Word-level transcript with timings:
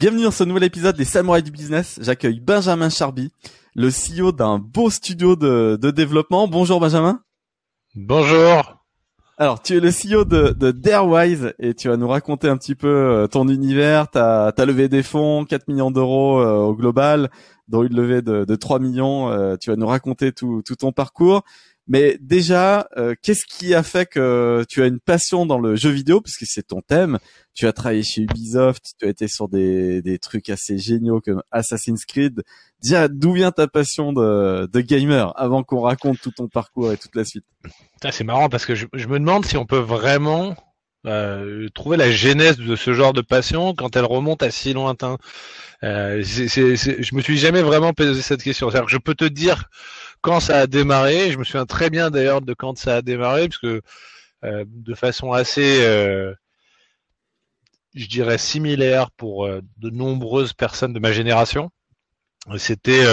Bienvenue 0.00 0.24
dans 0.24 0.32
ce 0.32 0.42
nouvel 0.42 0.64
épisode 0.64 0.96
des 0.96 1.04
Samouraïs 1.04 1.44
du 1.44 1.52
Business. 1.52 2.00
J'accueille 2.02 2.40
Benjamin 2.40 2.90
Charby, 2.90 3.30
le 3.76 3.90
CEO 3.90 4.32
d'un 4.32 4.58
beau 4.58 4.90
studio 4.90 5.36
de, 5.36 5.78
de 5.80 5.90
développement. 5.92 6.48
Bonjour 6.48 6.80
Benjamin. 6.80 7.20
Bonjour. 7.94 8.84
Alors, 9.38 9.62
tu 9.62 9.76
es 9.76 9.80
le 9.80 9.90
CEO 9.90 10.24
de, 10.24 10.50
de 10.50 10.72
Darewise 10.72 11.54
et 11.60 11.74
tu 11.74 11.88
vas 11.88 11.96
nous 11.96 12.08
raconter 12.08 12.48
un 12.48 12.56
petit 12.56 12.74
peu 12.74 12.88
euh, 12.88 13.26
ton 13.28 13.48
univers. 13.48 14.10
Tu 14.10 14.18
as, 14.18 14.52
levé 14.66 14.88
des 14.88 15.04
fonds, 15.04 15.44
4 15.44 15.68
millions 15.68 15.92
d'euros 15.92 16.40
euh, 16.40 16.56
au 16.56 16.74
global, 16.74 17.30
dont 17.68 17.84
une 17.84 17.94
levée 17.94 18.20
de, 18.20 18.44
de 18.44 18.54
3 18.56 18.80
millions. 18.80 19.30
Euh, 19.30 19.56
tu 19.56 19.70
vas 19.70 19.76
nous 19.76 19.86
raconter 19.86 20.32
tout, 20.32 20.62
tout 20.66 20.74
ton 20.74 20.90
parcours. 20.90 21.42
Mais 21.86 22.16
déjà, 22.20 22.88
euh, 22.96 23.14
qu'est-ce 23.20 23.44
qui 23.44 23.74
a 23.74 23.82
fait 23.82 24.06
que 24.06 24.64
tu 24.68 24.82
as 24.82 24.86
une 24.86 25.00
passion 25.00 25.44
dans 25.44 25.58
le 25.58 25.76
jeu 25.76 25.90
vidéo, 25.90 26.20
puisque 26.22 26.46
c'est 26.46 26.68
ton 26.68 26.80
thème 26.80 27.18
Tu 27.54 27.66
as 27.66 27.72
travaillé 27.72 28.02
chez 28.02 28.22
Ubisoft, 28.22 28.94
tu 28.98 29.06
as 29.06 29.10
été 29.10 29.28
sur 29.28 29.48
des, 29.48 30.00
des 30.00 30.18
trucs 30.18 30.48
assez 30.48 30.78
géniaux 30.78 31.20
comme 31.20 31.42
Assassin's 31.50 32.06
Creed. 32.06 32.42
Déjà, 32.82 33.08
d'où 33.08 33.32
vient 33.32 33.52
ta 33.52 33.68
passion 33.68 34.14
de, 34.14 34.66
de 34.72 34.80
gamer 34.80 35.32
avant 35.38 35.62
qu'on 35.62 35.80
raconte 35.80 36.20
tout 36.20 36.30
ton 36.30 36.48
parcours 36.48 36.90
et 36.92 36.96
toute 36.96 37.14
la 37.16 37.24
suite 37.24 37.44
C'est 38.10 38.24
marrant 38.24 38.48
parce 38.48 38.64
que 38.64 38.74
je, 38.74 38.86
je, 38.94 39.06
me 39.06 39.18
demande 39.18 39.44
si 39.44 39.58
on 39.58 39.66
peut 39.66 39.78
vraiment 39.78 40.56
euh, 41.06 41.68
trouver 41.74 41.98
la 41.98 42.10
genèse 42.10 42.56
de 42.56 42.76
ce 42.76 42.94
genre 42.94 43.12
de 43.12 43.20
passion 43.20 43.74
quand 43.74 43.94
elle 43.94 44.06
remonte 44.06 44.42
à 44.42 44.50
si 44.50 44.72
lointain. 44.72 45.18
Euh, 45.82 46.22
c 46.22 46.48
je 46.48 47.14
me 47.14 47.20
suis 47.20 47.36
jamais 47.36 47.60
vraiment 47.60 47.92
posé 47.92 48.22
cette 48.22 48.42
question. 48.42 48.70
Que 48.70 48.78
je 48.88 48.96
peux 48.96 49.14
te 49.14 49.26
dire 49.26 49.68
quand 50.24 50.40
ça 50.40 50.60
a 50.60 50.66
démarré. 50.66 51.30
Je 51.30 51.38
me 51.38 51.44
souviens 51.44 51.66
très 51.66 51.90
bien 51.90 52.10
d'ailleurs 52.10 52.40
de 52.40 52.54
quand 52.54 52.78
ça 52.78 52.96
a 52.96 53.02
démarré, 53.02 53.46
parce 53.46 53.58
que 53.58 53.82
euh, 54.44 54.64
de 54.66 54.94
façon 54.94 55.32
assez, 55.32 55.84
euh, 55.84 56.34
je 57.94 58.06
dirais, 58.06 58.38
similaire 58.38 59.10
pour 59.10 59.44
euh, 59.44 59.60
de 59.76 59.90
nombreuses 59.90 60.54
personnes 60.54 60.94
de 60.94 60.98
ma 60.98 61.12
génération. 61.12 61.70
C'était 62.58 63.04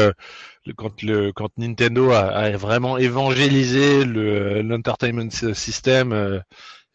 quand, 0.75 1.01
le, 1.03 1.31
quand 1.31 1.49
Nintendo 1.57 2.11
a, 2.11 2.51
vraiment 2.51 2.97
évangélisé 2.97 4.03
l'entertainment 4.03 5.29
system 5.53 6.11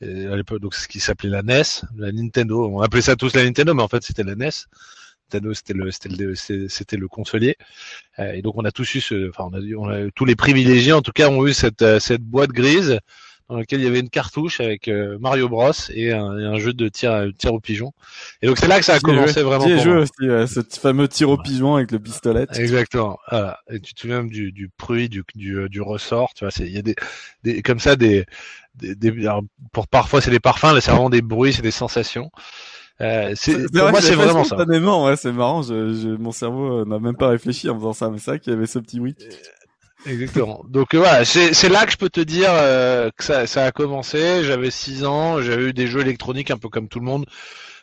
à 0.02 0.36
l'époque, 0.36 0.60
donc 0.60 0.74
ce 0.74 0.86
qui 0.86 1.00
s'appelait 1.00 1.30
la 1.30 1.42
NES, 1.42 1.62
la 1.96 2.12
Nintendo. 2.12 2.68
On 2.68 2.82
appelait 2.82 3.00
ça 3.00 3.16
tous 3.16 3.34
la 3.34 3.44
Nintendo, 3.44 3.72
mais 3.72 3.82
en 3.82 3.88
fait 3.88 4.02
c'était 4.02 4.22
la 4.22 4.34
NES 4.34 4.50
c'était 5.30 5.74
le 5.74 5.90
c'était 5.90 6.08
le 6.08 6.34
c'était 6.68 6.96
le 6.96 7.08
consolier. 7.08 7.56
Euh, 8.18 8.32
et 8.32 8.42
donc 8.42 8.54
on 8.56 8.64
a 8.64 8.70
tous 8.70 8.94
eu 8.94 9.00
ce 9.00 9.28
enfin 9.28 9.48
on 9.52 9.54
a, 9.54 9.60
on 9.76 9.88
a 9.88 10.10
tous 10.14 10.24
les 10.24 10.36
privilégiés 10.36 10.92
en 10.92 11.02
tout 11.02 11.12
cas 11.12 11.28
ont 11.28 11.46
eu 11.46 11.52
cette 11.52 11.82
euh, 11.82 11.98
cette 11.98 12.22
boîte 12.22 12.50
grise 12.50 13.00
dans 13.48 13.58
laquelle 13.58 13.80
il 13.80 13.84
y 13.84 13.86
avait 13.86 14.00
une 14.00 14.10
cartouche 14.10 14.58
avec 14.58 14.88
euh, 14.88 15.18
Mario 15.20 15.48
Bros 15.48 15.70
et 15.90 16.12
un, 16.12 16.36
et 16.36 16.44
un, 16.44 16.58
jeu 16.58 16.72
de 16.72 16.88
tir 16.88 17.28
tir 17.38 17.54
au 17.54 17.60
pigeon. 17.60 17.92
Et 18.42 18.48
donc 18.48 18.58
c'est 18.58 18.66
là 18.66 18.80
que 18.80 18.84
ça 18.84 18.94
a 18.94 19.00
commencé 19.00 19.42
vraiment 19.42 19.64
pour 19.68 19.78
jeu 19.78 19.98
aussi 19.98 20.12
ce 20.20 20.60
fameux 20.80 21.06
tir 21.06 21.30
au 21.30 21.38
pigeon 21.38 21.76
avec 21.76 21.92
le 21.92 22.00
pistolet. 22.00 22.46
Exactement. 22.54 23.18
Voilà. 23.30 23.60
et 23.70 23.80
tu 23.80 23.94
te 23.94 24.00
souviens 24.00 24.24
du 24.24 24.52
du 24.52 24.70
bruit 24.78 25.08
du 25.08 25.24
du, 25.34 25.68
du 25.68 25.80
ressort 25.80 26.34
tu 26.34 26.44
vois 26.44 26.50
c'est 26.50 26.66
il 26.66 26.72
y 26.72 26.78
a 26.78 26.82
des, 26.82 26.96
des 27.44 27.62
comme 27.62 27.78
ça 27.78 27.94
des, 27.94 28.26
des, 28.74 28.94
des 28.94 29.30
pour 29.72 29.86
parfois 29.86 30.20
c'est 30.20 30.30
des 30.30 30.40
parfums 30.40 30.74
là 30.74 30.80
c'est 30.80 30.90
vraiment 30.90 31.10
des 31.10 31.22
bruits 31.22 31.52
c'est 31.52 31.62
des 31.62 31.70
sensations 31.70 32.30
euh, 33.00 33.32
c'est, 33.34 33.70
pour 33.70 33.90
moi, 33.90 34.00
c'est 34.00 34.14
vraiment 34.14 34.44
ça. 34.44 34.56
Ouais, 34.56 35.16
c'est 35.16 35.32
marrant. 35.32 35.62
Je, 35.62 35.94
je, 35.94 36.08
mon 36.08 36.32
cerveau 36.32 36.80
euh, 36.80 36.84
n'a 36.86 36.98
même 36.98 37.16
pas 37.16 37.28
réfléchi 37.28 37.68
en 37.68 37.76
faisant 37.76 37.92
ça, 37.92 38.08
mais 38.08 38.18
vrai 38.18 38.40
qu'il 38.40 38.52
y 38.52 38.56
avait 38.56 38.66
ce 38.66 38.78
petit 38.78 39.00
oui. 39.00 39.14
Euh, 39.20 40.10
exactement. 40.10 40.64
Donc 40.68 40.94
euh, 40.94 40.98
voilà, 40.98 41.24
c'est, 41.24 41.68
là 41.68 41.84
que 41.84 41.92
je 41.92 41.98
peux 41.98 42.08
te 42.08 42.20
dire 42.20 42.50
euh, 42.52 43.10
que 43.16 43.22
ça, 43.22 43.46
ça 43.46 43.66
a 43.66 43.72
commencé. 43.72 44.44
J'avais 44.44 44.70
6 44.70 45.04
ans, 45.04 45.42
j'avais 45.42 45.64
eu 45.64 45.72
des 45.74 45.86
jeux 45.86 46.00
électroniques 46.00 46.50
un 46.50 46.56
peu 46.56 46.68
comme 46.68 46.88
tout 46.88 47.00
le 47.00 47.04
monde. 47.04 47.26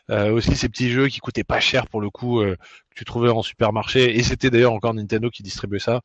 Euh, 0.10 0.32
aussi 0.34 0.58
ces 0.58 0.68
petits 0.68 0.92
jeux 0.92 1.08
qui 1.08 1.20
coûtaient 1.20 1.46
pas 1.46 1.62
cher 1.62 1.88
pour 1.88 2.02
le 2.02 2.10
coup, 2.10 2.42
que 2.42 2.58
tu 2.96 3.06
trouvais 3.06 3.30
en 3.30 3.44
supermarché. 3.44 4.18
Et 4.18 4.24
c'était 4.24 4.50
d'ailleurs 4.50 4.74
encore 4.74 4.96
Nintendo 4.96 5.30
qui 5.30 5.44
distribuait 5.44 5.80
ça. 5.80 6.02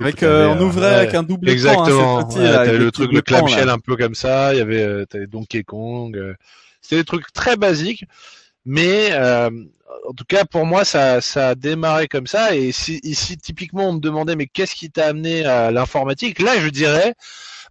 Avec 0.00 0.22
on 0.22 0.60
ouvrait 0.60 0.94
avec 0.94 1.14
un 1.14 1.22
double 1.22 1.48
écran. 1.48 1.82
Hein, 1.82 1.86
Exactement. 1.86 2.24
Petit, 2.24 2.38
t'avais 2.38 2.78
le 2.78 2.92
truc 2.92 3.10
le 3.10 3.22
clamshell 3.22 3.70
un 3.70 3.78
peu 3.78 3.96
comme 3.96 4.14
ça. 4.14 4.52
Il 4.52 4.58
y 4.58 4.60
avait 4.60 5.06
t'avais 5.06 5.26
Donkey 5.26 5.64
Kong. 5.64 6.36
c'était 6.82 6.96
des 6.96 7.04
trucs 7.04 7.32
très 7.32 7.56
basiques. 7.56 8.04
Mais 8.64 9.10
euh, 9.12 9.50
en 10.08 10.12
tout 10.12 10.24
cas, 10.24 10.44
pour 10.44 10.66
moi, 10.66 10.84
ça, 10.84 11.20
ça 11.20 11.50
a 11.50 11.54
démarré 11.54 12.08
comme 12.08 12.26
ça. 12.26 12.54
Et 12.54 12.72
si, 12.72 13.00
ici, 13.02 13.36
typiquement, 13.36 13.88
on 13.88 13.94
me 13.94 14.00
demandait, 14.00 14.36
mais 14.36 14.46
qu'est-ce 14.46 14.74
qui 14.74 14.90
t'a 14.90 15.06
amené 15.08 15.44
à 15.44 15.70
l'informatique? 15.70 16.40
Là, 16.40 16.58
je 16.60 16.68
dirais, 16.68 17.14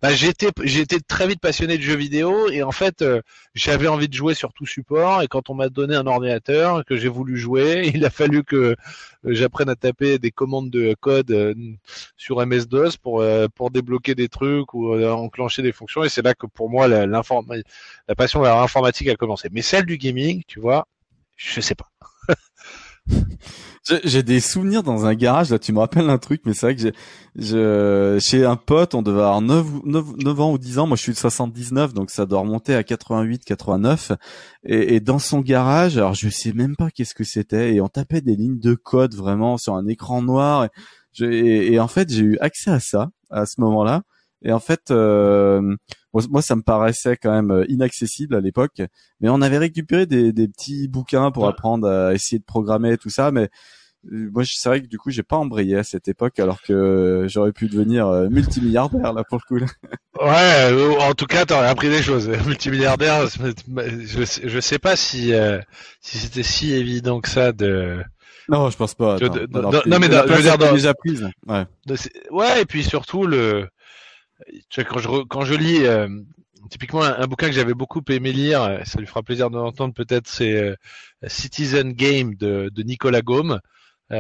bah, 0.02 0.14
j'étais 0.14 0.50
j'étais 0.64 1.00
très 1.00 1.28
vite 1.28 1.42
passionné 1.42 1.78
de 1.78 1.82
jeux 1.84 1.96
vidéo 1.96 2.50
et 2.50 2.64
en 2.64 2.72
fait 2.72 3.02
euh, 3.02 3.22
j'avais 3.54 3.88
envie 3.88 4.08
de 4.08 4.14
jouer 4.14 4.34
sur 4.34 4.54
tout 4.54 4.66
support 4.66 5.22
et 5.22 5.28
quand 5.28 5.50
on 5.50 5.56
m'a 5.56 5.70
donné 5.70 5.96
un 5.96 6.08
ordinateur 6.08 6.86
que 6.86 6.96
j'ai 6.96 7.10
voulu 7.10 7.38
jouer 7.38 7.92
il 7.94 8.06
a 8.06 8.10
fallu 8.10 8.44
que 8.44 8.56
euh, 8.56 8.76
j'apprenne 9.26 9.70
à 9.70 9.76
taper 9.76 10.18
des 10.18 10.32
commandes 10.32 10.70
de 10.70 10.96
code 11.00 11.32
euh, 11.32 11.54
sur 12.16 12.46
MS-DOS 12.46 12.98
pour 13.02 13.24
pour 13.56 13.72
débloquer 13.72 14.16
des 14.16 14.30
trucs 14.30 14.74
ou 14.74 14.94
enclencher 15.04 15.62
des 15.62 15.74
fonctions 15.74 16.04
et 16.04 16.10
c'est 16.10 16.22
là 16.22 16.34
que 16.34 16.48
pour 16.48 16.70
moi 16.70 16.88
la, 16.88 17.06
la 17.06 18.16
passion 18.16 18.42
vers 18.42 18.56
l'informatique 18.56 19.10
a 19.10 19.16
commencé. 19.16 19.50
Mais 19.52 19.62
celle 19.62 19.86
du 19.86 19.98
gaming 19.98 20.44
tu 20.48 20.60
vois 20.60 20.88
je 21.36 21.62
sais 21.62 21.76
pas 21.76 21.90
J'ai 24.04 24.24
des 24.24 24.40
souvenirs 24.40 24.84
dans 24.84 25.06
un 25.06 25.16
garage, 25.16 25.50
là 25.50 25.58
tu 25.58 25.74
me 25.74 25.80
rappelles 25.80 26.10
un 26.10 26.18
truc, 26.20 26.42
mais 26.46 26.54
c'est 26.54 26.68
vrai 26.68 26.76
que 26.76 26.82
j'ai, 26.82 26.94
je, 27.36 28.20
chez 28.22 28.46
un 28.46 28.56
pote, 28.56 28.94
on 28.94 29.02
devait 29.02 29.22
avoir 29.22 29.42
9, 29.42 29.66
9, 29.86 30.40
ans 30.42 30.52
ou 30.52 30.58
10 30.60 30.80
ans, 30.80 30.86
moi 30.86 30.96
je 30.96 31.02
suis 31.02 31.14
de 31.14 31.18
79, 31.18 31.94
donc 31.94 32.12
ça 32.12 32.28
doit 32.28 32.42
remonter 32.42 32.76
à 32.76 32.84
88, 32.84 33.44
89, 33.46 34.12
et, 34.66 34.96
et 34.96 35.00
dans 35.00 35.18
son 35.18 35.40
garage, 35.40 35.98
alors 35.98 36.14
je 36.14 36.30
sais 36.30 36.54
même 36.54 36.76
pas 36.76 36.92
qu'est-ce 36.92 37.16
que 37.16 37.24
c'était, 37.24 37.74
et 37.74 37.82
on 37.82 37.88
tapait 37.88 38.22
des 38.22 38.36
lignes 38.36 38.60
de 38.60 38.76
code 38.76 39.16
vraiment 39.16 39.58
sur 39.58 39.74
un 39.74 39.88
écran 39.88 40.22
noir, 40.22 40.68
et, 41.20 41.74
et 41.74 41.80
en 41.80 41.88
fait 41.88 42.12
j'ai 42.12 42.24
eu 42.24 42.38
accès 42.42 42.70
à 42.70 42.80
ça, 42.80 43.10
à 43.32 43.48
ce 43.48 43.60
moment-là, 43.62 44.04
et 44.44 44.52
en 44.52 44.60
fait, 44.60 44.92
euh, 44.92 45.76
moi, 46.14 46.42
ça 46.42 46.56
me 46.56 46.62
paraissait 46.62 47.18
quand 47.18 47.32
même 47.32 47.52
euh, 47.52 47.66
inaccessible 47.68 48.36
à 48.36 48.42
l'époque. 48.42 48.82
Mais 49.20 49.30
on 49.30 49.42
avait 49.42 49.58
récupéré 49.58 50.06
des, 50.06 50.32
des 50.32 50.48
petits 50.48 50.88
bouquins 50.88 51.32
pour 51.32 51.48
apprendre 51.48 51.88
à 51.88 52.14
essayer 52.14 52.40
de 52.40 52.46
programmer 52.46 52.98
tout 52.98 53.10
ça. 53.10 53.32
Mais 53.32 53.50
euh, 54.12 54.30
moi, 54.32 54.44
c'est 54.46 54.70
vrai 54.70 54.82
que 54.82 54.88
du 54.88 54.98
coup, 54.98 55.12
j'ai 55.12 55.24
pas 55.24 55.36
embrayé 55.36 55.76
à 55.76 55.84
cette 55.84 56.08
époque, 56.08 56.40
alors 56.40 56.62
que 56.62 57.26
j'aurais 57.28 57.52
pu 57.52 57.68
devenir 57.68 58.08
multimilliardaire 58.30 59.12
là 59.12 59.24
pour 59.28 59.40
le 59.50 59.60
coup. 59.60 59.66
Ouais, 60.22 60.98
en 61.00 61.14
tout 61.14 61.28
cas, 61.28 61.46
t'aurais 61.46 61.70
appris 61.70 61.88
des 61.88 62.02
choses. 62.02 62.28
Multimilliardaire, 62.46 63.26
je, 63.28 64.40
je 64.44 64.60
sais 64.60 64.78
pas 64.78 64.98
si 64.98 65.32
si 66.02 66.18
c'était 66.18 66.44
si 66.44 66.74
évident 66.74 67.22
que 67.22 67.30
ça 67.30 67.54
de. 67.54 68.04
Non, 68.50 68.70
je 68.70 68.76
pense 68.76 68.96
pas. 68.96 69.18
non, 69.18 70.00
mais 70.00 70.08
je 70.08 70.34
veux 70.34 70.42
dire, 70.42 70.58
déjà 70.58 70.94
prise. 70.94 71.30
Ouais. 71.48 71.66
ouais, 72.32 72.62
et 72.62 72.66
puis 72.66 72.84
surtout 72.84 73.26
le 73.26 73.70
quand 74.88 75.00
je, 75.00 75.24
quand 75.24 75.42
je 75.42 75.54
lis 75.54 75.86
euh, 75.86 76.08
typiquement 76.70 77.02
un, 77.02 77.28
bouquin 77.28 77.48
que 77.48 77.54
j'avais 77.54 77.74
beaucoup 77.74 78.02
aimé 78.10 78.32
lire, 78.32 78.64
euh, 78.64 78.80
ça 78.86 79.00
lui 79.00 79.08
fera 79.08 79.24
plaisir 79.24 79.50
de 79.50 79.58
l'entendre 79.58 79.94
peut-être, 79.94 80.28
c'est 80.28 80.54
euh, 80.54 80.76
Citizen 81.28 81.94
Game 81.94 82.36
de, 82.36 82.72
Nicolas 82.84 83.22
Gaume. 83.22 83.60
Qui 84.12 84.16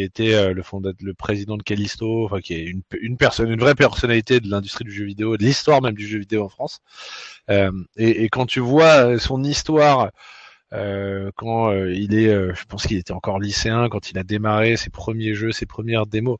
a 0.00 0.04
été 0.04 0.52
le 0.54 0.62
fondateur, 0.62 1.04
le 1.04 1.12
président 1.12 1.56
de 1.56 1.64
Callisto, 1.64 2.24
enfin 2.24 2.38
qui 2.38 2.54
est 2.54 2.62
une, 3.00 3.16
personne, 3.16 3.50
une 3.50 3.58
vraie 3.58 3.74
personnalité 3.74 4.38
de 4.38 4.48
l'industrie 4.48 4.84
du 4.84 4.92
jeu 4.92 5.04
vidéo, 5.04 5.36
de 5.36 5.42
l'histoire 5.42 5.82
même 5.82 5.96
du 5.96 6.06
jeu 6.06 6.20
vidéo 6.20 6.44
en 6.44 6.48
France. 6.48 6.78
Et, 7.96 8.28
quand 8.28 8.46
tu 8.46 8.60
vois 8.60 9.18
son 9.18 9.42
histoire, 9.42 10.12
quand 10.70 11.72
il 11.72 12.14
est, 12.14 12.54
je 12.54 12.64
pense 12.66 12.86
qu'il 12.86 12.96
était 12.96 13.12
encore 13.12 13.40
lycéen, 13.40 13.88
quand 13.88 14.12
il 14.12 14.18
a 14.18 14.22
démarré 14.22 14.76
ses 14.76 14.90
premiers 14.90 15.34
jeux, 15.34 15.50
ses 15.50 15.66
premières 15.66 16.06
démos, 16.06 16.38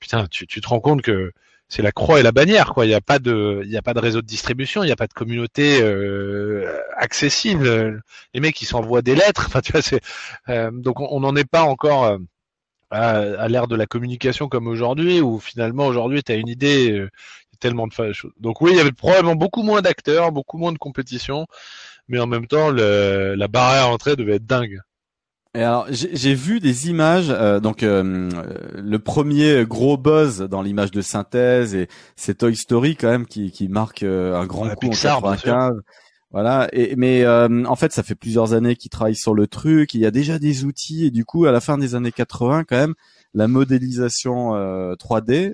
putain, 0.00 0.26
tu, 0.26 0.48
tu 0.48 0.60
te 0.60 0.66
rends 0.66 0.80
compte 0.80 1.02
que 1.02 1.32
c'est 1.72 1.80
la 1.80 1.90
croix 1.90 2.20
et 2.20 2.22
la 2.22 2.32
bannière 2.32 2.74
quoi. 2.74 2.84
Il 2.84 2.88
n'y 2.88 2.94
a 2.94 3.00
pas 3.00 3.18
de, 3.18 3.62
y 3.64 3.78
a 3.78 3.82
pas 3.82 3.94
de 3.94 3.98
réseau 3.98 4.20
de 4.20 4.26
distribution, 4.26 4.82
il 4.82 4.86
n'y 4.86 4.92
a 4.92 4.96
pas 4.96 5.06
de 5.06 5.14
communauté 5.14 5.80
euh, 5.80 6.70
accessible. 6.98 8.02
Les 8.34 8.40
mecs 8.40 8.60
ils 8.60 8.66
s'envoient 8.66 9.00
des 9.00 9.14
lettres. 9.14 9.44
Enfin 9.48 9.62
tu 9.62 9.72
vois 9.72 9.80
c'est 9.80 10.02
euh, 10.50 10.70
donc 10.70 11.00
on 11.00 11.20
n'en 11.20 11.34
est 11.34 11.48
pas 11.48 11.62
encore 11.62 12.04
euh, 12.04 12.18
à, 12.90 13.12
à 13.12 13.48
l'ère 13.48 13.68
de 13.68 13.76
la 13.76 13.86
communication 13.86 14.48
comme 14.48 14.66
aujourd'hui 14.66 15.22
où 15.22 15.40
finalement 15.40 15.86
aujourd'hui 15.86 16.22
tu 16.22 16.32
as 16.32 16.34
une 16.34 16.48
idée 16.48 17.06
tellement 17.58 17.86
de 17.86 17.92
choses. 17.92 18.32
Donc 18.38 18.60
oui 18.60 18.72
il 18.72 18.76
y 18.76 18.80
avait 18.80 18.92
probablement 18.92 19.36
beaucoup 19.36 19.62
moins 19.62 19.80
d'acteurs, 19.80 20.30
beaucoup 20.30 20.58
moins 20.58 20.72
de 20.72 20.78
compétition, 20.78 21.46
mais 22.06 22.18
en 22.20 22.26
même 22.26 22.46
temps 22.46 22.70
la 22.70 23.48
barrière 23.48 23.84
à 23.84 23.88
entrée 23.88 24.14
devait 24.16 24.34
être 24.36 24.46
dingue. 24.46 24.78
Et 25.54 25.62
alors 25.62 25.86
j'ai 25.90 26.34
vu 26.34 26.60
des 26.60 26.88
images, 26.88 27.28
euh, 27.28 27.60
donc 27.60 27.82
euh, 27.82 28.30
le 28.74 28.98
premier 28.98 29.66
gros 29.66 29.98
buzz 29.98 30.38
dans 30.38 30.62
l'image 30.62 30.90
de 30.90 31.02
synthèse 31.02 31.74
et 31.74 31.88
c'est 32.16 32.38
Toy 32.38 32.56
Story 32.56 32.96
quand 32.96 33.10
même 33.10 33.26
qui, 33.26 33.50
qui 33.50 33.68
marque 33.68 34.02
euh, 34.02 34.34
un 34.34 34.46
grand 34.46 34.66
coup 34.70 34.88
Pixar, 34.88 35.18
en 35.18 35.32
95. 35.32 35.74
Voilà, 36.30 36.68
et, 36.72 36.96
mais 36.96 37.26
en 37.26 37.76
fait 37.76 37.92
ça 37.92 38.02
fait 38.02 38.14
plusieurs 38.14 38.54
années 38.54 38.76
qu'ils 38.76 38.90
travaillent 38.90 39.14
sur 39.14 39.34
le 39.34 39.46
truc, 39.46 39.92
il 39.92 40.00
y 40.00 40.06
a 40.06 40.10
déjà 40.10 40.38
des 40.38 40.64
outils. 40.64 41.04
Et 41.04 41.10
du 41.10 41.26
coup 41.26 41.44
à 41.44 41.52
la 41.52 41.60
fin 41.60 41.76
des 41.76 41.94
années 41.94 42.12
80 42.12 42.64
quand 42.64 42.76
même 42.76 42.94
la 43.34 43.46
modélisation 43.46 44.52
3D 44.94 45.52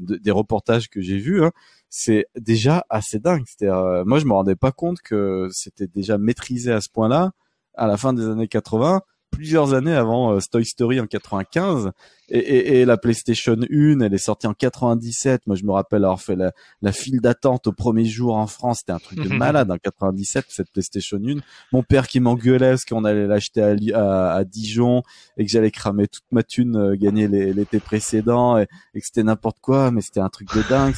des 0.00 0.30
reportages 0.32 0.90
que 0.90 1.00
j'ai 1.00 1.18
vus, 1.18 1.44
hein, 1.44 1.52
c'est 1.88 2.26
déjà 2.36 2.84
assez 2.90 3.20
dingue. 3.20 3.44
C'est-à-dire, 3.46 4.04
moi 4.06 4.18
je 4.18 4.24
me 4.24 4.32
rendais 4.32 4.56
pas 4.56 4.72
compte 4.72 5.00
que 5.02 5.46
c'était 5.52 5.86
déjà 5.86 6.18
maîtrisé 6.18 6.72
à 6.72 6.80
ce 6.80 6.88
point-là 6.88 7.30
à 7.74 7.86
la 7.86 7.96
fin 7.96 8.12
des 8.12 8.26
années 8.26 8.48
80 8.48 9.02
plusieurs 9.36 9.74
années 9.74 9.94
avant 9.94 10.34
euh, 10.34 10.40
Toy 10.50 10.64
Story 10.64 10.98
en 10.98 11.06
95 11.06 11.90
et, 12.28 12.38
et, 12.38 12.80
et, 12.80 12.84
la 12.84 12.96
PlayStation 12.96 13.54
1 13.54 14.00
elle 14.00 14.14
est 14.14 14.18
sortie 14.18 14.46
en 14.46 14.54
97 14.54 15.46
moi 15.46 15.54
je 15.54 15.64
me 15.64 15.72
rappelle 15.72 16.04
avoir 16.04 16.20
fait 16.20 16.34
la, 16.34 16.52
la 16.80 16.90
file 16.90 17.20
d'attente 17.20 17.66
au 17.66 17.72
premier 17.72 18.04
jour 18.04 18.36
en 18.36 18.46
France. 18.46 18.78
C'était 18.78 18.92
un 18.92 18.98
truc 18.98 19.20
de 19.20 19.28
malade 19.34 19.70
en 19.70 19.76
97 19.76 20.46
cette 20.48 20.72
PlayStation 20.72 21.18
1 21.18 21.36
mon 21.72 21.82
père 21.82 22.08
qui 22.08 22.20
m'engueulait 22.20 22.70
parce 22.70 22.84
qu'on 22.84 23.04
allait 23.04 23.26
l'acheter 23.26 23.62
à, 23.92 24.32
à, 24.32 24.44
Dijon 24.44 25.02
et 25.36 25.44
que 25.44 25.50
j'allais 25.50 25.70
cramer 25.70 26.08
toute 26.08 26.24
ma 26.32 26.42
thune 26.42 26.76
euh, 26.76 26.96
gagnée 26.96 27.28
l'été 27.28 27.78
précédent 27.78 28.58
et, 28.58 28.66
et 28.94 29.00
que 29.00 29.06
c'était 29.06 29.22
n'importe 29.22 29.58
quoi. 29.60 29.90
Mais 29.90 30.00
c'était 30.00 30.20
un 30.20 30.28
truc 30.28 30.48
de 30.54 30.62
dingue 30.68 30.94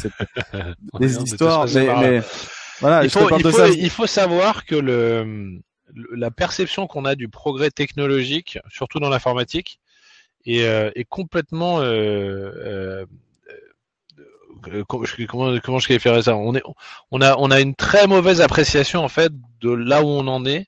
des 1.01 1.17
histoires. 1.19 1.67
mais, 1.75 1.87
mais, 1.87 2.23
voilà 2.81 3.03
il 3.03 3.11
faut, 3.11 3.29
il 3.37 3.51
faut, 3.51 3.67
il 3.67 3.91
faut 3.91 4.07
savoir 4.07 4.65
que 4.65 4.77
le 4.77 5.61
la 5.95 6.31
perception 6.31 6.87
qu'on 6.87 7.05
a 7.05 7.15
du 7.15 7.29
progrès 7.29 7.71
technologique, 7.71 8.59
surtout 8.71 9.01
dans 9.01 9.09
l'informatique, 9.09 9.81
est, 10.47 10.63
euh, 10.65 10.91
est, 10.95 11.05
complètement 11.05 11.81
euh, 11.81 13.05
euh, 14.69 14.85
comment, 14.87 15.05
comment 15.61 15.79
je 15.79 15.89
qualifierais 15.89 16.23
ça? 16.23 16.37
On, 16.37 16.55
est, 16.55 16.63
on, 17.11 17.21
a, 17.21 17.37
on 17.39 17.51
a 17.51 17.61
une 17.61 17.75
très 17.75 18.07
mauvaise 18.07 18.41
appréciation 18.41 19.05
en 19.05 19.09
fait 19.09 19.33
de 19.61 19.71
là 19.71 20.03
où 20.03 20.09
on 20.09 20.27
en 20.27 20.45
est, 20.47 20.67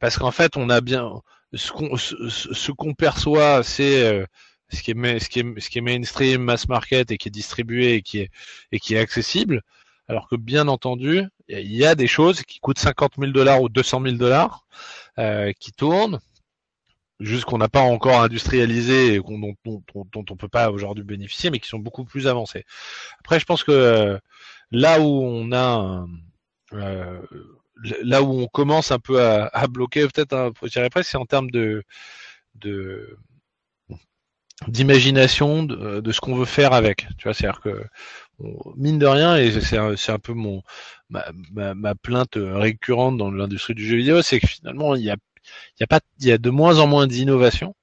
parce 0.00 0.18
qu'en 0.18 0.32
fait 0.32 0.56
on 0.56 0.70
a 0.70 0.80
bien 0.80 1.20
ce 1.54 1.70
qu'on 1.70 1.96
ce, 1.96 2.92
perçoit, 2.92 3.62
c'est 3.62 4.26
ce 4.70 4.82
qui 4.82 4.90
est 4.90 5.18
ce 5.18 5.28
qui 5.28 5.40
est 5.40 5.60
ce 5.60 5.70
qui 5.70 5.78
est 5.78 5.82
mainstream, 5.82 6.42
mass 6.42 6.68
market 6.68 7.10
et 7.10 7.18
qui 7.18 7.28
est 7.28 7.30
distribué 7.30 7.94
et 7.94 8.02
qui 8.02 8.20
est 8.20 8.30
et 8.72 8.80
qui 8.80 8.94
est 8.94 8.98
accessible. 8.98 9.62
Alors 10.08 10.28
que 10.28 10.36
bien 10.36 10.68
entendu, 10.68 11.24
il 11.48 11.74
y 11.74 11.84
a 11.84 11.94
des 11.94 12.06
choses 12.06 12.42
qui 12.42 12.60
coûtent 12.60 12.78
50 12.78 13.14
000 13.18 13.32
dollars 13.32 13.62
ou 13.62 13.68
200 13.68 14.02
000 14.02 14.16
dollars 14.16 14.64
euh, 15.18 15.52
qui 15.58 15.72
tournent, 15.72 16.20
juste 17.20 17.44
qu'on 17.44 17.58
n'a 17.58 17.68
pas 17.68 17.80
encore 17.80 18.20
industrialisé 18.20 19.14
et 19.14 19.18
dont, 19.18 19.54
dont, 19.64 19.82
dont, 20.12 20.24
on 20.30 20.36
peut 20.36 20.48
pas 20.48 20.70
aujourd'hui 20.70 21.04
bénéficier, 21.04 21.50
mais 21.50 21.58
qui 21.58 21.68
sont 21.68 21.78
beaucoup 21.78 22.04
plus 22.04 22.26
avancés. 22.26 22.64
Après, 23.20 23.40
je 23.40 23.44
pense 23.44 23.64
que 23.64 23.72
euh, 23.72 24.18
là 24.70 25.00
où 25.00 25.22
on 25.22 25.52
a 25.52 26.06
euh, 26.74 27.20
là 28.02 28.22
où 28.22 28.40
on 28.40 28.46
commence 28.46 28.90
un 28.90 28.98
peu 28.98 29.22
à, 29.22 29.66
bloquer, 29.68 30.06
peut-être, 30.08 30.52
je 30.62 30.68
dirais 30.68 30.90
presque, 30.90 31.10
c'est 31.10 31.18
en 31.18 31.26
termes 31.26 31.50
de, 31.50 31.84
de 32.56 33.16
d'imagination 34.66 35.62
de, 35.62 36.00
de, 36.00 36.12
ce 36.12 36.20
qu'on 36.20 36.34
veut 36.34 36.44
faire 36.44 36.72
avec. 36.72 37.06
Tu 37.16 37.24
vois, 37.24 37.34
c'est-à-dire 37.34 37.60
que 37.60 37.84
mine 38.76 38.98
de 38.98 39.06
rien, 39.06 39.36
et 39.36 39.60
c'est 39.60 39.78
un, 39.78 39.94
un, 39.94 40.18
peu 40.18 40.32
mon 40.32 40.62
ma, 41.10 41.94
plainte 41.94 42.36
récurrente 42.36 43.16
dans 43.16 43.30
l'industrie 43.30 43.74
du 43.74 43.86
jeu 43.86 43.96
vidéo, 43.96 44.22
c'est 44.22 44.40
que 44.40 44.46
finalement 44.46 44.94
il 44.94 45.02
y 45.02 45.10
a 45.10 45.16
il 45.76 45.80
y 45.80 45.84
a 45.84 45.86
pas 45.86 46.00
il 46.20 46.26
y 46.26 46.32
a 46.32 46.38
de 46.38 46.50
moins 46.50 46.78
en 46.78 46.86
moins 46.86 47.06
d'innovation. 47.06 47.74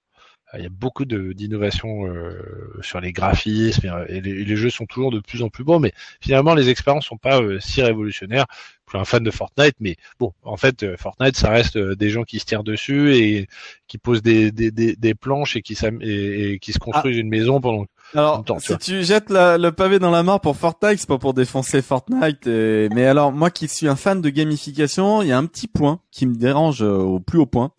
Il 0.58 0.64
y 0.64 0.68
a 0.68 0.70
beaucoup 0.70 1.06
d'innovation 1.06 2.08
euh, 2.08 2.80
sur 2.82 3.00
les 3.00 3.12
graphismes 3.12 3.88
et 4.08 4.22
les, 4.22 4.44
les, 4.44 4.56
jeux 4.56 4.70
sont 4.70 4.86
toujours 4.86 5.12
de 5.12 5.20
plus 5.20 5.42
en 5.44 5.50
plus 5.50 5.64
beaux, 5.64 5.80
mais 5.80 5.94
finalement 6.22 6.54
les 6.54 6.70
expériences 6.70 7.06
sont 7.06 7.18
pas 7.18 7.42
euh, 7.42 7.60
si 7.60 7.82
révolutionnaires 7.82 8.46
je 8.86 8.92
suis 8.92 9.00
un 9.00 9.06
fan 9.06 9.24
de 9.24 9.32
Fortnite, 9.32 9.76
mais 9.80 9.96
bon, 10.20 10.34
en 10.44 10.58
fait, 10.58 10.84
euh, 10.84 10.96
Fortnite, 10.98 11.36
ça 11.36 11.50
reste 11.50 11.76
euh, 11.76 11.96
des 11.96 12.10
gens 12.10 12.24
qui 12.24 12.40
se 12.40 12.46
tirent 12.46 12.64
dessus 12.64 13.16
et 13.16 13.48
qui 13.88 13.98
posent 13.98 14.22
des, 14.22 14.52
des, 14.52 14.72
des, 14.72 14.96
des 14.96 15.16
planches 15.16 15.56
et 15.56 15.62
qui, 15.62 15.78
et, 16.02 16.52
et 16.52 16.60
qui 16.60 16.72
se 16.74 16.80
construisent 16.80 17.18
ah. 17.18 17.22
une 17.22 17.30
maison 17.30 17.60
pendant 17.62 17.86
alors, 18.14 18.44
temps, 18.44 18.60
si 18.60 18.78
tu, 18.78 19.04
jettes 19.04 19.30
le 19.30 19.70
pavé 19.72 19.98
dans 19.98 20.12
la 20.12 20.22
mare 20.22 20.40
pour 20.40 20.56
Fortnite, 20.56 21.00
c'est 21.00 21.08
pas 21.08 21.18
pour 21.18 21.34
défoncer 21.34 21.82
Fortnite. 21.82 22.46
Mais 22.46 23.06
alors, 23.06 23.32
moi 23.32 23.50
qui 23.50 23.68
suis 23.68 23.88
un 23.88 23.96
fan 23.96 24.22
de 24.22 24.30
gamification, 24.30 25.24
il 25.24 25.30
y 25.30 25.32
a 25.32 25.38
un 25.38 25.46
petit 25.46 25.68
point 25.68 26.00
qui 26.12 26.28
me 26.28 26.36
dérange 26.36 26.84
euh, 26.84 26.96
au 26.98 27.20
plus 27.20 27.40
haut 27.40 27.48
point 27.48 27.72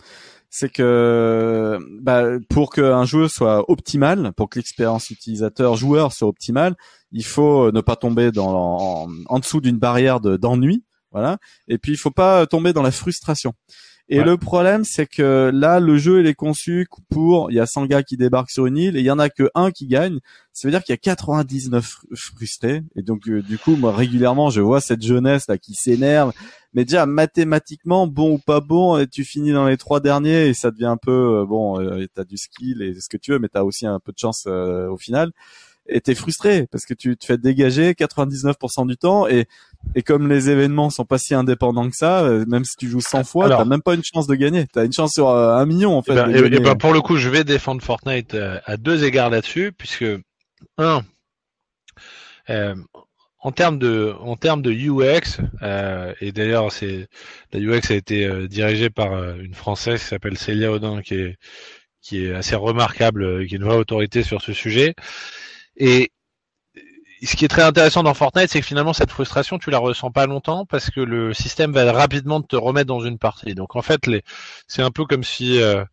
c'est 0.58 0.70
que 0.70 1.79
bah, 2.00 2.25
pour 2.49 2.73
qu'un 2.73 3.05
jeu 3.05 3.29
soit 3.29 3.70
optimal, 3.70 4.32
pour 4.38 4.49
que 4.49 4.58
l'expérience 4.58 5.11
utilisateur 5.11 5.76
joueur 5.76 6.14
soit 6.14 6.29
optimale, 6.29 6.76
il 7.12 7.26
faut 7.26 7.70
ne 7.73 7.82
pas 7.82 7.94
tomber 7.94 8.31
en 8.38 9.38
dessous 9.38 9.61
d'une 9.61 9.76
barrière 9.76 10.19
d'ennui. 10.19 10.82
Voilà. 11.12 11.37
Et 11.69 11.76
puis 11.76 11.93
il 11.93 11.99
faut 11.99 12.11
pas 12.11 12.47
tomber 12.47 12.73
dans 12.73 12.81
la 12.81 12.91
frustration. 12.91 13.53
Et 14.08 14.23
le 14.23 14.37
problème, 14.37 14.85
c'est 14.85 15.06
que 15.06 15.50
là, 15.53 15.81
le 15.81 15.99
jeu, 15.99 16.20
il 16.20 16.26
est 16.26 16.35
conçu 16.35 16.87
pour, 17.11 17.50
il 17.50 17.55
y 17.55 17.61
a 17.61 17.67
100 17.67 17.87
gars 17.87 18.05
qui 18.05 18.17
débarquent 18.17 18.50
sur 18.50 18.67
une 18.67 18.76
île 18.76 18.97
et 18.97 19.00
il 19.00 19.05
y 19.05 19.11
en 19.11 19.19
a 19.19 19.29
que 19.29 19.50
un 19.56 19.73
qui 19.73 19.88
gagne. 19.88 20.20
Ça 20.53 20.69
veut 20.69 20.73
dire 20.73 20.85
qu'il 20.85 20.93
y 20.93 20.94
a 20.94 20.99
99 20.99 22.03
frustrés. 22.14 22.82
Et 22.94 23.03
donc, 23.03 23.29
euh, 23.29 23.43
du 23.43 23.58
coup, 23.58 23.75
moi, 23.75 23.93
régulièrement, 23.93 24.49
je 24.49 24.61
vois 24.61 24.81
cette 24.81 25.03
jeunesse 25.03 25.49
là 25.49 25.58
qui 25.58 25.75
s'énerve. 25.75 26.32
Mais 26.73 26.85
déjà, 26.85 27.05
mathématiquement, 27.05 28.06
bon 28.06 28.35
ou 28.35 28.38
pas 28.38 28.61
bon, 28.61 28.97
et 28.97 29.08
tu 29.08 29.25
finis 29.25 29.53
dans 29.53 29.67
les 29.67 29.76
trois 29.76 29.99
derniers 29.99 30.49
et 30.49 30.55
ça 30.55 30.70
devient 30.70 30.87
un 30.87 30.97
peu, 30.97 31.41
euh, 31.41 31.44
bon, 31.44 31.81
euh, 31.81 32.06
t'as 32.14 32.25
du 32.25 32.37
skill 32.37 32.82
et 32.82 32.94
ce 33.00 33.09
que 33.09 33.17
tu 33.17 33.32
veux, 33.32 33.41
mais 33.41 33.49
t'as 33.49 33.62
aussi 33.64 33.87
un 33.87 33.99
peu 33.99 34.12
de 34.12 34.19
chance 34.19 34.47
au 34.47 34.97
final 34.97 35.32
et 35.88 36.00
t'es 36.00 36.15
frustré 36.15 36.67
parce 36.71 36.85
que 36.85 36.94
tu 36.94 37.17
te 37.17 37.27
fais 37.27 37.38
dégager 37.38 37.93
99% 37.93 38.87
du 38.87 38.97
temps 38.97 39.27
et 39.27 39.47
et 39.94 40.03
comme 40.03 40.29
les 40.29 40.50
événements 40.50 40.91
sont 40.91 41.05
pas 41.05 41.19
si 41.19 41.35
indépendants 41.35 41.88
que 41.88 41.97
ça, 41.97 42.25
euh, 42.25 42.44
même 42.47 42.65
si 42.65 42.77
tu 42.77 42.88
joues 42.88 43.00
100 43.00 43.25
fois, 43.25 43.49
t'as 43.49 43.65
même 43.65 43.83
pas 43.83 43.94
une 43.94 44.03
chance 44.03 44.27
de 44.27 44.35
gagner. 44.35 44.67
T'as 44.67 44.85
une 44.85 44.93
chance 44.93 45.12
sur 45.12 45.29
euh, 45.29 45.56
un 45.56 45.67
million 45.67 45.97
en 45.97 46.03
fait. 46.03 46.12
Et, 46.12 46.49
ben, 46.49 46.62
ben, 46.62 46.75
pour 46.75 46.93
le 46.93 47.00
coup, 47.00 47.17
je 47.17 47.29
vais 47.29 47.44
défendre 47.44 47.83
Fortnite 47.83 48.35
euh, 48.35 48.59
à 48.65 48.77
deux 48.77 49.05
égards 49.05 49.31
là-dessus, 49.31 49.73
puisque 49.73 50.05
un, 50.79 51.03
en 53.38 53.53
termes 53.53 53.79
de 53.79 54.15
en 54.21 54.37
termes 54.37 54.62
de 54.62 54.73
UX, 54.73 55.41
et 56.21 56.33
d'ailleurs 56.33 56.73
c'est 56.73 57.09
la 57.53 57.61
UX 57.61 57.91
a 57.91 57.94
été 57.94 58.49
dirigée 58.49 58.91
par 58.91 59.12
une 59.38 59.55
française 59.55 60.00
qui 60.00 60.06
s'appelle 60.06 60.37
Célia 60.37 60.73
Audin, 60.73 61.00
qui 61.03 61.15
est 61.15 61.37
qui 62.03 62.25
est 62.25 62.35
assez 62.35 62.55
remarquable, 62.55 63.47
qui 63.47 63.55
est 63.55 63.59
une 63.59 63.65
vraie 63.65 63.77
autorité 63.77 64.23
sur 64.23 64.43
ce 64.43 64.53
sujet. 64.53 64.94
Et 65.76 66.12
ce 67.23 67.37
qui 67.37 67.44
est 67.44 67.49
très 67.49 67.62
intéressant 67.62 68.02
dans 68.02 68.14
Fortnite, 68.14 68.50
c'est 68.50 68.61
que 68.61 68.67
finalement 68.67 68.93
cette 68.93 69.11
frustration, 69.11 69.59
tu 69.59 69.71
la 69.71 69.78
ressens 69.78 70.11
pas 70.11 70.26
longtemps 70.26 70.66
parce 70.66 70.90
que 70.90 71.00
le 71.00 71.35
système 71.35 71.73
va 71.73 71.90
rapidement 71.92 72.42
te 72.42 72.56
remettre 72.56 72.87
dans 72.88 73.00
une 73.00 73.18
partie. 73.18 73.54
Donc 73.54 73.76
en 73.76 73.83
fait, 73.83 74.06
les... 74.06 74.23
c'est 74.68 74.83
un 74.83 74.90
peu 74.90 75.04
comme 75.06 75.25
si, 75.25 75.61
euh, 75.61 75.85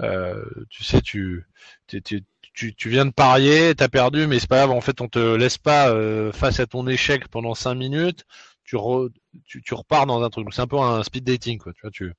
euh, 0.00 0.44
tu 0.70 0.84
sais, 0.84 1.00
tu, 1.00 1.46
tu, 1.86 2.02
tu, 2.02 2.74
tu, 2.74 2.88
viens 2.88 3.06
de 3.06 3.10
parier, 3.12 3.74
t'as 3.74 3.88
perdu, 3.88 4.26
mais 4.26 4.38
c'est 4.38 4.48
pas 4.48 4.58
grave. 4.58 4.70
En 4.70 4.80
fait, 4.80 5.00
on 5.00 5.08
te 5.08 5.18
laisse 5.18 5.58
pas 5.58 5.90
euh, 5.90 6.32
face 6.32 6.60
à 6.60 6.66
ton 6.66 6.86
échec 6.86 7.28
pendant 7.28 7.54
cinq 7.54 7.74
minutes. 7.74 8.24
Tu, 8.64 8.76
tu, 9.46 9.62
tu, 9.62 9.74
repars 9.74 10.06
dans 10.06 10.22
un 10.22 10.30
truc. 10.30 10.48
C'est 10.52 10.62
un 10.62 10.66
peu 10.66 10.78
un 10.78 11.02
speed 11.02 11.24
dating, 11.24 11.58
quoi. 11.58 11.72
Tu 11.72 11.80
vois, 11.82 11.90
tu 11.90 12.12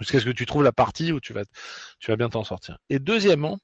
jusqu'à 0.00 0.20
ce 0.20 0.24
que 0.26 0.30
tu 0.30 0.46
trouves 0.46 0.62
la 0.62 0.72
partie 0.72 1.12
où 1.12 1.20
tu 1.20 1.32
vas, 1.32 1.44
tu 2.00 2.10
vas 2.10 2.16
bien 2.16 2.28
t'en 2.28 2.44
sortir. 2.44 2.78
Et 2.90 2.98
deuxièmement, 2.98 3.58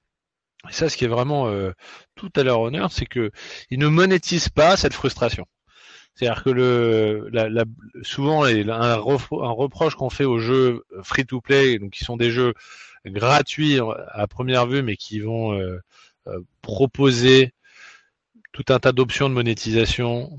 et 0.68 0.72
ça, 0.72 0.88
ce 0.88 0.96
qui 0.96 1.04
est 1.04 1.08
vraiment 1.08 1.48
euh, 1.48 1.72
tout 2.14 2.30
à 2.36 2.42
leur 2.42 2.60
honneur, 2.60 2.92
c'est 2.92 3.06
que 3.06 3.30
ils 3.70 3.78
ne 3.78 3.88
monétisent 3.88 4.48
pas 4.48 4.76
cette 4.76 4.94
frustration. 4.94 5.46
C'est-à-dire 6.14 6.44
que 6.44 6.50
le, 6.50 7.28
la, 7.32 7.48
la, 7.48 7.64
souvent, 8.02 8.44
un, 8.44 8.94
reproche 8.96 9.94
qu'on 9.94 10.10
fait 10.10 10.24
aux 10.24 10.38
jeux 10.38 10.84
free-to-play, 11.02 11.78
donc 11.78 11.90
qui 11.90 12.04
sont 12.04 12.16
des 12.16 12.30
jeux 12.30 12.54
gratuits 13.06 13.78
à 14.08 14.26
première 14.28 14.66
vue, 14.66 14.82
mais 14.82 14.96
qui 14.96 15.20
vont 15.20 15.54
euh, 15.54 15.80
euh, 16.28 16.40
proposer 16.60 17.52
tout 18.52 18.64
un 18.68 18.78
tas 18.78 18.92
d'options 18.92 19.28
de 19.30 19.34
monétisation, 19.34 20.38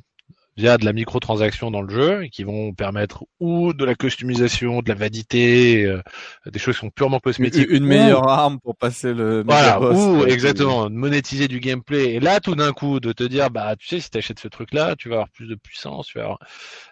via 0.55 0.77
de 0.77 0.86
la 0.86 0.93
microtransaction 0.93 1.72
dans 1.72 1.81
le 1.81 1.93
jeu 1.93 2.24
et 2.24 2.29
qui 2.29 2.43
vont 2.43 2.74
permettre 2.74 3.25
ou 3.39 3.74
de 3.74 3.86
la 3.86 3.95
customisation, 3.95 4.81
de 4.81 4.89
la 4.89 4.95
validité, 4.95 5.86
euh, 5.86 6.01
des 6.45 6.60
choses 6.60 6.75
qui 6.75 6.81
sont 6.81 6.89
purement 6.89 7.19
cosmétiques. 7.19 7.67
Une, 7.69 7.86
meilleure 7.86 8.27
arme 8.27 8.60
pour 8.60 8.75
passer 8.75 9.13
le 9.13 9.43
voilà, 9.43 9.79
ou 9.79 10.25
exactement 10.25 10.89
monétiser 10.89 11.48
du 11.48 11.60
gameplay. 11.60 12.13
Et 12.13 12.19
là, 12.19 12.39
tout 12.39 12.55
d'un 12.55 12.72
coup, 12.72 13.00
de 13.00 13.12
te 13.12 13.24
dire, 13.24 13.50
bah 13.50 13.75
tu 13.75 13.88
sais, 13.88 14.00
si 14.00 14.10
tu 14.10 14.17
achètes 14.17 14.39
ce 14.39 14.48
truc-là, 14.48 14.95
tu 14.95 15.10
vas 15.10 15.15
avoir 15.15 15.29
plus 15.29 15.48
de 15.48 15.55
puissance, 15.55 16.07
tu 16.07 16.17
vas 16.17 16.25
avoir 16.25 16.39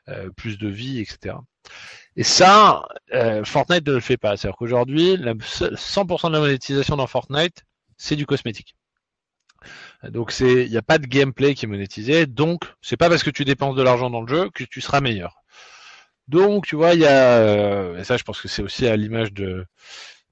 euh, 0.09 0.29
plus 0.35 0.57
de 0.57 0.67
vie, 0.67 0.99
etc. 0.99 1.35
Et 2.15 2.23
ça, 2.23 2.83
euh, 3.13 3.43
Fortnite 3.43 3.87
ne 3.87 3.93
le 3.93 3.99
fait 3.99 4.17
pas. 4.17 4.35
C'est-à-dire 4.35 4.57
qu'aujourd'hui, 4.57 5.15
100% 5.15 6.27
de 6.27 6.33
la 6.33 6.39
monétisation 6.39 6.97
dans 6.97 7.07
Fortnite, 7.07 7.63
c'est 7.97 8.15
du 8.15 8.25
cosmétique. 8.25 8.75
Donc 10.09 10.31
c'est, 10.31 10.65
il 10.65 10.71
n'y 10.71 10.77
a 10.77 10.81
pas 10.81 10.97
de 10.97 11.05
gameplay 11.05 11.53
qui 11.53 11.65
est 11.65 11.67
monétisé. 11.67 12.25
Donc 12.25 12.65
c'est 12.81 12.97
pas 12.97 13.09
parce 13.09 13.23
que 13.23 13.29
tu 13.29 13.45
dépenses 13.45 13.75
de 13.75 13.83
l'argent 13.83 14.09
dans 14.09 14.21
le 14.21 14.27
jeu 14.27 14.49
que 14.53 14.63
tu 14.63 14.81
seras 14.81 15.01
meilleur. 15.01 15.43
Donc 16.27 16.65
tu 16.67 16.75
vois, 16.75 16.93
il 16.93 17.01
y 17.01 17.05
a, 17.05 17.37
euh, 17.39 17.99
et 17.99 18.03
ça 18.03 18.17
je 18.17 18.23
pense 18.23 18.41
que 18.41 18.47
c'est 18.47 18.63
aussi 18.63 18.87
à 18.87 18.95
l'image 18.95 19.33
de 19.33 19.65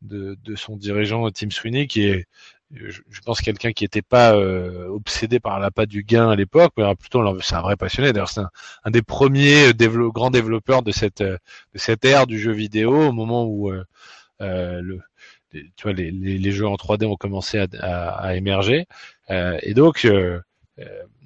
de, 0.01 0.37
de 0.43 0.55
son 0.55 0.77
dirigeant 0.77 1.29
Tim 1.31 1.49
Sweeney, 1.49 1.87
qui 1.87 2.03
est 2.07 2.25
je, 2.71 3.01
pense 3.25 3.41
quelqu'un 3.41 3.71
qui 3.71 3.83
n'était 3.83 4.01
pas 4.03 4.35
euh, 4.35 4.87
obsédé 4.87 5.39
par 5.39 5.59
la 5.59 5.71
patte 5.71 5.89
du 5.89 6.03
gain 6.03 6.29
à 6.29 6.35
l'époque, 6.35 6.73
mais 6.77 6.95
plutôt 6.95 7.39
c'est 7.41 7.55
un 7.55 7.61
vrai 7.61 7.75
passionné. 7.75 8.13
D'ailleurs, 8.13 8.29
c'est 8.29 8.41
un, 8.83 8.91
des 8.91 9.01
premiers 9.01 9.73
grands 10.13 10.29
développeurs 10.29 10.83
de 10.83 10.91
cette 10.91 11.23
de 11.23 11.39
cette 11.75 12.05
ère 12.05 12.27
du 12.27 12.39
jeu 12.39 12.51
vidéo 12.51 13.09
au 13.09 13.11
moment 13.11 13.45
où 13.45 13.71
euh, 13.71 13.83
euh 14.41 14.81
le, 14.81 15.01
les, 15.53 15.63
tu 15.75 15.83
vois, 15.83 15.93
les, 15.93 16.11
les, 16.11 16.51
jeux 16.51 16.67
en 16.67 16.75
3D 16.75 17.05
ont 17.05 17.15
commencé 17.15 17.57
à, 17.57 18.09
à 18.11 18.35
émerger. 18.35 18.85
Euh, 19.31 19.57
et 19.61 19.73
donc, 19.73 20.05
euh, 20.05 20.41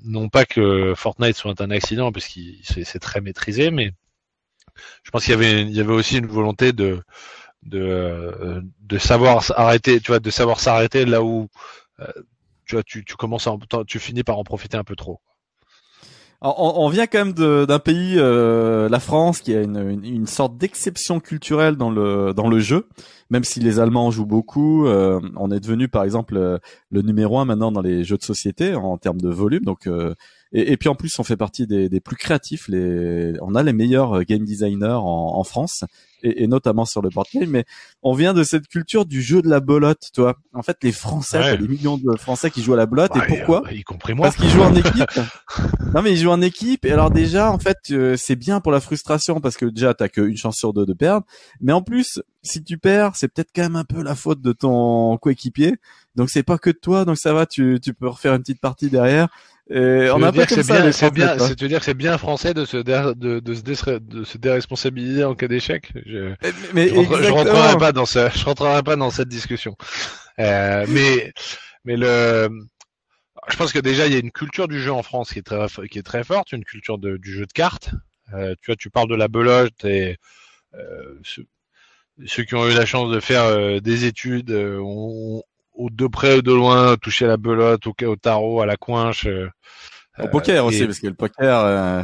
non 0.04 0.30
pas 0.30 0.46
que 0.46 0.94
Fortnite 0.96 1.36
soit 1.36 1.62
un 1.62 1.72
accident, 1.72 2.12
parce 2.12 2.28
qu'il 2.28 2.60
c'est 2.64 3.00
très 3.00 3.22
maîtrisé, 3.22 3.72
mais 3.72 3.92
je 5.04 5.12
pense 5.12 5.26
qu'il 5.26 5.40
y 5.72 5.80
avait 5.80 5.94
aussi 5.94 6.18
une 6.18 6.28
volonté 6.28 6.74
de 6.74 7.04
savoir 9.00 9.44
arrêter, 9.56 10.00
tu 10.00 10.08
vois, 10.08 10.20
de 10.20 10.30
savoir 10.30 10.60
s'arrêter 10.60 11.06
là 11.06 11.24
où 11.24 11.50
euh, 12.00 12.12
tu 12.66 12.76
vois, 12.76 12.84
tu, 12.84 13.04
tu 13.06 13.16
commences 13.16 13.48
à, 13.48 13.56
tu 13.88 14.00
finis 14.00 14.24
par 14.24 14.38
en 14.38 14.44
profiter 14.44 14.78
un 14.78 14.84
peu 14.84 14.96
trop. 14.96 15.20
On, 16.44 16.74
on, 16.86 16.90
vient 16.90 17.08
quand 17.08 17.26
même 17.26 17.34
d'un 17.34 17.80
pays, 17.80 18.16
euh, 18.18 18.90
la 18.90 19.00
France, 19.00 19.40
qui 19.40 19.56
a 19.56 19.62
une, 19.62 20.02
une, 20.04 20.28
sorte 20.28 20.58
d'exception 20.58 21.20
culturelle 21.20 21.76
dans 21.76 21.90
le 21.90 22.34
dans 22.34 22.50
le 22.50 22.60
jeu. 22.60 22.88
Même 23.30 23.44
si 23.44 23.60
les 23.60 23.80
Allemands 23.80 24.12
jouent 24.12 24.26
beaucoup, 24.26 24.86
euh, 24.86 25.20
on 25.38 25.52
est 25.52 25.60
devenu 25.60 25.88
par 25.88 26.04
exemple 26.04 26.36
le 26.36 27.02
numéro 27.02 27.40
un 27.40 27.46
maintenant 27.46 27.72
dans 27.72 27.82
les 27.82 28.04
jeux 28.04 28.18
de 28.18 28.24
société 28.24 28.76
en 28.76 28.98
termes 28.98 29.22
de 29.22 29.30
volume. 29.30 29.64
Donc 29.64 29.88
et, 30.54 30.72
et, 30.72 30.78
puis 30.78 30.88
en 30.88 30.96
plus, 30.96 31.18
on 31.18 31.24
fait 31.24 31.36
partie 31.36 31.66
des, 31.66 31.90
des, 31.90 32.00
plus 32.00 32.16
créatifs. 32.16 32.68
Les, 32.68 33.34
on 33.42 33.56
a 33.56 33.64
les 33.64 33.74
meilleurs 33.74 34.24
game 34.24 34.46
designers 34.46 35.00
en, 35.00 35.34
en 35.36 35.44
France 35.44 35.84
et, 36.22 36.44
et, 36.44 36.48
notamment 36.48 36.86
sur 36.86 37.02
le 37.02 37.10
board 37.10 37.28
game. 37.34 37.50
Mais 37.50 37.66
on 38.04 38.14
vient 38.14 38.36
de 38.36 38.44
cette 38.44 38.68
culture 38.68 39.06
du 39.08 39.24
jeu 39.24 39.42
de 39.42 39.50
la 39.50 39.60
belote, 39.60 40.10
toi. 40.14 40.36
En 40.54 40.62
fait, 40.62 40.78
les 40.84 40.92
Français, 40.92 41.40
ouais. 41.40 41.58
des 41.58 41.68
millions 41.68 41.98
de 41.98 42.16
Français 42.18 42.52
qui 42.52 42.62
jouent 42.62 42.76
à 42.76 42.78
la 42.78 42.86
belote. 42.86 43.16
et 43.16 43.22
pourquoi 43.28 43.64
Y 43.72 43.84
compris 43.84 44.14
moi. 44.14 44.28
Parce 44.28 44.38
qu'ils 44.38 44.50
jouent 44.50 44.62
en 44.62 44.76
équipe. 44.76 45.20
non, 45.96 46.04
mais 46.04 46.12
ils 46.12 46.18
jouent 46.18 46.30
en 46.30 46.42
équipe. 46.42 46.86
Et 46.86 46.92
alors 46.92 47.10
déjà, 47.10 47.52
en 47.52 47.58
fait, 47.58 47.78
euh, 47.90 48.16
c'est 48.16 48.36
bien 48.36 48.60
pour 48.60 48.72
la 48.72 48.80
frustration 48.80 49.42
parce 49.42 49.58
que 49.58 49.66
déjà, 49.66 49.96
t'as 49.96 50.08
qu'une 50.08 50.38
chance 50.38 50.58
sur 50.58 50.72
deux 50.72 50.86
de 50.86 50.94
perdre. 50.94 51.26
Mais 51.62 51.74
en 51.74 51.82
plus, 51.82 52.22
si 52.44 52.64
tu 52.64 52.78
perds, 52.78 53.16
c'est 53.16 53.28
peut-être 53.28 53.50
quand 53.56 53.64
même 53.64 53.76
un 53.76 53.86
peu 53.86 54.04
la 54.04 54.14
faute 54.14 54.42
de 54.42 54.52
ton 54.52 55.18
coéquipier. 55.18 55.78
Donc 56.16 56.30
c'est 56.30 56.44
pas 56.44 56.60
que 56.60 56.70
de 56.70 56.78
toi. 56.80 57.06
Donc 57.06 57.18
ça 57.18 57.34
va, 57.34 57.48
tu, 57.48 57.80
tu 57.82 57.96
peux 57.96 58.08
refaire 58.08 58.36
une 58.36 58.42
petite 58.42 58.62
partie 58.62 58.92
derrière. 58.92 59.30
Et 59.70 60.10
on 60.12 60.22
a 60.22 60.32
pas 60.32 60.46
comme 60.46 60.64
ça. 60.64 60.92
C'est 60.92 61.12
bien, 61.12 61.38
c'est 61.40 61.56
dire 61.64 61.80
que 61.80 61.86
c'est 61.86 61.94
bien 61.94 62.18
français 62.18 62.54
de 62.54 62.66
se 62.66 62.78
de, 62.78 63.40
de, 63.40 63.54
se 63.54 63.98
de 63.98 64.24
se 64.24 64.38
déresponsabiliser 64.38 65.24
en 65.24 65.36
cas 65.36 65.48
d'échec? 65.48 65.92
Je, 66.06 66.34
mais, 66.74 66.90
je, 66.90 66.96
je, 66.96 67.32
rentrerai 67.32 67.78
pas 67.78 67.92
dans 67.94 68.06
ce, 68.06 68.30
je 68.36 68.44
rentrerai 68.44 68.84
pas 68.84 68.98
dans 68.98 69.10
cette 69.10 69.30
discussion. 69.30 69.78
Euh, 70.40 70.86
mais 70.90 71.32
mais 71.86 71.96
le, 71.96 72.50
je 73.48 73.56
pense 73.56 73.72
que 73.72 73.80
déjà 73.80 74.08
il 74.08 74.14
y 74.14 74.16
a 74.16 74.20
une 74.20 74.32
culture 74.32 74.68
du 74.68 74.82
jeu 74.82 74.92
en 74.92 75.04
France 75.04 75.32
qui 75.32 75.40
est 75.40 75.44
très 75.44 75.66
qui 75.90 76.00
est 76.00 76.04
très 76.04 76.24
forte, 76.24 76.52
une 76.52 76.66
culture 76.66 76.98
de, 76.98 77.18
du 77.18 77.32
jeu 77.32 77.46
de 77.46 77.54
cartes. 77.54 77.92
Euh, 78.34 78.56
tu 78.62 78.72
vois, 78.72 78.76
tu 78.76 78.90
parles 78.90 79.10
de 79.10 79.16
la 79.16 79.28
belote 79.28 79.86
et 79.86 80.18
euh, 80.76 81.20
ceux, 81.24 81.46
ceux, 82.26 82.44
qui 82.44 82.56
ont 82.56 82.68
eu 82.68 82.74
la 82.74 82.86
chance 82.86 83.12
de 83.12 83.20
faire 83.20 83.44
euh, 83.44 83.80
des 83.80 84.06
études 84.06 84.52
euh, 84.52 84.80
ont, 84.82 85.44
ou 85.76 85.90
de 85.90 86.08
près 86.08 86.38
ou 86.38 86.42
de 86.42 86.52
loin, 86.52 86.96
toucher 86.98 87.26
à 87.26 87.30
la 87.30 87.38
belote, 87.38 87.88
au, 87.88 87.96
au 88.06 88.16
tarot, 88.16 88.62
à 88.62 88.66
la 88.66 88.78
coinche. 88.78 89.26
Euh, 89.26 89.50
au 90.22 90.28
poker 90.28 90.66
aussi, 90.66 90.86
parce 90.86 91.00
que 91.00 91.08
le 91.08 91.14
poker, 91.14 91.60
euh, 91.60 92.04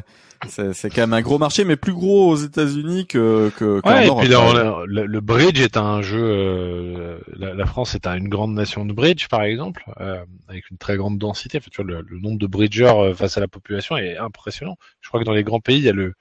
c'est 0.74 0.90
quand 0.90 1.02
même 1.02 1.14
un 1.14 1.22
gros 1.22 1.38
marché, 1.38 1.64
mais 1.66 1.76
plus 1.76 1.94
gros 1.94 2.30
aux 2.30 2.36
États-Unis 2.38 3.06
que, 3.06 3.52
que 3.58 3.82
ouais, 3.86 4.08
et 4.08 4.16
puis 4.16 4.28
le, 4.30 5.06
le, 5.06 5.22
bridge 5.22 5.60
est 5.60 5.78
un 5.78 6.02
jeu. 6.02 6.24
Euh, 6.24 7.20
la, 7.36 7.54
la, 7.54 7.66
France 7.66 7.94
est 7.94 8.08
une 8.08 8.30
grande 8.30 8.54
nation 8.54 8.86
de 8.86 8.94
bridge, 8.94 9.28
par 9.28 9.44
exemple, 9.44 9.84
euh, 10.00 10.24
avec 10.48 10.72
une 10.72 10.78
très 10.78 10.98
grande 10.98 11.18
densité. 11.18 11.60
Enfin, 11.60 11.68
tu 11.72 11.84
vois, 11.84 11.92
le, 11.92 12.06
le, 12.08 12.20
nombre 12.20 12.40
de 12.40 12.48
bridgers 12.48 13.12
face 13.16 13.38
à 13.38 13.42
la 13.42 13.48
population 13.48 13.98
est 13.98 14.18
impressionnant. 14.18 14.78
Je 15.02 15.10
crois 15.10 15.20
que 15.20 15.26
dans 15.26 15.34
les 15.34 15.44
grands 15.44 15.60
pays, 15.60 15.78
il 15.78 15.84
y 15.84 15.90
a 15.90 15.94
le 15.94 16.14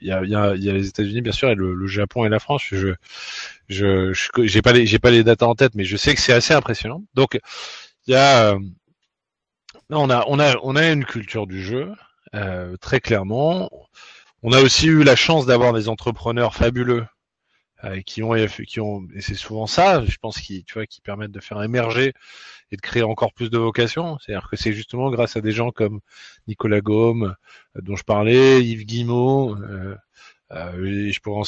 il 0.00 0.08
y 0.08 0.12
a, 0.12 0.24
y 0.24 0.34
a, 0.34 0.54
y 0.54 0.68
a 0.70 0.72
les 0.72 0.88
États-Unis 0.88 1.22
bien 1.22 1.32
sûr 1.32 1.50
et 1.50 1.54
le, 1.54 1.74
le, 1.74 1.86
Japon 1.86 2.24
et 2.24 2.28
la 2.28 2.38
France. 2.38 2.62
Je 2.70 2.94
je 3.68 4.12
j'ai 4.42 4.62
pas 4.62 4.72
les 4.72 4.86
j'ai 4.86 4.98
pas 4.98 5.10
les 5.10 5.24
datas 5.24 5.46
en 5.46 5.54
tête, 5.54 5.74
mais 5.74 5.84
je 5.84 5.96
sais 5.96 6.14
que 6.14 6.20
c'est 6.20 6.32
assez 6.32 6.54
impressionnant. 6.54 7.02
Donc 7.14 7.38
il 8.06 8.12
y 8.12 8.14
a 8.14 8.52
euh, 8.52 8.58
on 9.90 10.10
a 10.10 10.24
on 10.28 10.38
a 10.38 10.56
on 10.62 10.76
a 10.76 10.90
une 10.90 11.04
culture 11.04 11.46
du 11.46 11.62
jeu 11.62 11.92
euh, 12.34 12.76
très 12.78 13.00
clairement. 13.00 13.70
On 14.42 14.52
a 14.52 14.60
aussi 14.60 14.86
eu 14.86 15.02
la 15.02 15.16
chance 15.16 15.46
d'avoir 15.46 15.72
des 15.72 15.88
entrepreneurs 15.88 16.54
fabuleux 16.54 17.06
euh, 17.84 18.00
qui 18.02 18.22
ont 18.22 18.34
qui 18.66 18.80
ont 18.80 19.06
et 19.14 19.20
c'est 19.20 19.34
souvent 19.34 19.66
ça, 19.66 20.04
je 20.04 20.16
pense 20.18 20.40
qui 20.40 20.64
tu 20.64 20.74
vois 20.74 20.86
qui 20.86 21.00
permettent 21.00 21.32
de 21.32 21.40
faire 21.40 21.62
émerger 21.62 22.12
et 22.70 22.76
de 22.76 22.80
créer 22.80 23.02
encore 23.02 23.32
plus 23.32 23.50
de 23.50 23.58
vocations. 23.58 24.18
C'est-à-dire 24.18 24.48
que 24.50 24.56
c'est 24.56 24.72
justement 24.72 25.10
grâce 25.10 25.36
à 25.36 25.40
des 25.40 25.52
gens 25.52 25.70
comme 25.70 26.00
Nicolas 26.48 26.80
Gaume, 26.80 27.34
euh, 27.76 27.80
dont 27.82 27.96
je 27.96 28.04
parlais, 28.04 28.64
Yves 28.64 28.84
Guimau, 28.86 29.56
euh, 29.56 29.96
euh, 30.52 31.10
je 31.12 31.20
pourrais 31.20 31.40
en, 31.40 31.44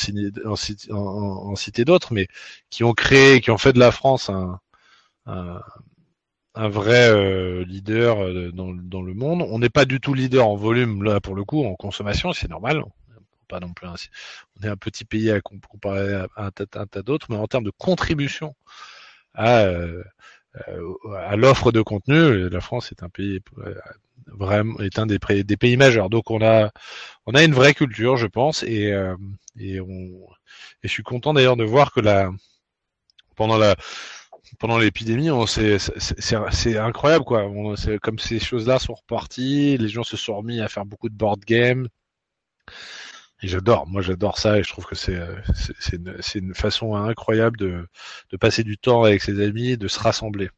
citer, 1.56 1.84
d'autres, 1.84 2.12
mais 2.12 2.26
qui 2.70 2.84
ont 2.84 2.92
créé, 2.92 3.40
qui 3.40 3.50
ont 3.50 3.58
fait 3.58 3.72
de 3.72 3.78
la 3.78 3.92
France 3.92 4.28
un, 4.30 4.60
un, 5.26 5.60
un 6.54 6.68
vrai 6.68 7.10
euh, 7.10 7.64
leader 7.64 8.22
euh, 8.22 8.50
dans, 8.52 8.72
dans, 8.74 9.02
le 9.02 9.14
monde. 9.14 9.42
On 9.48 9.58
n'est 9.58 9.70
pas 9.70 9.84
du 9.84 10.00
tout 10.00 10.14
leader 10.14 10.46
en 10.46 10.56
volume 10.56 11.02
là 11.02 11.20
pour 11.20 11.34
le 11.34 11.44
coup, 11.44 11.64
en 11.64 11.74
consommation, 11.74 12.32
c'est 12.32 12.50
normal. 12.50 12.84
Pas 13.50 13.60
non 13.60 13.72
plus. 13.72 13.88
Un, 13.88 13.96
on 14.56 14.66
est 14.66 14.68
un 14.70 14.76
petit 14.76 15.04
pays 15.04 15.30
à 15.30 15.40
comparer 15.40 16.14
à 16.14 16.28
un 16.36 16.50
tas, 16.52 17.02
d'autres, 17.02 17.26
mais 17.30 17.36
en 17.36 17.48
termes 17.48 17.64
de 17.64 17.72
contribution 17.76 18.54
à 19.34 19.62
euh, 19.62 20.04
euh, 20.68 20.94
à 21.16 21.36
l'offre 21.36 21.72
de 21.72 21.82
contenu, 21.82 22.48
la 22.48 22.60
France 22.60 22.92
est 22.92 23.02
un 23.02 23.08
pays 23.08 23.40
euh, 23.58 23.74
vraiment 24.26 24.78
est 24.80 24.98
un 25.00 25.06
des, 25.06 25.18
des, 25.42 25.56
pays 25.56 25.76
majeurs. 25.76 26.10
Donc 26.10 26.30
on 26.30 26.42
a 26.42 26.70
on 27.26 27.34
a 27.34 27.42
une 27.42 27.54
vraie 27.54 27.74
culture, 27.74 28.16
je 28.16 28.28
pense, 28.28 28.62
et 28.62 28.92
et, 29.58 29.80
on, 29.80 29.88
et 29.88 30.88
je 30.88 30.88
suis 30.88 31.02
content 31.02 31.34
d'ailleurs 31.34 31.56
de 31.56 31.64
voir 31.64 31.92
que 31.92 32.00
la 32.00 32.30
pendant 33.36 33.58
la 33.58 33.74
pendant 34.60 34.78
l'épidémie, 34.78 35.30
c'est 35.48 36.76
incroyable 36.76 37.24
quoi. 37.24 37.44
On, 37.46 37.74
comme 38.02 38.18
ces 38.20 38.38
choses-là 38.38 38.78
sont 38.78 38.94
reparties, 38.94 39.76
les 39.76 39.88
gens 39.88 40.04
se 40.04 40.16
sont 40.16 40.36
remis 40.36 40.60
à 40.60 40.68
faire 40.68 40.84
beaucoup 40.84 41.08
de 41.08 41.14
board 41.14 41.44
games. 41.44 41.88
Et 43.42 43.48
j'adore, 43.48 43.86
moi 43.86 44.02
j'adore 44.02 44.38
ça 44.38 44.58
et 44.58 44.62
je 44.62 44.68
trouve 44.68 44.84
que 44.86 44.94
c'est 44.94 45.16
euh, 45.16 45.34
c'est 45.78 45.96
une, 45.96 46.16
une, 46.34 46.54
façon 46.54 46.94
incroyable 46.94 47.56
de, 47.56 47.86
de 48.30 48.36
passer 48.36 48.64
du 48.64 48.76
temps 48.76 49.04
avec 49.04 49.22
ses 49.22 49.42
amis, 49.42 49.76
de 49.76 49.88
se 49.88 49.98
rassembler. 49.98 50.50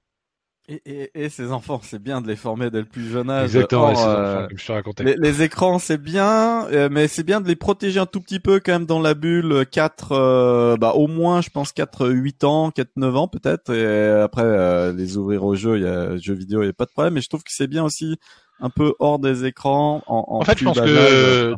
Et, 0.68 0.80
et, 0.86 1.24
et 1.24 1.28
ses 1.28 1.50
enfants, 1.50 1.80
c'est 1.82 2.00
bien 2.00 2.20
de 2.20 2.28
les 2.28 2.36
former 2.36 2.70
dès 2.70 2.78
le 2.78 2.84
plus 2.84 3.10
jeune 3.10 3.28
âge. 3.28 3.46
Exactement, 3.46 3.90
Or, 3.90 4.08
euh, 4.08 4.44
enfants, 4.44 4.48
je 4.54 4.66
te 4.66 4.72
racontais. 4.72 5.04
Les, 5.04 5.16
les 5.16 5.42
écrans, 5.42 5.80
c'est 5.80 5.98
bien, 5.98 6.68
euh, 6.68 6.88
mais 6.88 7.08
c'est 7.08 7.24
bien 7.24 7.40
de 7.40 7.48
les 7.48 7.56
protéger 7.56 7.98
un 7.98 8.06
tout 8.06 8.20
petit 8.20 8.38
peu 8.38 8.60
quand 8.60 8.72
même 8.72 8.86
dans 8.86 9.00
la 9.00 9.14
bulle. 9.14 9.66
4, 9.68 10.12
euh, 10.12 10.76
bah 10.76 10.92
au 10.92 11.08
moins, 11.08 11.40
je 11.40 11.50
pense 11.50 11.72
4, 11.72 12.08
8 12.08 12.44
ans, 12.44 12.70
4, 12.70 12.90
9 12.94 13.16
ans 13.16 13.26
peut-être. 13.26 13.74
Et 13.74 14.08
après, 14.22 14.44
euh, 14.44 14.92
les 14.92 15.16
ouvrir 15.16 15.42
au 15.44 15.56
jeu, 15.56 15.78
il 15.78 15.82
y 15.82 15.86
a 15.86 16.16
jeux 16.16 16.34
vidéo, 16.34 16.62
il 16.62 16.66
n'y 16.66 16.70
a 16.70 16.74
pas 16.74 16.84
de 16.86 16.92
problème. 16.92 17.14
Mais 17.14 17.22
je 17.22 17.28
trouve 17.28 17.42
que 17.42 17.52
c'est 17.52 17.66
bien 17.66 17.82
aussi 17.82 18.16
un 18.62 18.70
peu 18.70 18.94
hors 19.00 19.18
des 19.18 19.44
écrans. 19.44 20.02
En, 20.06 20.24
en, 20.28 20.40
en 20.40 20.44
fait, 20.44 20.56
je 20.58 20.64
pense 20.64 20.80
que 20.80 20.84
euh, 20.86 21.56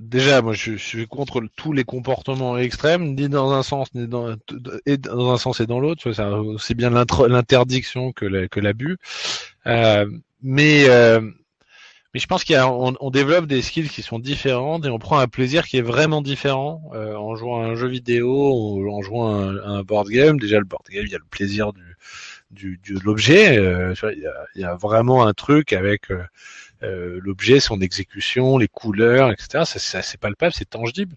déjà, 0.00 0.42
moi, 0.42 0.52
je, 0.52 0.72
je, 0.72 0.76
suis 0.76 1.06
contre 1.06 1.40
tous 1.56 1.72
les 1.72 1.84
comportements 1.84 2.58
extrêmes, 2.58 3.14
ni 3.14 3.28
dans 3.28 3.52
un 3.52 3.62
sens, 3.62 3.94
ni 3.94 4.08
dans, 4.08 4.34
et 4.86 4.98
dans 4.98 5.32
un 5.32 5.38
sens 5.38 5.60
et 5.60 5.66
dans 5.66 5.78
l'autre. 5.78 6.12
C'est 6.58 6.74
bien 6.74 6.90
l'interdiction 6.90 8.12
que 8.12 8.26
l'abus. 8.60 8.98
Euh, 9.66 10.06
mais 10.42 10.84
euh, 10.88 11.20
mais 12.12 12.20
je 12.20 12.26
pense 12.28 12.44
qu'on 12.44 12.94
on 13.00 13.10
développe 13.10 13.46
des 13.46 13.60
skills 13.62 13.88
qui 13.88 14.02
sont 14.02 14.20
différentes 14.20 14.86
et 14.86 14.88
on 14.88 14.98
prend 15.00 15.18
un 15.18 15.26
plaisir 15.26 15.66
qui 15.66 15.78
est 15.78 15.82
vraiment 15.82 16.22
différent 16.22 16.82
euh, 16.94 17.16
en 17.16 17.34
jouant 17.34 17.62
à 17.62 17.66
un 17.66 17.74
jeu 17.74 17.88
vidéo 17.88 18.52
ou 18.52 18.88
en 18.92 19.02
jouant 19.02 19.34
à 19.34 19.36
un, 19.36 19.56
à 19.56 19.68
un 19.68 19.82
board 19.82 20.08
game. 20.08 20.38
Déjà, 20.38 20.58
le 20.58 20.64
board 20.64 20.84
game, 20.90 21.04
il 21.06 21.10
y 21.10 21.14
a 21.14 21.18
le 21.18 21.24
plaisir 21.28 21.72
du 21.72 21.82
du, 22.54 22.80
de 22.88 23.00
l'objet. 23.00 23.58
Euh, 23.58 23.94
il, 24.14 24.30
y 24.56 24.60
y 24.60 24.64
a, 24.64 24.74
vraiment 24.76 25.26
un 25.26 25.32
truc 25.32 25.72
avec 25.72 26.10
euh, 26.10 26.22
euh, 26.82 27.20
l'objet, 27.22 27.60
son 27.60 27.80
exécution, 27.80 28.56
les 28.58 28.68
couleurs, 28.68 29.30
etc. 29.30 29.64
Ça, 29.64 30.02
c'est 30.02 30.20
palpable, 30.20 30.52
c'est 30.54 30.70
tangible. 30.70 31.16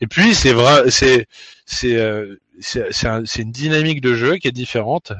Et 0.00 0.06
puis 0.06 0.34
c'est 0.34 0.52
vrai, 0.52 0.90
c'est 0.90 1.26
c'est 1.64 1.96
c'est 2.60 3.06
un, 3.06 3.24
une 3.24 3.52
dynamique 3.52 4.00
de 4.00 4.14
jeu 4.14 4.36
qui 4.36 4.48
est 4.48 4.52
différente 4.52 5.12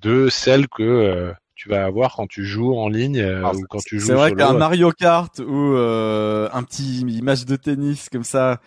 de 0.00 0.28
celle 0.28 0.68
que 0.68 1.32
tu 1.54 1.68
vas 1.68 1.84
avoir 1.84 2.14
quand 2.14 2.26
tu 2.26 2.44
joues 2.44 2.76
en 2.78 2.88
ligne 2.88 3.22
ou 3.54 3.66
quand 3.68 3.82
tu 3.84 3.98
joues. 3.98 4.06
C'est 4.06 4.14
vrai 4.14 4.32
qu'un 4.34 4.54
Mario 4.54 4.92
Kart 4.92 5.38
ou 5.40 5.76
un 5.76 6.62
petit 6.62 7.04
match 7.22 7.44
de 7.44 7.56
tennis 7.56 8.08
comme 8.08 8.24
ça 8.24 8.60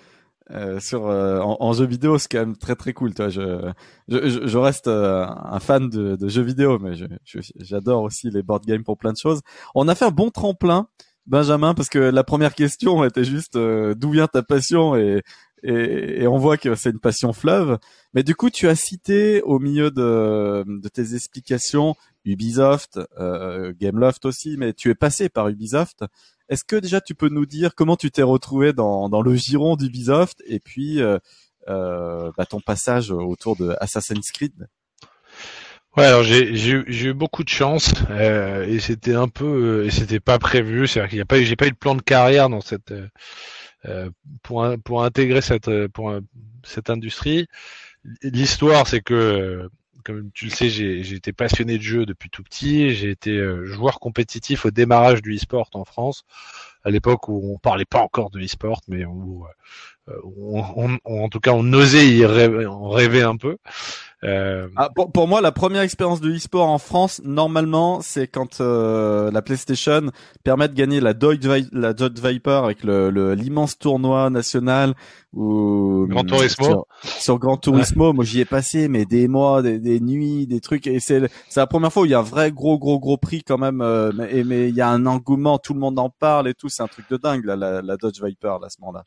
euh, 0.51 0.79
sur 0.79 1.08
euh, 1.08 1.39
en, 1.39 1.74
jeu 1.74 1.86
vidéo, 1.86 2.17
c'est 2.17 2.27
quand 2.29 2.39
même 2.39 2.58
très 2.58 2.75
très 2.75 2.93
cool. 2.93 3.13
Toi, 3.13 3.29
je, 3.29 3.72
je, 4.08 4.48
je 4.48 4.58
reste 4.58 4.88
euh, 4.88 5.25
un 5.27 5.60
fan 5.60 5.89
de, 5.89 6.15
de, 6.15 6.27
jeux 6.27 6.41
vidéo, 6.41 6.77
mais 6.79 6.93
j'adore 7.60 8.03
aussi 8.03 8.29
les 8.29 8.43
board 8.43 8.65
games 8.65 8.84
pour 8.84 8.98
plein 8.98 9.13
de 9.13 9.17
choses. 9.17 9.41
On 9.75 9.88
a 9.88 9.96
fait 9.96 10.05
un 10.05 10.12
bon 10.12 10.29
tremplin, 10.29 10.88
Benjamin, 11.25 11.74
parce 11.74 11.89
que 11.89 12.00
la 12.00 12.24
première 12.24 12.55
question 12.55 13.03
était 13.05 13.24
juste 13.24 13.58
d'où 13.58 14.12
vient 14.12 14.27
ta 14.27 14.43
passion 14.43 14.96
et, 14.96 15.22
et, 15.63 16.27
on 16.27 16.38
voit 16.38 16.58
que 16.58 16.75
c'est 16.75 16.89
une 16.89 17.00
passion 17.00 17.34
fleuve. 17.34 17.77
Mais 18.13 18.24
du 18.24 18.36
coup, 18.36 18.50
tu 18.50 18.67
as 18.67 18.75
cité 18.75 19.41
au 19.43 19.60
milieu 19.60 19.91
de, 19.91 20.63
de 20.67 20.89
tes 20.89 21.13
explications 21.15 21.96
Ubisoft, 22.25 23.00
euh, 23.20 23.74
Gameloft 23.79 24.25
aussi, 24.25 24.58
mais 24.58 24.74
tu 24.74 24.89
es 24.89 24.96
passé 24.96 25.29
par 25.29 25.50
Ubisoft. 25.50 26.03
Est-ce 26.51 26.65
que 26.65 26.75
déjà 26.75 27.00
tu 27.00 27.15
peux 27.15 27.29
nous 27.29 27.46
dire 27.46 27.74
comment 27.75 27.96
tu 27.96 28.12
t'es 28.12 28.24
retrouvé 28.24 28.74
dans, 28.74 29.08
dans 29.08 29.22
le 29.22 29.34
giron 29.36 29.77
d'Ubisoft 29.77 30.43
et 30.46 30.60
puis 30.60 31.01
euh, 31.01 31.17
euh, 31.70 32.29
bah, 32.38 32.46
ton 32.46 32.60
passage 32.60 33.10
autour 33.10 33.55
de 33.55 33.74
Assassin's 33.79 34.31
Creed? 34.31 34.67
Ouais, 35.96 36.03
alors 36.03 36.24
j'ai 36.24 36.53
j'ai 36.55 37.08
eu 37.08 37.13
beaucoup 37.13 37.46
de 37.46 37.50
chance 37.50 37.93
euh, 38.10 38.65
et 38.67 38.79
c'était 38.79 39.15
un 39.15 39.29
peu 39.29 39.86
et 39.86 39.91
c'était 39.91 40.20
pas 40.20 40.39
prévu, 40.39 40.88
c'est-à-dire 40.88 41.10
qu'il 41.10 41.17
y 41.20 41.22
a 41.22 41.25
pas 41.25 41.41
j'ai 41.41 41.55
pas 41.55 41.67
eu 41.67 41.72
de 41.72 41.77
plan 41.77 41.96
de 41.96 42.01
carrière 42.01 42.50
dans 42.50 42.62
cette 42.62 42.93
euh, 43.86 44.10
pour 44.43 44.65
pour 44.84 45.05
intégrer 45.05 45.41
cette 45.41 45.88
pour 45.88 46.13
cette 46.63 46.89
industrie. 46.89 47.48
L'histoire, 48.24 48.88
c'est 48.88 49.01
que 49.01 49.70
comme 50.03 50.31
tu 50.34 50.46
le 50.46 50.51
sais, 50.51 50.70
j'ai 50.70 51.13
été 51.13 51.34
passionné 51.34 51.77
de 51.77 51.84
jeu 51.84 52.05
depuis 52.05 52.29
tout 52.29 52.43
petit. 52.43 52.93
J'ai 52.93 53.10
été 53.10 53.31
euh, 53.31 53.65
joueur 53.65 54.00
compétitif 54.00 54.65
au 54.65 54.72
démarrage 54.72 55.22
du 55.22 55.36
e-sport 55.36 55.70
en 55.74 55.86
France, 55.86 56.24
à 56.84 56.89
l'époque 56.89 57.27
où 57.27 57.53
on 57.53 57.58
parlait 57.58 57.86
pas 57.86 58.01
encore 58.01 58.29
de 58.29 58.39
e-sport, 58.39 58.81
mais 58.88 59.05
où, 59.05 59.46
euh, 60.10 60.98
en 61.05 61.29
tout 61.29 61.39
cas 61.39 61.51
on 61.51 61.74
osait 61.74 62.08
y 62.08 62.25
rêver, 62.25 62.67
rêver 62.67 63.22
un 63.22 63.38
peu. 63.38 63.58
Euh... 64.23 64.67
Ah, 64.75 64.89
pour, 64.93 65.11
pour, 65.11 65.27
moi, 65.27 65.41
la 65.41 65.51
première 65.51 65.81
expérience 65.81 66.21
de 66.21 66.31
e-sport 66.31 66.69
en 66.69 66.77
France, 66.77 67.21
normalement, 67.23 68.01
c'est 68.01 68.27
quand 68.27 68.61
euh, 68.61 69.31
la 69.31 69.41
PlayStation 69.41 70.11
permet 70.43 70.67
de 70.67 70.73
gagner 70.73 70.99
la 70.99 71.13
Dodge, 71.13 71.47
la 71.71 71.93
Dodge 71.93 72.19
Viper 72.21 72.61
avec 72.63 72.83
le 72.83 73.33
l'immense 73.33 73.79
tournoi 73.79 74.29
national 74.29 74.93
ou 75.33 76.05
Grand 76.09 76.23
Turismo. 76.23 76.87
Sur, 77.03 77.39
Grand 77.39 77.57
Turismo, 77.57 78.13
moi 78.13 78.25
j'y 78.25 78.41
ai 78.41 78.45
passé 78.45 78.87
mais 78.87 79.05
des 79.05 79.27
mois, 79.27 79.61
des, 79.61 79.79
des 79.79 79.99
nuits, 79.99 80.45
des 80.45 80.59
trucs 80.59 80.87
et 80.87 80.99
c'est 80.99 81.29
c'est 81.49 81.59
la 81.59 81.67
première 81.67 81.91
fois 81.91 82.03
où 82.03 82.05
il 82.05 82.11
y 82.11 82.13
a 82.13 82.19
un 82.19 82.23
vrai 82.23 82.51
gros 82.51 82.77
gros 82.77 82.99
gros 82.99 83.17
prix 83.17 83.41
quand 83.41 83.57
même 83.57 83.81
euh, 83.81 84.11
mais 84.13 84.43
mais 84.43 84.69
il 84.69 84.75
y 84.75 84.81
a 84.81 84.89
un 84.89 85.05
engouement, 85.05 85.57
tout 85.57 85.73
le 85.73 85.79
monde 85.79 85.97
en 85.99 86.09
parle 86.09 86.47
et 86.47 86.53
tout, 86.53 86.69
c'est 86.69 86.83
un 86.83 86.87
truc 86.87 87.09
de 87.09 87.17
dingue 87.17 87.45
là, 87.45 87.55
la, 87.55 87.81
la 87.81 87.97
Dodge 87.97 88.21
Viper 88.21 88.57
là 88.61 88.69
ce 88.69 88.79
moment-là. 88.81 89.03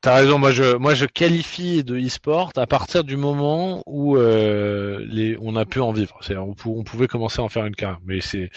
T'as 0.00 0.14
raison, 0.14 0.38
moi 0.38 0.52
je 0.52 0.76
moi 0.76 0.94
je 0.94 1.06
qualifie 1.06 1.82
de 1.82 1.98
e-sport 1.98 2.52
à 2.56 2.68
partir 2.68 3.02
du 3.02 3.16
moment 3.16 3.82
où 3.84 4.16
euh, 4.16 5.04
les 5.08 5.36
on 5.40 5.56
a 5.56 5.64
pu 5.66 5.80
en 5.80 5.90
vivre. 5.90 6.20
On, 6.30 6.54
on, 6.66 6.84
pouvait 6.84 7.08
commencer 7.08 7.40
à 7.40 7.42
en 7.44 7.48
faire 7.48 7.66
une 7.66 7.74
carrière, 7.74 7.98
mais 8.04 8.20
c'est 8.20 8.48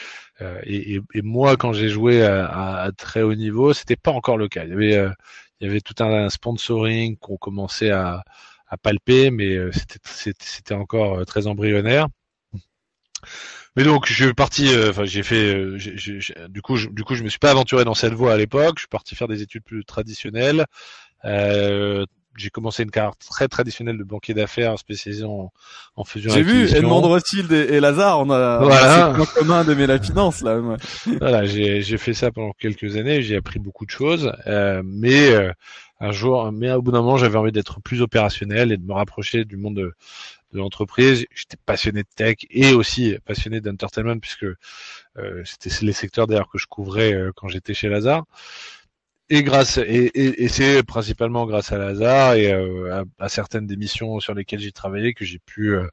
euh, 0.41 0.60
et, 0.63 1.00
et, 1.15 1.21
moi 1.24 1.57
quand 1.57 1.74
j'ai 1.74 1.89
joué 1.89 2.24
à, 2.24 2.45
à, 2.83 2.91
très 2.91 3.24
haut 3.24 3.33
niveau, 3.33 3.74
c'était 3.74 3.95
pas 3.95 4.12
encore 4.12 4.38
le 4.38 4.50
cas. 4.50 4.65
Il 4.65 4.69
y 4.69 4.74
avait 4.74 4.95
euh, 4.95 5.10
il 5.60 5.67
y 5.67 5.69
avait 5.71 5.81
tout 5.81 5.95
un, 6.03 6.29
sponsoring 6.29 7.17
qu'on 7.17 7.38
commençait 7.38 7.89
à, 7.89 8.24
à 8.67 8.77
palper, 8.77 9.31
mais 9.31 9.55
euh, 9.55 9.71
c'était 10.05 10.75
encore 10.75 11.19
euh, 11.19 11.25
très 11.25 11.48
embryonnaire. 11.48 12.07
Mais 13.75 13.83
donc 13.83 14.05
je 14.05 14.25
suis 14.25 14.33
parti, 14.33 14.69
enfin 14.89 15.05
j'ai 15.05 15.24
fait, 15.24 15.55
du 16.50 16.62
coup 16.62 16.75
je, 16.75 16.89
du 16.89 17.03
coup 17.03 17.15
je 17.15 17.24
me 17.24 17.29
suis 17.29 17.39
pas 17.39 17.51
aventuré 17.51 17.86
dans 17.86 17.93
cette 17.93 18.13
voie 18.13 18.33
à 18.33 18.38
l'époque. 18.38 18.74
Je 18.77 18.81
suis 18.81 18.89
parti 18.89 19.15
faire 19.15 19.29
des 19.29 19.41
études 19.41 19.63
plus 19.63 19.86
traditionnelles. 19.86 20.65
Euh, 21.25 22.06
j'ai 22.38 22.50
commencé 22.50 22.84
une 22.84 22.92
carrière 22.92 23.16
très 23.18 23.48
traditionnelle 23.48 23.98
de 23.98 24.04
banquier 24.04 24.34
d'affaires 24.34 24.80
spécialisé 24.80 25.25
en, 25.25 25.51
en 25.96 26.04
fusion 26.06 26.32
J'ai 26.32 26.44
vu 26.44 26.68
Edmond 26.74 27.01
Rothschild 27.01 27.51
et, 27.51 27.80
Lazare, 27.80 28.20
on 28.20 28.30
a, 28.30 28.60
voilà. 28.60 29.13
on 29.20 29.25
commun 29.25 29.63
d'aimer 29.63 29.86
la 29.86 30.00
finance 30.00 30.42
là. 30.42 30.60
voilà, 31.20 31.46
j'ai 31.46 31.82
j'ai 31.82 31.98
fait 31.98 32.13
ça 32.13 32.32
pendant 32.32 32.54
quelques 32.54 32.96
années, 32.96 33.22
j'ai 33.22 33.36
appris 33.36 33.60
beaucoup 33.60 33.86
de 33.86 33.92
choses, 33.92 34.32
euh, 34.48 34.82
mais 34.86 35.30
euh, 35.30 35.51
un 36.00 36.12
jour, 36.12 36.51
mais 36.51 36.72
au 36.72 36.82
bout 36.82 36.92
d'un 36.92 37.01
moment, 37.01 37.18
j'avais 37.18 37.38
envie 37.38 37.51
d'être 37.51 37.82
plus 37.82 38.01
opérationnel 38.01 38.72
et 38.72 38.78
de 38.78 38.84
me 38.84 38.94
rapprocher 38.94 39.46
du 39.46 39.58
monde 39.58 39.75
de, 39.75 39.94
de 40.54 40.58
l'entreprise. 40.58 41.25
J'étais 41.34 41.58
passionné 41.66 42.04
de 42.04 42.08
tech 42.16 42.38
et 42.50 42.74
aussi 42.74 43.18
passionné 43.25 43.62
d'entertainment 43.62 44.20
puisque 44.20 44.46
euh, 45.18 45.44
c'était 45.46 45.70
les 45.86 45.94
secteurs 45.94 46.28
d'ailleurs 46.28 46.50
que 46.50 46.58
je 46.58 46.68
couvrais 46.68 47.13
euh, 47.13 47.32
quand 47.36 47.48
j'étais 47.48 47.74
chez 47.74 47.90
Lazare 47.90 48.24
et 49.32 49.44
grâce 49.44 49.78
et, 49.78 50.12
et, 50.13 50.48
c'est 50.50 50.84
principalement 50.84 51.46
grâce 51.46 51.72
à 51.72 51.78
Lazare 51.78 52.34
et 52.36 52.52
euh, 52.52 53.06
à, 53.17 53.30
certaines 53.30 53.65
des 53.65 53.78
missions 53.78 54.20
sur 54.20 54.34
lesquelles 54.34 54.60
j'ai 54.60 54.74
travaillé 54.74 55.13
que 55.13 55.24
j'ai 55.24 55.39
pu 55.39 55.74
euh, 55.74 55.88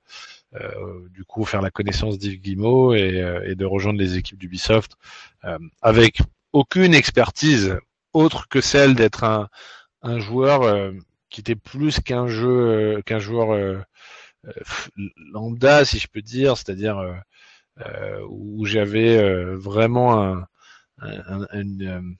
euh, 0.57 1.09
du 1.11 1.25
coup 1.25 1.45
faire 1.45 1.63
la 1.63 1.71
connaissance 1.71 2.19
d'Yves 2.19 2.41
Guillemot 2.41 2.95
et, 2.95 3.25
et, 3.45 3.55
de 3.55 3.65
rejoindre 3.65 4.01
les 4.01 4.17
équipes 4.17 4.39
d'Ubisoft 4.39 4.97
avec 5.83 6.19
aucune 6.53 6.95
expertise 6.95 7.79
autre 8.13 8.49
que 8.49 8.61
celle 8.61 8.97
d'être 8.97 9.23
un, 9.23 9.49
un 10.03 10.19
joueur 10.19 10.93
qui 11.31 11.41
était 11.41 11.55
plus 11.55 12.01
qu'un 12.01 12.27
jeu 12.27 13.01
qu'un 13.07 13.21
joueur 13.21 13.85
lambda 15.33 15.85
si 15.85 16.01
je 16.01 16.09
peux 16.09 16.23
dire. 16.23 16.57
C'est-à-dire 16.57 17.23
où 18.29 18.67
j'avais 18.67 19.55
vraiment 19.55 20.25
un, 20.25 20.49
un, 21.01 21.47
une 21.53 22.17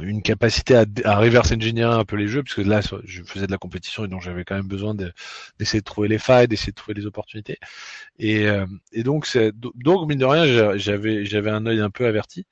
une 0.00 0.22
capacité 0.22 0.76
à, 0.76 0.84
à 1.04 1.16
reverse 1.16 1.52
engineer 1.52 1.90
un 1.90 2.04
peu 2.04 2.16
les 2.16 2.28
jeux, 2.28 2.42
puisque 2.42 2.66
là, 2.66 2.80
je 3.04 3.22
faisais 3.22 3.46
de 3.46 3.52
la 3.52 3.58
compétition 3.58 4.04
et 4.04 4.08
donc 4.08 4.22
j'avais 4.22 4.44
quand 4.44 4.54
même 4.54 4.68
besoin 4.68 4.94
d'essayer 4.94 5.80
de, 5.80 5.84
trouver 5.84 6.08
les 6.08 6.18
failles, 6.18 6.48
d'essayer 6.48 6.72
de 6.72 6.76
trouver 6.76 6.94
les 6.94 7.06
opportunités. 7.06 7.58
Et, 8.18 8.46
euh, 8.46 8.66
et 8.92 9.02
donc, 9.02 9.26
donc, 9.74 10.08
mine 10.08 10.18
de 10.18 10.24
rien, 10.24 10.76
j'avais, 10.76 11.24
j'avais 11.24 11.50
un 11.50 11.66
œil 11.66 11.80
un 11.80 11.90
peu 11.90 12.06
averti, 12.06 12.46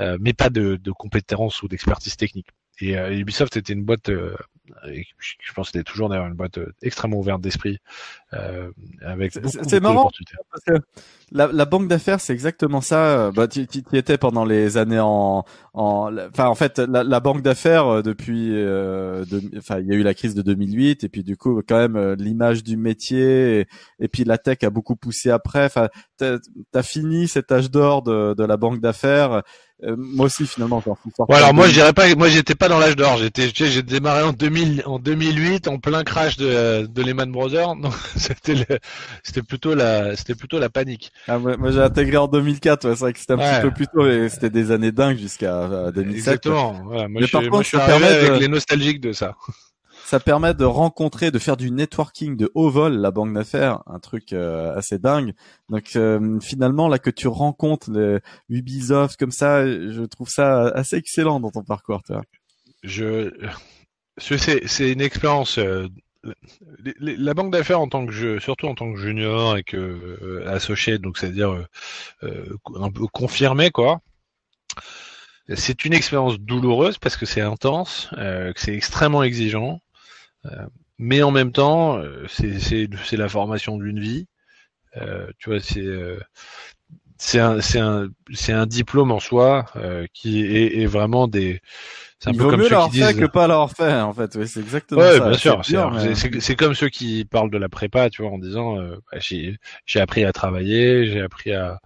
euh, 0.00 0.18
mais 0.20 0.32
pas 0.32 0.50
de, 0.50 0.76
de 0.76 0.90
compétences 0.90 1.62
ou 1.62 1.68
d'expertise 1.68 2.16
technique. 2.16 2.48
Et 2.80 2.98
euh, 2.98 3.16
Ubisoft 3.16 3.56
était 3.56 3.72
une 3.72 3.84
boîte, 3.84 4.10
euh, 4.84 5.02
je 5.18 5.52
pense 5.52 5.68
que 5.68 5.78
c'était 5.78 5.84
toujours 5.84 6.08
d'ailleurs 6.08 6.26
une 6.26 6.34
boîte 6.34 6.58
euh, 6.58 6.72
extrêmement 6.82 7.18
ouverte 7.18 7.40
d'esprit, 7.40 7.78
euh, 8.32 8.70
avec 9.04 9.32
C'est 9.32 9.80
marrant 9.80 10.10
parce 10.50 10.64
que 10.64 10.84
la, 11.30 11.46
la 11.46 11.64
banque 11.64 11.88
d'affaires, 11.88 12.20
c'est 12.20 12.32
exactement 12.32 12.80
ça. 12.80 13.30
Bah, 13.32 13.48
tu, 13.48 13.66
tu, 13.66 13.82
y 13.92 13.96
étais 13.96 14.18
pendant 14.18 14.44
les 14.44 14.76
années 14.76 15.00
en, 15.00 15.44
en, 15.72 16.16
enfin 16.28 16.46
en 16.46 16.54
fait, 16.54 16.78
la, 16.78 17.04
la 17.04 17.20
banque 17.20 17.42
d'affaires 17.42 18.02
depuis, 18.02 18.50
enfin 19.56 19.80
il 19.80 19.86
y 19.86 19.92
a 19.92 19.94
eu 19.94 20.02
la 20.02 20.14
crise 20.14 20.34
de 20.34 20.42
2008 20.42 21.04
et 21.04 21.08
puis 21.08 21.22
du 21.22 21.36
coup 21.36 21.62
quand 21.66 21.88
même 21.88 22.14
l'image 22.14 22.62
du 22.62 22.76
métier 22.76 23.60
et, 23.60 23.66
et, 23.98 24.08
puis 24.08 24.24
la 24.24 24.38
tech 24.38 24.58
a 24.62 24.70
beaucoup 24.70 24.96
poussé 24.96 25.30
après. 25.30 25.64
Enfin, 25.64 25.88
t'as 26.16 26.38
as 26.74 26.82
fini 26.82 27.28
cet 27.28 27.52
âge 27.52 27.70
d'or 27.70 28.02
de, 28.02 28.34
de 28.34 28.44
la 28.44 28.56
banque 28.56 28.80
d'affaires 28.80 29.42
euh, 29.84 29.96
moi 29.98 30.26
aussi 30.26 30.46
finalement 30.46 30.80
quand 30.80 30.96
ouais, 31.28 31.36
alors 31.36 31.54
moi 31.54 31.66
je 31.66 31.72
dirais 31.72 31.92
pas 31.92 32.14
moi 32.14 32.28
j'étais 32.28 32.54
pas 32.54 32.68
dans 32.68 32.78
l'âge 32.78 32.96
d'or. 32.96 33.16
J'étais 33.18 33.50
j'ai 33.52 33.82
démarré 33.82 34.22
en 34.22 34.32
2000 34.32 34.82
en 34.86 34.98
2008 34.98 35.68
en 35.68 35.78
plein 35.78 36.04
crash 36.04 36.36
de 36.36 36.86
de 36.86 37.02
Lehman 37.02 37.30
Brothers. 37.32 37.74
Donc 37.82 37.94
c'était 38.16 38.66
c'était 39.22 39.42
plutôt 39.42 39.74
la 39.74 40.14
c'était 40.16 40.34
plutôt 40.34 40.58
la 40.58 40.68
panique. 40.68 41.12
Ah, 41.26 41.38
moi, 41.38 41.70
j'ai 41.70 41.80
intégré 41.80 42.16
en 42.16 42.28
2004 42.28 42.84
ouais, 42.84 42.94
c'est 42.94 43.00
vrai 43.00 43.12
que 43.12 43.18
c'était 43.18 43.32
un 43.32 43.38
petit 43.38 43.62
peu 43.62 43.70
plus 43.70 43.86
tôt 43.88 44.06
et 44.06 44.28
c'était 44.28 44.50
des 44.50 44.70
années 44.70 44.92
dingues 44.92 45.18
jusqu'à 45.18 45.90
2007 45.94 46.16
exactement 46.16 46.72
moi, 46.72 47.06
je, 47.20 47.26
par 47.26 47.42
contre, 47.42 47.62
je 47.62 47.68
suis 47.68 47.76
arrivé 47.76 48.06
avec 48.06 48.40
les 48.40 48.48
nostalgiques 48.48 49.00
de 49.00 49.12
ça 49.12 49.36
ça 50.12 50.20
permet 50.20 50.52
de 50.52 50.66
rencontrer, 50.66 51.30
de 51.30 51.38
faire 51.38 51.56
du 51.56 51.70
networking 51.70 52.36
de 52.36 52.52
haut 52.54 52.68
vol, 52.68 52.98
la 52.98 53.10
banque 53.10 53.32
d'affaires, 53.32 53.82
un 53.86 53.98
truc 53.98 54.34
euh, 54.34 54.76
assez 54.76 54.98
dingue. 54.98 55.32
Donc 55.70 55.96
euh, 55.96 56.38
finalement 56.38 56.86
là 56.86 56.98
que 56.98 57.08
tu 57.08 57.28
rencontres 57.28 57.90
les 57.90 58.20
Ubisoft 58.50 59.18
comme 59.18 59.30
ça, 59.30 59.64
je 59.64 60.02
trouve 60.02 60.28
ça 60.28 60.64
assez 60.74 60.96
excellent 60.96 61.40
dans 61.40 61.50
ton 61.50 61.64
parcours. 61.64 62.02
Je, 62.82 63.32
c'est 64.18 64.92
une 64.92 65.00
expérience. 65.00 65.56
Euh, 65.56 65.88
la 67.00 67.32
banque 67.32 67.50
d'affaires 67.50 67.80
en 67.80 67.88
tant 67.88 68.04
que 68.04 68.38
surtout 68.38 68.66
en 68.66 68.74
tant 68.74 68.92
que 68.92 69.00
junior 69.00 69.56
et 69.56 69.62
que 69.62 70.44
associé, 70.46 70.98
donc 70.98 71.16
c'est-à-dire 71.16 71.66
un 72.20 72.90
peu 72.90 73.06
confirmé 73.06 73.70
quoi. 73.70 74.02
C'est 75.54 75.86
une 75.86 75.94
expérience 75.94 76.38
douloureuse 76.38 76.98
parce 76.98 77.16
que 77.16 77.24
c'est 77.24 77.40
intense, 77.40 78.08
que 78.12 78.52
c'est 78.56 78.74
extrêmement 78.74 79.22
exigeant, 79.22 79.80
mais 80.98 81.22
en 81.22 81.30
même 81.30 81.52
temps, 81.52 81.98
euh, 81.98 82.26
c'est 82.28 83.16
la 83.16 83.28
formation 83.28 83.76
d'une 83.76 84.00
vie. 84.00 84.26
Euh, 84.96 85.26
tu 85.38 85.50
vois, 85.50 85.60
c'est 85.60 85.86
c'est 87.18 87.38
un 87.38 87.60
c'est 87.60 87.78
un 87.78 88.08
c'est 88.32 88.52
un 88.52 88.66
diplôme 88.66 89.12
en 89.12 89.20
soi 89.20 89.66
qui 90.12 90.44
est, 90.44 90.80
est, 90.80 90.86
vraiment 90.86 91.28
des 91.28 91.60
c'est 92.18 92.30
un 92.30 92.32
Il 92.32 92.38
peu 92.38 92.44
vaut 92.44 92.50
comme 92.50 92.60
mieux 92.60 92.68
ceux 92.68 92.84
qui 92.84 92.90
disent 92.90 93.14
que 93.14 93.26
pas 93.26 93.46
l'avoir 93.46 93.70
fait 93.70 93.94
en 93.94 94.12
fait 94.12 94.34
oui 94.36 94.48
c'est 94.48 94.60
exactement 94.60 95.00
ouais, 95.00 95.18
ça 95.18 95.28
bien 95.28 95.62
sûr 95.62 96.16
c'est 96.16 96.40
c'est 96.40 96.56
comme 96.56 96.74
ceux 96.74 96.88
qui 96.88 97.24
parlent 97.24 97.50
de 97.50 97.58
la 97.58 97.68
prépa 97.68 98.10
tu 98.10 98.22
vois 98.22 98.32
en 98.32 98.38
disant 98.38 98.76
bah, 98.76 99.18
j'ai 99.20 99.56
j'ai 99.86 100.00
appris 100.00 100.24
à 100.24 100.32
travailler 100.32 101.06
j'ai 101.06 101.20
appris 101.20 101.52
à 101.52 101.78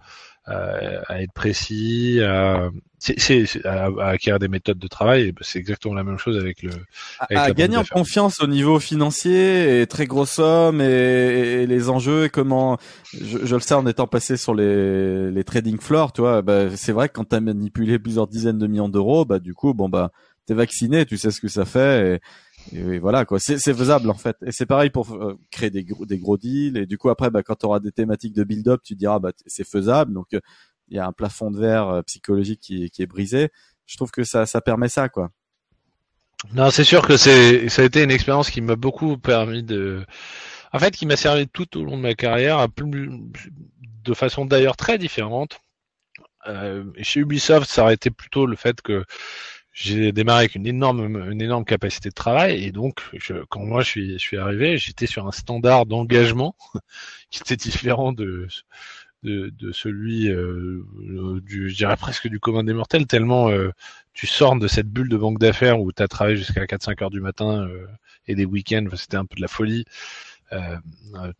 à, 0.47 1.21
être 1.21 1.33
précis, 1.33 2.21
à, 2.21 2.69
c'est, 2.99 3.65
à, 3.65 3.89
acquérir 4.09 4.39
des 4.39 4.47
méthodes 4.47 4.79
de 4.79 4.87
travail. 4.87 5.33
C'est 5.41 5.59
exactement 5.59 5.93
la 5.93 6.03
même 6.03 6.17
chose 6.17 6.37
avec 6.37 6.63
le. 6.63 6.71
Avec 7.19 7.37
à, 7.37 7.51
gagner 7.51 7.77
en 7.77 7.83
confiance 7.83 8.41
au 8.41 8.47
niveau 8.47 8.79
financier 8.79 9.81
et 9.81 9.87
très 9.87 10.07
grosse 10.07 10.31
somme 10.31 10.81
et, 10.81 11.67
les 11.67 11.89
enjeux 11.89 12.25
et 12.25 12.29
comment. 12.29 12.77
Je, 13.13 13.45
je, 13.45 13.55
le 13.55 13.61
sais 13.61 13.75
en 13.75 13.85
étant 13.85 14.07
passé 14.07 14.35
sur 14.35 14.55
les, 14.55 15.29
les 15.29 15.43
trading 15.43 15.79
floors, 15.79 16.11
tu 16.11 16.21
vois. 16.21 16.41
Bah, 16.41 16.75
c'est 16.75 16.91
vrai 16.91 17.07
que 17.07 17.13
quand 17.13 17.25
t'as 17.25 17.39
manipulé 17.39 17.99
plusieurs 17.99 18.27
dizaines 18.27 18.57
de 18.57 18.67
millions 18.67 18.89
d'euros, 18.89 19.25
bah 19.25 19.39
du 19.39 19.53
coup, 19.53 19.73
bon 19.73 19.89
bah 19.89 20.11
t'es 20.47 20.55
vacciné, 20.55 21.05
tu 21.05 21.17
sais 21.17 21.29
ce 21.29 21.39
que 21.39 21.49
ça 21.49 21.65
fait. 21.65 22.19
Et, 22.73 22.77
et 22.77 22.99
voilà 22.99 23.25
quoi, 23.25 23.39
c'est 23.39 23.59
faisable 23.59 24.09
en 24.09 24.15
fait. 24.15 24.37
Et 24.45 24.51
c'est 24.51 24.65
pareil 24.65 24.89
pour 24.89 25.13
euh, 25.13 25.37
créer 25.51 25.69
des 25.69 25.83
gros, 25.83 26.05
des 26.05 26.17
gros 26.17 26.37
deals. 26.37 26.77
Et 26.77 26.87
du 26.87 26.97
coup 26.97 27.09
après, 27.09 27.29
bah, 27.29 27.43
quand 27.43 27.55
tu 27.55 27.65
auras 27.67 27.79
des 27.79 27.91
thématiques 27.91 28.33
de 28.33 28.43
build-up, 28.43 28.81
tu 28.83 28.95
diras 28.95 29.19
bah 29.19 29.31
c'est 29.45 29.67
faisable. 29.67 30.13
Donc 30.13 30.27
il 30.89 30.97
y 30.97 30.99
a 30.99 31.05
un 31.05 31.11
plafond 31.11 31.51
de 31.51 31.59
verre 31.59 32.01
psychologique 32.05 32.59
qui, 32.59 32.91
est 32.97 33.05
brisé. 33.05 33.49
Je 33.85 33.97
trouve 33.97 34.11
que 34.11 34.23
ça 34.23 34.45
permet 34.61 34.89
ça 34.89 35.09
quoi. 35.09 35.31
Non, 36.53 36.69
c'est 36.69 36.83
sûr 36.83 37.05
que 37.07 37.17
c'est 37.17 37.67
ça 37.69 37.81
a 37.81 37.85
été 37.85 38.03
une 38.03 38.11
expérience 38.11 38.51
qui 38.51 38.61
m'a 38.61 38.75
beaucoup 38.75 39.17
permis 39.17 39.63
de 39.63 40.05
en 40.73 40.79
fait, 40.79 40.91
qui 40.91 41.05
m'a 41.05 41.15
servi 41.15 41.47
tout 41.47 41.77
au 41.77 41.83
long 41.83 41.97
de 41.97 42.01
ma 42.01 42.13
carrière, 42.13 42.67
de 42.67 44.13
façon 44.13 44.45
d'ailleurs 44.45 44.77
très 44.77 44.97
différente. 44.97 45.59
Euh, 46.47 46.83
chez 47.01 47.21
Ubisoft, 47.21 47.69
ça 47.69 47.83
aurait 47.83 47.95
été 47.95 48.11
plutôt 48.11 48.45
le 48.45 48.55
fait 48.55 48.81
que 48.81 49.05
j'ai 49.73 50.11
démarré 50.11 50.39
avec 50.39 50.55
une 50.55 50.67
énorme, 50.67 51.31
énorme 51.41 51.65
capacité 51.65 52.09
de 52.09 52.13
travail 52.13 52.63
et 52.63 52.71
donc 52.71 53.01
quand 53.49 53.63
moi 53.63 53.81
je 53.83 54.13
je 54.13 54.17
suis 54.17 54.37
arrivé, 54.37 54.77
j'étais 54.77 55.07
sur 55.07 55.27
un 55.27 55.31
standard 55.31 55.85
d'engagement 55.85 56.55
qui 57.29 57.41
était 57.41 57.57
différent 57.57 58.11
de 58.11 58.47
de, 59.23 59.51
de 59.57 59.71
celui 59.71 60.29
euh, 60.29 60.83
du, 61.43 61.69
je 61.69 61.75
dirais 61.75 61.97
presque 61.97 62.27
du 62.27 62.39
commun 62.39 62.63
des 62.63 62.73
mortels, 62.73 63.07
tellement 63.07 63.49
euh, 63.49 63.71
tu 64.13 64.27
sors 64.27 64.55
de 64.57 64.67
cette 64.67 64.87
bulle 64.87 65.09
de 65.09 65.17
banque 65.17 65.39
d'affaires 65.39 65.79
où 65.79 65.91
tu 65.91 66.01
as 66.01 66.07
travaillé 66.07 66.37
jusqu'à 66.37 66.65
4-5 66.65 67.03
heures 67.03 67.09
du 67.09 67.21
matin 67.21 67.67
euh, 67.67 67.85
et 68.27 68.35
des 68.35 68.45
week-ends, 68.45 68.87
c'était 68.95 69.17
un 69.17 69.25
peu 69.25 69.35
de 69.35 69.41
la 69.41 69.47
folie. 69.47 69.85
Euh, 70.53 70.77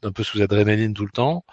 un 0.04 0.12
peu 0.12 0.22
sous 0.24 0.42
adrénaline 0.42 0.94
tout 0.94 1.06
le 1.06 1.12
temps. 1.12 1.46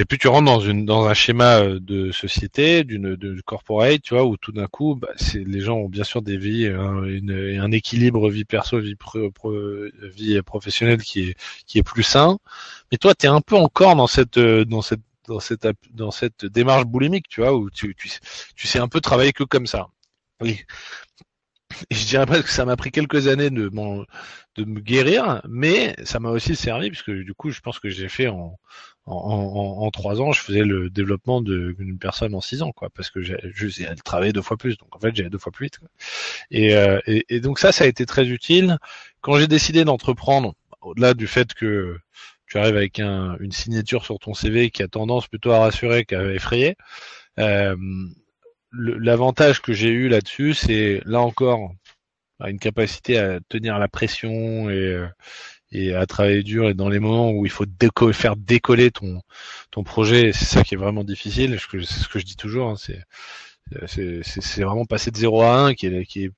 Et 0.00 0.04
puis 0.04 0.18
tu 0.18 0.26
rentres 0.26 0.46
dans 0.46 0.58
une 0.58 0.84
dans 0.84 1.06
un 1.06 1.14
schéma 1.14 1.60
euh, 1.60 1.78
de 1.80 2.10
société, 2.10 2.82
d'une 2.82 3.14
de 3.14 3.40
corporate, 3.42 4.02
tu 4.02 4.14
vois, 4.14 4.24
où 4.24 4.36
tout 4.36 4.50
d'un 4.50 4.66
coup, 4.66 4.96
bah, 4.96 5.08
c'est 5.16 5.44
les 5.44 5.60
gens 5.60 5.76
ont 5.76 5.88
bien 5.88 6.02
sûr 6.02 6.20
des 6.20 6.36
vies, 6.36 6.66
un, 6.66 7.04
une, 7.04 7.30
un 7.60 7.70
équilibre 7.70 8.28
vie 8.28 8.44
perso, 8.44 8.80
vie 8.80 8.96
pro, 8.96 9.30
vie 10.02 10.42
professionnelle 10.42 11.00
qui 11.02 11.28
est 11.30 11.36
qui 11.66 11.78
est 11.78 11.84
plus 11.84 12.02
sain. 12.02 12.38
Mais 12.90 12.98
toi, 12.98 13.14
tu 13.14 13.26
es 13.26 13.28
un 13.28 13.40
peu 13.40 13.56
encore 13.56 13.94
dans 13.96 14.08
cette 14.08 14.38
dans 14.38 14.82
cette 14.82 15.00
dans 15.28 15.40
cette 15.40 15.66
dans 15.92 16.10
cette 16.10 16.46
démarche 16.46 16.84
boulimique, 16.86 17.28
tu 17.28 17.40
vois, 17.40 17.54
où 17.54 17.70
tu 17.70 17.94
tu, 17.94 18.10
tu 18.56 18.66
sais 18.66 18.78
un 18.78 18.88
peu 18.88 19.00
travailler 19.00 19.32
que 19.32 19.44
comme 19.44 19.66
ça. 19.66 19.88
Oui. 20.40 20.60
Et 21.90 21.94
je 21.94 22.06
dirais 22.06 22.26
pas 22.26 22.42
que 22.42 22.50
ça 22.50 22.64
m'a 22.64 22.76
pris 22.76 22.90
quelques 22.90 23.26
années 23.28 23.50
de, 23.50 23.68
de 23.68 24.64
me 24.64 24.80
guérir, 24.80 25.40
mais 25.48 25.94
ça 26.04 26.20
m'a 26.20 26.30
aussi 26.30 26.54
servi 26.56 26.90
puisque 26.90 27.10
du 27.10 27.34
coup, 27.34 27.50
je 27.50 27.60
pense 27.60 27.78
que 27.80 27.88
j'ai 27.88 28.08
fait 28.08 28.28
en, 28.28 28.58
en, 29.06 29.90
trois 29.90 30.20
ans, 30.20 30.32
je 30.32 30.40
faisais 30.40 30.64
le 30.64 30.90
développement 30.90 31.40
d'une 31.40 31.98
personne 31.98 32.34
en 32.34 32.40
six 32.40 32.62
ans, 32.62 32.72
quoi, 32.72 32.90
parce 32.90 33.10
que 33.10 33.22
j'ai, 33.22 33.36
elle 33.80 34.02
travaillait 34.02 34.32
deux 34.32 34.42
fois 34.42 34.56
plus, 34.56 34.76
donc 34.78 34.94
en 34.94 34.98
fait, 35.00 35.14
j'allais 35.14 35.30
deux 35.30 35.38
fois 35.38 35.52
plus 35.52 35.66
vite. 35.66 35.80
Euh, 36.54 37.00
et, 37.06 37.24
et, 37.28 37.40
donc 37.40 37.58
ça, 37.58 37.72
ça 37.72 37.84
a 37.84 37.86
été 37.86 38.06
très 38.06 38.26
utile. 38.28 38.78
Quand 39.20 39.38
j'ai 39.38 39.48
décidé 39.48 39.84
d'entreprendre, 39.84 40.54
au-delà 40.80 41.14
du 41.14 41.26
fait 41.26 41.54
que 41.54 41.98
tu 42.54 42.60
arrives 42.60 42.76
avec 42.76 43.00
un, 43.00 43.36
une 43.40 43.50
signature 43.50 44.04
sur 44.04 44.20
ton 44.20 44.32
CV 44.32 44.70
qui 44.70 44.84
a 44.84 44.88
tendance 44.88 45.26
plutôt 45.26 45.50
à 45.50 45.58
rassurer 45.58 46.04
qu'à 46.04 46.22
effrayer, 46.32 46.76
euh, 47.40 47.74
l'avantage 48.70 49.60
que 49.60 49.72
j'ai 49.72 49.88
eu 49.88 50.08
là-dessus, 50.08 50.54
c'est 50.54 51.02
là 51.04 51.20
encore 51.20 51.72
une 52.46 52.60
capacité 52.60 53.18
à 53.18 53.40
tenir 53.48 53.80
la 53.80 53.88
pression 53.88 54.70
et, 54.70 54.74
euh, 54.74 55.08
et 55.72 55.96
à 55.96 56.06
travailler 56.06 56.44
dur 56.44 56.68
et 56.68 56.74
dans 56.74 56.88
les 56.88 57.00
moments 57.00 57.32
où 57.32 57.44
il 57.44 57.50
faut 57.50 57.66
faire 58.12 58.36
décoller 58.36 58.92
ton 58.92 59.20
ton 59.72 59.82
projet, 59.82 60.32
c'est 60.32 60.44
ça 60.44 60.62
qui 60.62 60.74
est 60.74 60.78
vraiment 60.78 61.02
difficile. 61.02 61.58
C'est 61.58 61.82
ce 61.82 62.08
que 62.08 62.20
je 62.20 62.24
dis 62.24 62.36
toujours, 62.36 62.68
hein, 62.68 62.76
c'est 62.76 64.22
c'est 64.22 64.62
vraiment 64.62 64.84
passer 64.84 65.10
de 65.10 65.16
0 65.16 65.42
à 65.42 65.58
1 65.58 65.74
qui 65.74 65.86
est 65.86 66.04
qui 66.04 66.26
est 66.26 66.30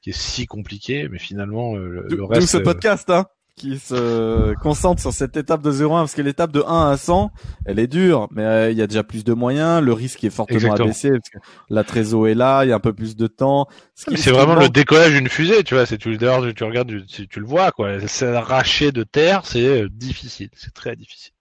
qui 0.00 0.10
est 0.10 0.16
si 0.16 0.46
compliqué, 0.46 1.08
mais 1.08 1.18
finalement 1.18 1.74
euh, 1.74 2.06
le, 2.08 2.24
reste. 2.24 2.46
ce 2.46 2.58
euh, 2.58 2.62
podcast, 2.62 3.10
hein 3.10 3.26
qui 3.60 3.78
se 3.78 4.54
concentre 4.62 5.02
sur 5.02 5.12
cette 5.12 5.36
étape 5.36 5.60
de 5.60 5.70
0 5.70 5.94
à 5.94 5.98
1 5.98 6.02
parce 6.02 6.14
que 6.14 6.22
l'étape 6.22 6.50
de 6.50 6.62
1 6.66 6.90
à 6.92 6.96
100 6.96 7.30
elle 7.66 7.78
est 7.78 7.88
dure 7.88 8.26
mais 8.30 8.42
euh, 8.42 8.70
il 8.70 8.78
y 8.78 8.80
a 8.80 8.86
déjà 8.86 9.04
plus 9.04 9.22
de 9.22 9.34
moyens 9.34 9.82
le 9.82 9.92
risque 9.92 10.24
est 10.24 10.30
fortement 10.30 10.72
abaissé 10.72 11.10
parce 11.10 11.28
que 11.28 11.38
la 11.68 11.84
trésor 11.84 12.28
est 12.28 12.34
là 12.34 12.64
il 12.64 12.70
y 12.70 12.72
a 12.72 12.76
un 12.76 12.80
peu 12.80 12.94
plus 12.94 13.16
de 13.16 13.26
temps. 13.26 13.66
C'est 13.94 14.30
vraiment 14.30 14.54
le 14.54 14.70
décollage 14.70 15.12
d'une 15.12 15.28
fusée 15.28 15.62
tu 15.62 15.74
vois 15.74 15.84
c'est 15.84 15.98
tu 15.98 16.16
d'ailleurs 16.16 16.54
tu 16.54 16.64
regardes 16.64 17.06
tu, 17.06 17.28
tu 17.28 17.40
le 17.40 17.46
vois 17.46 17.70
quoi. 17.70 18.00
S'arracher 18.06 18.92
de 18.92 19.02
terre 19.02 19.44
c'est 19.44 19.82
euh, 19.82 19.88
difficile 19.90 20.48
c'est 20.54 20.72
très 20.72 20.96
difficile. 20.96 21.32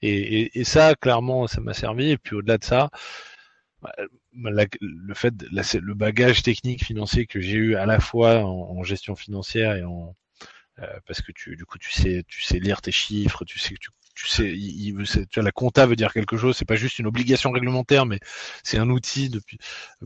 Et, 0.00 0.40
et, 0.40 0.60
et, 0.60 0.64
ça 0.64 0.96
clairement 0.96 1.46
ça 1.46 1.60
m'a 1.60 1.74
servi 1.74 2.10
et 2.10 2.18
puis 2.18 2.34
au-delà 2.34 2.58
de 2.58 2.64
ça 2.64 2.90
bah, 3.82 3.92
le 4.34 5.14
fait 5.14 5.34
le 5.52 5.94
bagage 5.94 6.42
technique 6.42 6.84
financier 6.84 7.26
que 7.26 7.40
j'ai 7.40 7.56
eu 7.56 7.76
à 7.76 7.86
la 7.86 8.00
fois 8.00 8.42
en 8.42 8.82
gestion 8.82 9.14
financière 9.14 9.76
et 9.76 9.84
en 9.84 10.16
parce 11.06 11.22
que 11.22 11.32
tu, 11.32 11.56
du 11.56 11.64
coup, 11.64 11.78
tu 11.78 11.92
sais, 11.92 12.24
tu 12.26 12.42
sais 12.42 12.58
lire 12.58 12.82
tes 12.82 12.92
chiffres, 12.92 13.44
tu 13.44 13.58
sais 13.58 13.74
que 13.74 13.78
tu, 13.80 13.90
tu 14.14 14.26
sais, 14.26 14.52
il, 14.52 14.94
tu 15.04 15.26
vois, 15.34 15.42
la 15.42 15.52
compta 15.52 15.86
veut 15.86 15.96
dire 15.96 16.12
quelque 16.12 16.36
chose. 16.36 16.56
C'est 16.56 16.64
pas 16.64 16.76
juste 16.76 16.98
une 16.98 17.06
obligation 17.06 17.50
réglementaire, 17.50 18.06
mais 18.06 18.18
c'est 18.62 18.78
un 18.78 18.90
outil 18.90 19.28
depuis 19.30 19.58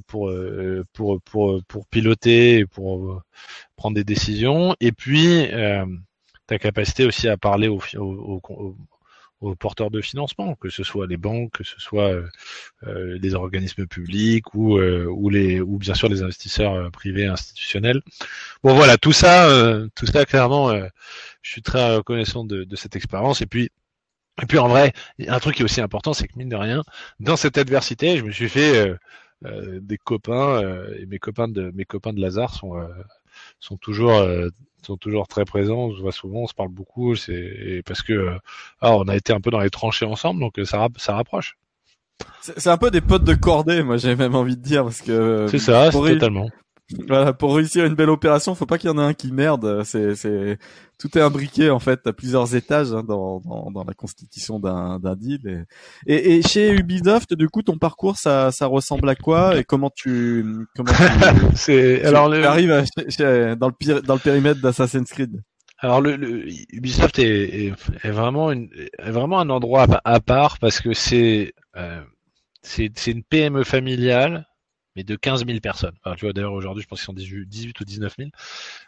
pour 0.06 0.28
euh, 0.30 0.84
pour 0.92 1.20
pour 1.22 1.62
pour 1.64 1.86
piloter 1.86 2.58
et 2.58 2.66
pour 2.66 3.12
euh, 3.12 3.22
prendre 3.76 3.96
des 3.96 4.04
décisions. 4.04 4.76
Et 4.80 4.92
puis 4.92 5.48
ta 6.46 6.58
capacité 6.58 7.06
aussi 7.06 7.28
à 7.28 7.36
parler 7.36 7.68
au 7.68 7.80
aux, 7.96 8.40
aux 8.48 8.76
porteurs 9.58 9.90
de 9.90 10.00
financement, 10.00 10.54
que 10.54 10.68
ce 10.70 10.82
soit 10.82 11.06
les 11.06 11.16
banques, 11.16 11.52
que 11.52 11.64
ce 11.64 11.78
soit 11.78 12.10
euh, 12.10 12.28
euh 12.86 13.18
les 13.20 13.34
organismes 13.34 13.86
publics 13.86 14.54
ou, 14.54 14.78
euh, 14.78 15.06
ou 15.06 15.28
les 15.30 15.60
ou 15.60 15.78
bien 15.78 15.94
sûr 15.94 16.08
les 16.08 16.22
investisseurs 16.22 16.74
euh, 16.74 16.90
privés 16.90 17.26
institutionnels. 17.26 18.02
Bon 18.62 18.74
voilà, 18.74 18.96
tout 18.96 19.12
ça, 19.12 19.48
tout 19.94 20.06
ça 20.06 20.24
clairement, 20.24 20.74
je 21.42 21.50
suis 21.50 21.62
très 21.62 21.96
reconnaissant 21.96 22.44
de, 22.44 22.64
de 22.64 22.76
cette 22.76 22.96
expérience. 22.96 23.42
Et 23.42 23.46
puis 23.46 23.70
et 24.42 24.46
puis 24.46 24.58
en 24.58 24.68
vrai, 24.68 24.92
un 25.28 25.38
truc 25.40 25.56
qui 25.56 25.62
est 25.62 25.64
aussi 25.64 25.80
important, 25.80 26.12
c'est 26.12 26.28
que 26.28 26.34
mine 26.36 26.50
de 26.50 26.56
rien, 26.56 26.82
dans 27.20 27.36
cette 27.36 27.56
adversité, 27.58 28.18
je 28.18 28.24
me 28.24 28.32
suis 28.32 28.48
fait 28.48 28.94
des 29.44 29.98
copains 29.98 30.62
et 30.98 31.06
mes 31.06 31.18
copains 31.18 31.48
de 31.48 31.70
mes 31.74 31.84
copains 31.84 32.12
de 32.12 32.20
Lazare 32.20 32.54
sont 32.54 32.74
sont 33.60 33.76
toujours 33.76 34.26
sont 34.86 34.96
toujours 34.96 35.28
très 35.28 35.44
présents, 35.44 35.86
on 35.86 35.94
se 35.94 36.00
voit 36.00 36.12
souvent, 36.12 36.40
on 36.40 36.46
se 36.46 36.54
parle 36.54 36.70
beaucoup, 36.70 37.14
c'est 37.16 37.82
parce 37.86 38.02
que 38.02 38.38
ah, 38.80 38.96
on 38.96 39.08
a 39.08 39.16
été 39.16 39.32
un 39.32 39.40
peu 39.40 39.50
dans 39.50 39.60
les 39.60 39.70
tranchées 39.70 40.06
ensemble, 40.06 40.40
donc 40.40 40.54
ça, 40.64 40.88
ça 40.96 41.14
rapproche. 41.14 41.56
C'est 42.40 42.68
un 42.68 42.78
peu 42.78 42.90
des 42.90 43.00
potes 43.00 43.24
de 43.24 43.34
cordée, 43.34 43.82
moi 43.82 43.96
j'ai 43.96 44.16
même 44.16 44.34
envie 44.34 44.56
de 44.56 44.62
dire, 44.62 44.84
parce 44.84 45.02
que 45.02 45.46
c'est 45.50 45.58
ça, 45.58 45.90
totalement. 45.90 46.48
Voilà, 47.08 47.32
pour 47.32 47.56
réussir 47.56 47.84
une 47.84 47.94
belle 47.94 48.10
opération, 48.10 48.54
faut 48.54 48.66
pas 48.66 48.78
qu'il 48.78 48.88
y 48.88 48.92
en 48.92 48.98
ait 48.98 49.02
un 49.02 49.14
qui 49.14 49.32
merde. 49.32 49.82
C'est, 49.84 50.14
c'est, 50.14 50.58
tout 50.98 51.18
est 51.18 51.20
imbriqué 51.20 51.70
en 51.70 51.80
fait. 51.80 52.06
à 52.06 52.12
plusieurs 52.12 52.54
étages 52.54 52.92
hein, 52.92 53.02
dans, 53.02 53.40
dans, 53.40 53.70
dans, 53.72 53.84
la 53.84 53.92
constitution 53.92 54.60
d'un, 54.60 55.00
d'un 55.00 55.16
deal. 55.16 55.66
Et, 56.06 56.36
et, 56.36 56.42
chez 56.42 56.72
Ubisoft, 56.72 57.34
du 57.34 57.48
coup, 57.48 57.62
ton 57.62 57.76
parcours, 57.76 58.16
ça, 58.16 58.52
ça 58.52 58.66
ressemble 58.66 59.08
à 59.08 59.16
quoi 59.16 59.58
et 59.58 59.64
comment 59.64 59.90
tu, 59.90 60.66
comment 60.76 60.92
tu, 60.92 61.02
c'est, 61.56 62.04
alors 62.04 62.28
le... 62.28 62.44
arrives 62.44 62.68
dans 62.68 63.68
le 63.68 64.00
dans 64.02 64.14
le 64.14 64.20
périmètre 64.20 64.60
d'Assassin's 64.60 65.10
Creed? 65.10 65.42
Alors 65.78 66.00
le, 66.00 66.48
Ubisoft 66.72 67.18
est, 67.18 67.74
est, 68.02 68.10
vraiment 68.10 68.50
une, 68.50 68.70
est 68.72 69.10
vraiment 69.10 69.40
un 69.40 69.50
endroit 69.50 69.86
à, 70.04 70.20
part 70.20 70.58
parce 70.58 70.80
que 70.80 70.94
c'est, 70.94 71.52
euh, 71.76 72.00
c'est, 72.62 72.90
c'est 72.94 73.10
une 73.10 73.22
PME 73.22 73.62
familiale 73.62 74.46
mais 74.96 75.04
de 75.04 75.14
15 75.14 75.46
000 75.46 75.60
personnes. 75.60 75.94
Enfin, 76.02 76.16
tu 76.16 76.24
vois, 76.24 76.32
d'ailleurs, 76.32 76.54
aujourd'hui, 76.54 76.82
je 76.82 76.88
pense 76.88 77.00
qu'ils 77.00 77.06
sont 77.06 77.12
18, 77.12 77.80
ou 77.80 77.84
19 77.84 78.14
000. 78.18 78.30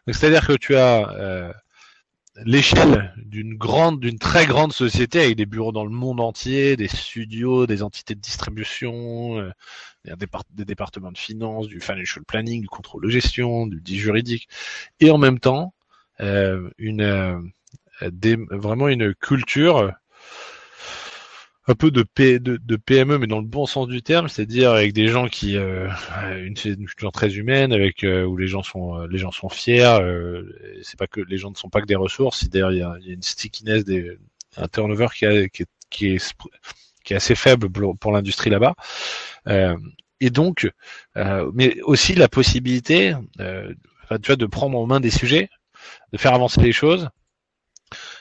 Donc, 0.06 0.16
c'est-à-dire 0.16 0.46
que 0.46 0.54
tu 0.54 0.74
as 0.74 1.10
euh, 1.10 1.52
l'échelle 2.44 3.12
d'une 3.16 3.54
grande, 3.54 4.00
d'une 4.00 4.18
très 4.18 4.46
grande 4.46 4.72
société 4.72 5.20
avec 5.20 5.36
des 5.36 5.46
bureaux 5.46 5.72
dans 5.72 5.84
le 5.84 5.90
monde 5.90 6.20
entier, 6.20 6.76
des 6.76 6.88
studios, 6.88 7.66
des 7.66 7.82
entités 7.82 8.14
de 8.14 8.20
distribution, 8.20 9.38
euh, 9.38 9.52
des, 10.04 10.64
départements 10.64 11.12
de 11.12 11.18
finances, 11.18 11.68
du 11.68 11.80
financial 11.80 12.24
planning, 12.24 12.62
du 12.62 12.68
contrôle 12.68 13.04
de 13.04 13.10
gestion, 13.10 13.66
du, 13.66 13.80
juridique, 13.94 14.48
et 15.00 15.10
en 15.10 15.18
même 15.18 15.38
temps, 15.38 15.74
euh, 16.20 16.70
vraiment 18.00 18.88
une 18.88 19.14
culture 19.14 19.92
un 21.68 21.74
peu 21.74 21.90
de, 21.90 22.02
PME, 22.02 23.18
mais 23.18 23.26
dans 23.26 23.40
le 23.40 23.46
bon 23.46 23.66
sens 23.66 23.88
du 23.88 24.00
terme, 24.02 24.28
c'est-à-dire 24.28 24.72
avec 24.72 24.94
des 24.94 25.08
gens 25.08 25.28
qui 25.28 25.58
euh, 25.58 25.86
une, 26.42 26.54
culture 26.54 27.12
très 27.12 27.36
humaine, 27.36 27.74
avec 27.74 28.04
euh, 28.04 28.24
où 28.24 28.38
les 28.38 28.46
gens 28.46 28.62
sont 28.62 28.96
euh, 28.96 29.06
les 29.06 29.18
gens 29.18 29.30
sont 29.30 29.50
fiers. 29.50 29.84
Euh, 30.00 30.44
c'est 30.82 30.98
pas 30.98 31.06
que 31.06 31.20
les 31.20 31.36
gens 31.36 31.50
ne 31.50 31.56
sont 31.56 31.68
pas 31.68 31.82
que 31.82 31.86
des 31.86 31.94
ressources. 31.94 32.48
D'ailleurs, 32.48 32.72
il 32.72 32.78
y 32.78 32.82
a, 32.82 32.96
une 33.06 33.22
stickiness, 33.22 33.84
des, 33.84 34.18
un 34.56 34.66
turnover 34.66 35.08
qui, 35.14 35.26
est, 35.26 35.50
qui, 35.90 36.06
est, 36.06 37.14
assez 37.14 37.34
faible 37.34 37.68
pour, 37.70 38.12
l'industrie 38.12 38.50
là-bas. 38.50 38.74
et 40.20 40.30
donc, 40.30 40.70
mais 41.52 41.80
aussi 41.82 42.14
la 42.14 42.28
possibilité, 42.28 43.14
tu 43.38 44.26
vois, 44.26 44.36
de 44.36 44.46
prendre 44.46 44.78
en 44.78 44.86
main 44.86 45.00
des 45.00 45.10
sujets, 45.10 45.50
de 46.12 46.18
faire 46.18 46.32
avancer 46.32 46.62
les 46.62 46.72
choses 46.72 47.10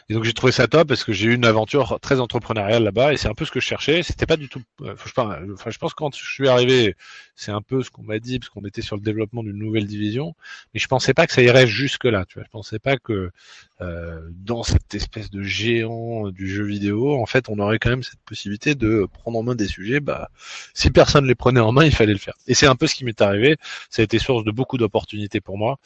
Et 0.10 0.13
donc 0.13 0.24
j'ai 0.24 0.34
trouvé 0.34 0.54
ça 0.54 0.67
top 0.67 0.88
parce 0.88 1.04
que 1.04 1.12
j'ai 1.12 1.28
eu 1.28 1.34
une 1.36 1.43
aventure 1.46 2.00
très 2.00 2.22
entrepreneuriale 2.22 2.84
là-bas 2.84 3.12
et 3.12 3.17
c'est 3.17 3.28
un 3.28 3.34
peu 3.34 3.43
ce 3.43 3.52
que 3.52 3.60
je 3.60 3.65
cherchais. 3.65 4.04
C'était 4.04 4.26
pas 4.26 4.38
du 4.38 4.48
tout. 4.48 4.62
Euh, 4.82 4.96
je, 5.06 5.12
enfin, 5.20 5.70
je 5.70 5.78
pense 5.78 5.91
que 5.93 5.98
quand 5.98 6.15
je 6.15 6.26
suis 6.26 6.48
arrivé, 6.48 6.96
c'est 7.36 7.52
un 7.52 7.62
peu 7.62 7.84
ce 7.84 7.91
qu'on 7.91 8.04
m'a 8.04 8.20
dit 8.20 8.39
parce 8.39 8.50
qu'on 8.50 8.63
était 8.63 8.82
sur 8.82 8.96
le 8.96 9.02
développement 9.02 9.43
d'une 9.43 9.58
nouvelle 9.58 9.86
division, 9.86 10.34
mais 10.74 10.80
je 10.80 10.88
pensais 10.88 11.13
pas 11.13 11.28
que 11.28 11.34
ça 11.34 11.41
irait 11.41 11.67
jusque 11.67 12.06
là. 12.06 12.26
Tu 12.26 12.36
vois, 12.36 12.46
je 12.46 12.50
pensais 12.50 12.80
pas 12.80 12.98
que 12.98 13.32
dans 13.79 14.63
cette 14.63 14.95
espèce 14.95 15.29
de 15.29 15.43
géant 15.43 16.29
du 16.29 16.47
jeu 16.47 16.63
vidéo, 16.63 17.13
en 17.15 17.25
fait, 17.25 17.47
on 17.49 17.59
aurait 17.59 17.79
quand 17.79 17.89
même 17.89 18.03
cette 18.03 18.19
possibilité 18.21 18.75
de 18.75 19.07
prendre 19.11 19.37
en 19.37 19.43
main 19.43 19.55
des 19.55 19.67
sujets. 19.67 19.99
Bah, 19.99 20.29
si 20.73 20.89
personne 20.89 21.25
les 21.27 21.35
prenait 21.35 21.59
en 21.59 21.71
main, 21.71 21.85
il 21.85 21.93
fallait 21.93 22.13
le 22.13 22.19
faire. 22.19 22.33
Et 22.47 22.53
c'est 22.53 22.67
un 22.67 22.75
peu 22.75 22.87
ce 22.87 22.95
qui 22.95 23.05
m'est 23.05 23.21
arrivé. 23.21 23.57
Ça 23.89 24.01
a 24.01 24.05
été 24.05 24.19
source 24.19 24.43
de 24.43 24.51
beaucoup 24.51 24.77
d'opportunités 24.77 25.41
pour 25.41 25.57
moi. 25.57 25.77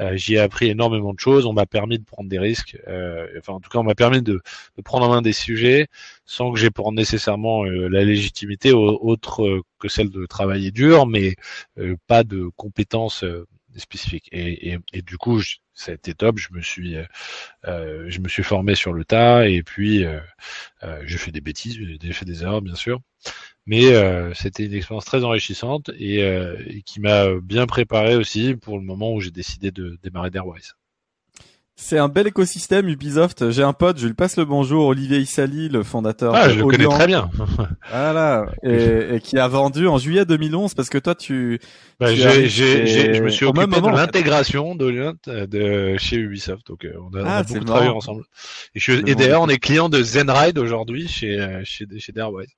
Euh, 0.00 0.16
J'y 0.16 0.34
ai 0.34 0.38
appris 0.38 0.68
énormément 0.68 1.12
de 1.12 1.18
choses. 1.20 1.46
On 1.46 1.52
m'a 1.52 1.66
permis 1.66 1.98
de 1.98 2.04
prendre 2.04 2.28
des 2.28 2.38
risques. 2.38 2.78
Euh, 2.88 3.26
enfin, 3.38 3.54
en 3.54 3.60
tout 3.60 3.70
cas, 3.70 3.78
on 3.78 3.84
m'a 3.84 3.94
permis 3.94 4.22
de, 4.22 4.40
de, 4.76 4.82
prendre 4.82 5.06
en 5.06 5.10
main 5.10 5.22
des 5.22 5.32
sujets 5.32 5.88
sans 6.24 6.52
que 6.52 6.58
j'ai 6.58 6.70
pour 6.70 6.92
nécessairement 6.92 7.64
euh, 7.64 7.88
la 7.88 8.04
légitimité 8.04 8.72
autre 8.72 9.44
euh, 9.44 9.62
que 9.78 9.88
celle 9.88 10.10
de 10.10 10.26
travailler 10.26 10.70
dur, 10.70 11.06
mais 11.06 11.36
euh, 11.78 11.96
pas 12.06 12.24
de 12.24 12.48
compétences 12.56 13.24
spécifiques. 13.76 14.28
Et, 14.32 14.72
et, 14.72 14.78
et, 14.92 15.02
du 15.02 15.16
coup, 15.18 15.40
ça 15.74 15.92
a 15.92 15.94
été 15.94 16.14
top. 16.14 16.38
Je 16.38 16.52
me 16.52 16.60
suis, 16.60 16.96
je 17.64 18.18
me 18.20 18.28
suis 18.28 18.42
formé 18.42 18.74
sur 18.74 18.92
le 18.92 19.04
tas, 19.04 19.48
et 19.48 19.62
puis 19.62 20.04
j'ai 21.04 21.18
fait 21.18 21.32
des 21.32 21.40
bêtises, 21.40 21.78
j'ai 22.00 22.12
fait 22.12 22.24
des 22.24 22.42
erreurs, 22.42 22.62
bien 22.62 22.74
sûr. 22.74 23.00
Mais 23.66 23.92
c'était 24.34 24.64
une 24.64 24.74
expérience 24.74 25.04
très 25.04 25.24
enrichissante 25.24 25.90
et, 25.98 26.20
et 26.20 26.82
qui 26.82 27.00
m'a 27.00 27.28
bien 27.40 27.66
préparé 27.66 28.16
aussi 28.16 28.54
pour 28.56 28.78
le 28.78 28.84
moment 28.84 29.12
où 29.14 29.20
j'ai 29.20 29.30
décidé 29.30 29.70
de 29.70 29.98
démarrer 30.02 30.30
d'Airwise. 30.30 30.74
C'est 31.74 31.98
un 31.98 32.08
bel 32.08 32.26
écosystème 32.26 32.88
Ubisoft. 32.88 33.50
J'ai 33.50 33.62
un 33.62 33.72
pote, 33.72 33.98
je 33.98 34.06
lui 34.06 34.14
passe 34.14 34.36
le 34.36 34.44
bonjour, 34.44 34.86
Olivier 34.86 35.18
Issali, 35.18 35.70
le 35.70 35.82
fondateur. 35.82 36.34
Ah, 36.34 36.50
je 36.50 36.58
le 36.58 36.66
connais 36.66 36.86
très 36.86 37.06
bien. 37.06 37.30
voilà, 37.90 38.46
et, 38.62 39.14
et, 39.14 39.20
qui 39.20 39.38
a 39.38 39.48
vendu 39.48 39.88
en 39.88 39.96
juillet 39.96 40.26
2011 40.26 40.74
parce 40.74 40.90
que 40.90 40.98
toi 40.98 41.14
tu. 41.14 41.60
Bah, 41.98 42.14
j'ai, 42.14 42.48
j'ai, 42.48 43.14
je 43.14 43.22
me 43.22 43.30
suis 43.30 43.46
occupé 43.46 43.80
de 43.80 43.88
l'intégration 43.88 44.74
d'Olient 44.74 45.14
de 45.26 45.96
chez 45.98 46.16
Ubisoft, 46.16 46.66
donc 46.66 46.84
euh, 46.84 46.92
on 47.10 47.16
a, 47.18 47.38
ah, 47.38 47.42
beaucoup 47.42 47.64
travaillé 47.64 47.90
ensemble. 47.90 48.24
Et, 48.74 48.80
je, 48.80 48.92
et 48.92 49.14
d'ailleurs, 49.14 49.42
on 49.42 49.48
est 49.48 49.58
client 49.58 49.88
de 49.88 50.02
Zenride 50.02 50.58
aujourd'hui 50.58 51.08
chez 51.08 51.40
euh, 51.40 51.62
chez 51.64 51.86
chez 51.98 52.12
Darwise. 52.12 52.50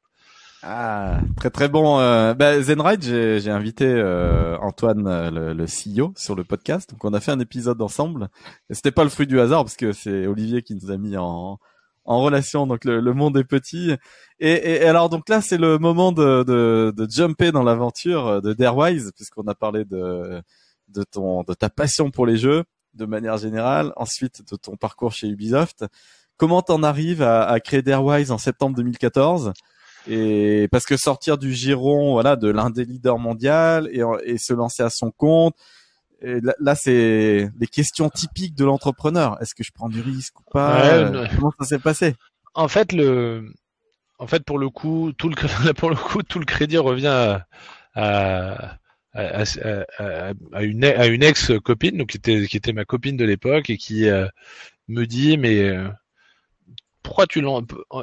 Ah, 0.67 1.21
très 1.37 1.51
très 1.51 1.69
bon. 1.69 1.99
Euh, 2.01 2.33
bah, 2.33 2.59
Zenride, 2.63 3.03
j'ai 3.03 3.51
invité 3.51 3.85
euh, 3.85 4.57
Antoine, 4.63 5.07
euh, 5.07 5.31
le, 5.31 5.53
le, 5.53 5.65
CEO, 5.67 6.15
sur 6.17 6.35
le 6.35 6.43
podcast. 6.43 6.91
Donc 6.91 7.05
on 7.05 7.13
a 7.13 7.21
fait 7.21 7.33
un 7.33 7.41
épisode 7.41 7.83
ensemble. 7.83 8.29
Et 8.71 8.75
c'était 8.75 8.91
pas 8.91 9.05
le 9.05 9.11
fruit 9.11 9.27
du 9.27 9.39
hasard 9.39 9.65
parce 9.65 9.77
que 9.77 9.93
c'est 9.93 10.27
Olivier 10.27 10.63
qui 10.63 10.75
nous 10.75 10.91
a 10.91 10.97
mis 10.97 11.19
en, 11.19 11.59
en 12.07 12.23
relation. 12.23 12.67
Donc 12.67 12.87
le, 12.87 13.01
le 13.01 13.13
monde 13.13 13.37
est 13.37 13.45
petit. 13.45 13.93
Et, 14.41 14.53
et, 14.53 14.85
alors 14.87 15.11
donc 15.11 15.29
là, 15.29 15.43
c'est 15.43 15.59
le 15.59 15.79
moment 15.79 16.13
de, 16.13 16.45
de, 16.45 16.95
de 16.97 17.11
jumper 17.11 17.53
dans 17.53 17.63
l'aventure 17.63 18.41
de 18.41 18.55
Darewise, 18.55 19.13
puisqu'on 19.15 19.47
a 19.49 19.55
parlé 19.55 19.85
de 19.85 20.41
de 20.89 21.03
ton 21.03 21.43
de 21.43 21.53
ta 21.53 21.69
passion 21.69 22.11
pour 22.11 22.25
les 22.25 22.39
jeux 22.39 22.65
de 22.95 23.05
manière 23.05 23.37
générale. 23.37 23.93
Ensuite, 23.97 24.41
de 24.51 24.57
ton 24.57 24.77
parcours 24.77 25.13
chez 25.13 25.29
Ubisoft. 25.29 25.85
Comment 26.39 26.63
t'en 26.63 26.83
arrives 26.83 27.21
à, 27.23 27.45
à 27.45 27.61
créer 27.61 27.83
Darewise 27.83 28.31
en 28.31 28.39
septembre 28.39 28.77
2014 28.77 29.53
et 30.09 30.69
parce 30.71 30.85
que 30.85 30.97
sortir 30.97 31.39
du 31.39 31.53
giron, 31.53 32.13
voilà, 32.13 32.37
de 32.37 32.49
l'un 32.49 32.71
des 32.71 32.85
leaders 32.85 33.19
mondial 33.19 33.89
et, 33.93 34.03
et 34.25 34.39
se 34.39 34.53
lancer 34.53 34.83
à 34.83 34.91
son 34.91 35.11
compte, 35.11 35.55
et 36.25 36.41
là, 36.59 36.75
c'est 36.75 37.51
les 37.59 37.67
questions 37.67 38.09
typiques 38.09 38.55
de 38.55 38.65
l'entrepreneur. 38.65 39.37
Est-ce 39.43 39.55
que 39.55 39.63
je 39.63 39.73
prends 39.73 39.91
du 39.91 40.01
risque 40.01 40.41
ou 40.41 40.45
pas 40.51 41.11
Comment 41.37 41.53
ça 41.59 41.67
s'est 41.67 41.79
passé? 41.79 42.15
En 42.55 42.69
fait, 42.69 42.93
le, 42.93 43.53
en 44.19 44.27
fait, 44.27 44.43
pour 44.45 44.59
le 44.59 44.71
coup, 44.71 45.13
tout 45.17 45.29
le, 45.29 45.73
pour 45.75 45.91
le 45.91 45.97
coup, 45.97 46.23
tout 46.23 46.39
le 46.39 46.47
crédit 46.47 46.79
revient 46.79 47.09
à, 47.09 47.47
à, 47.95 48.75
à, 49.13 49.45
à 50.53 50.63
une, 50.63 50.85
à 50.85 51.07
une 51.07 51.23
ex 51.23 51.53
copine, 51.63 51.99
donc 51.99 52.09
qui 52.09 52.17
était, 52.17 52.47
qui 52.47 52.57
était 52.57 52.73
ma 52.73 52.85
copine 52.85 53.17
de 53.17 53.25
l'époque 53.25 53.69
et 53.69 53.77
qui 53.77 54.09
euh, 54.09 54.27
me 54.89 55.05
dit, 55.05 55.37
mais 55.37 55.61
euh, 55.61 55.89
pourquoi 57.05 57.27
tu 57.27 57.45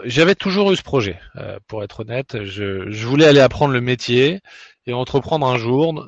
J'avais 0.06 0.36
toujours 0.36 0.72
eu 0.72 0.78
ce 0.78 0.84
projet, 0.84 1.20
euh, 1.36 1.60
pour 1.68 1.84
être 1.84 2.02
honnête. 2.02 2.46
Je, 2.46 2.90
je, 2.90 3.08
voulais 3.08 3.26
aller 3.26 3.42
apprendre 3.42 3.74
le 3.74 3.82
métier 3.82 4.40
et 4.86 4.94
entreprendre 4.94 5.48
un 5.48 5.58
jour. 5.58 6.08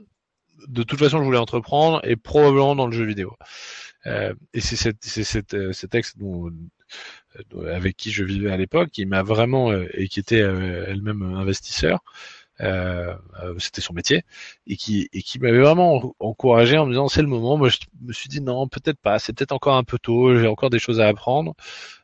De 0.68 0.84
toute 0.84 1.00
façon, 1.00 1.18
je 1.18 1.24
voulais 1.24 1.40
entreprendre 1.40 2.00
et 2.06 2.16
probablement 2.16 2.76
dans 2.76 2.86
le 2.86 2.94
jeu 2.94 3.04
vidéo. 3.04 3.36
Euh, 4.06 4.34
et 4.54 4.62
c'est 4.62 4.76
cette, 4.76 5.04
cette, 5.04 5.56
euh, 5.56 5.74
cet 5.74 5.96
ex 5.96 6.16
dont, 6.18 6.52
avec 7.68 7.98
qui 7.98 8.12
je 8.12 8.24
vivais 8.24 8.52
à 8.52 8.58
l'époque 8.58 8.92
qui 8.92 9.06
m'a 9.08 9.24
vraiment 9.24 9.74
et 9.74 10.08
qui 10.08 10.20
était 10.20 10.38
elle-même 10.38 11.24
investisseur. 11.36 12.04
Euh, 12.62 13.16
c'était 13.58 13.82
son 13.82 13.94
métier 13.94 14.24
et 14.68 14.78
qui 14.78 15.10
et 15.12 15.24
qui 15.24 15.40
m'avait 15.40 15.60
vraiment 15.60 16.14
encouragé 16.20 16.78
en 16.78 16.86
me 16.86 16.92
disant 16.92 17.08
c'est 17.08 17.22
le 17.22 17.28
moment. 17.28 17.58
Moi 17.58 17.70
je 17.70 17.80
me 18.02 18.14
suis 18.14 18.30
dit 18.30 18.42
non 18.42 18.68
peut-être 18.68 19.00
pas, 19.00 19.20
c'est 19.20 19.34
peut-être 19.34 19.54
encore 19.54 19.76
un 19.76 19.84
peu 19.84 19.98
tôt, 20.00 20.38
j'ai 20.38 20.48
encore 20.48 20.70
des 20.70 20.80
choses 20.80 21.00
à 21.00 21.08
apprendre. 21.08 21.56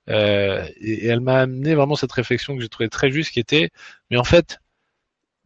Euh, 0.09 0.67
et, 0.81 1.07
elle 1.07 1.19
m'a 1.21 1.39
amené 1.41 1.75
vraiment 1.75 1.95
cette 1.95 2.11
réflexion 2.11 2.55
que 2.55 2.61
j'ai 2.61 2.69
trouvé 2.69 2.89
très 2.89 3.11
juste, 3.11 3.31
qui 3.31 3.39
était, 3.39 3.69
mais 4.09 4.17
en 4.17 4.23
fait, 4.23 4.59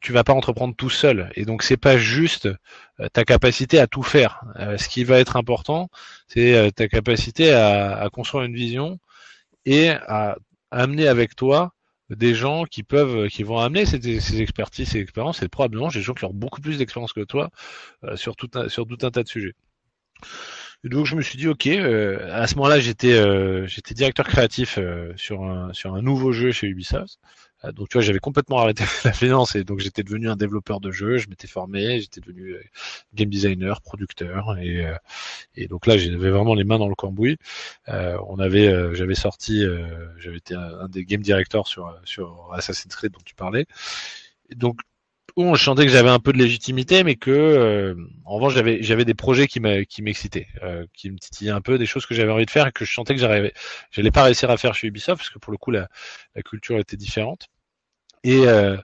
tu 0.01 0.13
vas 0.13 0.23
pas 0.23 0.33
entreprendre 0.33 0.75
tout 0.75 0.89
seul. 0.89 1.31
Et 1.35 1.45
donc 1.45 1.63
c'est 1.63 1.77
pas 1.77 1.97
juste 1.97 2.47
euh, 2.99 3.07
ta 3.13 3.25
capacité 3.25 3.79
à 3.79 3.87
tout 3.87 4.03
faire. 4.03 4.43
Euh, 4.59 4.77
ce 4.77 4.89
qui 4.89 5.03
va 5.03 5.19
être 5.19 5.37
important, 5.37 5.89
c'est 6.27 6.71
ta 6.75 6.87
capacité 6.87 7.51
à, 7.53 7.97
à, 7.99 8.09
construire 8.09 8.45
une 8.45 8.55
vision 8.55 8.99
et 9.65 9.89
à 9.91 10.37
amener 10.71 11.07
avec 11.07 11.35
toi 11.35 11.73
des 12.15 12.35
gens 12.35 12.65
qui 12.65 12.83
peuvent, 12.83 13.27
qui 13.27 13.43
vont 13.43 13.59
amener 13.59 13.85
ces, 13.85 14.19
ces 14.19 14.41
expertises, 14.41 14.89
ces 14.89 14.99
expériences, 14.99 15.41
et 15.41 15.49
probablement 15.49 15.89
des 15.89 16.01
gens 16.01 16.13
qui 16.13 16.25
ont 16.25 16.33
beaucoup 16.33 16.61
plus 16.61 16.77
d'expérience 16.77 17.13
que 17.13 17.21
toi 17.21 17.49
sur 18.15 18.35
tout 18.35 18.49
un, 18.55 18.69
sur 18.69 18.85
tout 18.87 18.97
un 19.05 19.11
tas 19.11 19.23
de 19.23 19.27
sujets. 19.27 19.55
Et 20.85 20.89
donc 20.89 21.05
je 21.05 21.15
me 21.15 21.21
suis 21.21 21.37
dit 21.37 21.47
ok, 21.47 21.67
euh, 21.67 22.29
à 22.33 22.45
ce 22.45 22.55
moment-là 22.55 22.79
j'étais 22.79 23.13
euh, 23.13 23.67
directeur 23.91 24.27
créatif 24.27 24.77
euh, 24.77 25.13
sur 25.15 25.43
un 25.43 26.01
nouveau 26.01 26.33
jeu 26.33 26.51
chez 26.51 26.67
Ubisoft. 26.67 27.19
Donc 27.71 27.89
tu 27.89 27.97
vois 27.97 28.01
j'avais 28.01 28.19
complètement 28.19 28.59
arrêté 28.59 28.83
la 29.05 29.13
finance 29.13 29.55
et 29.55 29.63
donc 29.63 29.79
j'étais 29.79 30.03
devenu 30.03 30.29
un 30.29 30.35
développeur 30.35 30.79
de 30.79 30.91
jeux. 30.91 31.17
Je 31.17 31.29
m'étais 31.29 31.47
formé, 31.47 32.01
j'étais 32.01 32.21
devenu 32.21 32.55
game 33.13 33.29
designer, 33.29 33.81
producteur 33.81 34.57
et 34.57 34.85
et 35.55 35.67
donc 35.67 35.87
là 35.87 35.97
j'avais 35.97 36.29
vraiment 36.29 36.55
les 36.55 36.63
mains 36.63 36.79
dans 36.79 36.89
le 36.89 36.95
cambouis. 36.95 37.37
on 37.87 38.39
avait 38.39 38.93
j'avais 38.95 39.15
sorti 39.15 39.65
j'avais 40.17 40.37
été 40.37 40.55
un, 40.55 40.87
des 40.89 41.05
game 41.05 41.21
directors 41.21 41.67
sur 41.67 41.97
sur 42.03 42.49
Assassin's 42.53 42.95
Creed 42.95 43.13
dont 43.13 43.21
tu 43.25 43.35
parlais. 43.35 43.65
Donc 44.55 44.81
où 45.35 45.55
je 45.55 45.63
sentais 45.63 45.85
que 45.85 45.91
j'avais 45.91 46.09
un 46.09 46.19
peu 46.19 46.31
de 46.31 46.37
légitimité, 46.37 47.03
mais 47.03 47.15
que 47.15 47.31
euh, 47.31 47.95
en 48.25 48.35
revanche 48.35 48.53
j'avais 48.53 48.83
j'avais 48.83 49.05
des 49.05 49.13
projets 49.13 49.47
qui 49.47 49.59
m'excitaient, 49.59 50.47
euh, 50.61 50.85
qui 50.93 51.09
me 51.09 51.17
titillaient 51.17 51.51
un 51.51 51.61
peu, 51.61 51.77
des 51.77 51.85
choses 51.85 52.05
que 52.05 52.13
j'avais 52.13 52.31
envie 52.31 52.45
de 52.45 52.51
faire 52.51 52.67
et 52.67 52.71
que 52.71 52.85
je 52.85 52.93
sentais 52.93 53.15
que 53.15 53.19
j'arrivais, 53.19 53.53
j'allais 53.91 54.11
pas 54.11 54.23
réussir 54.23 54.49
à 54.51 54.57
faire 54.57 54.75
chez 54.75 54.87
Ubisoft 54.87 55.17
parce 55.19 55.29
que 55.29 55.39
pour 55.39 55.51
le 55.51 55.57
coup 55.57 55.71
la, 55.71 55.89
la 56.35 56.41
culture 56.43 56.77
était 56.79 56.97
différente. 56.97 57.47
Et 58.23 58.47
euh, 58.47 58.77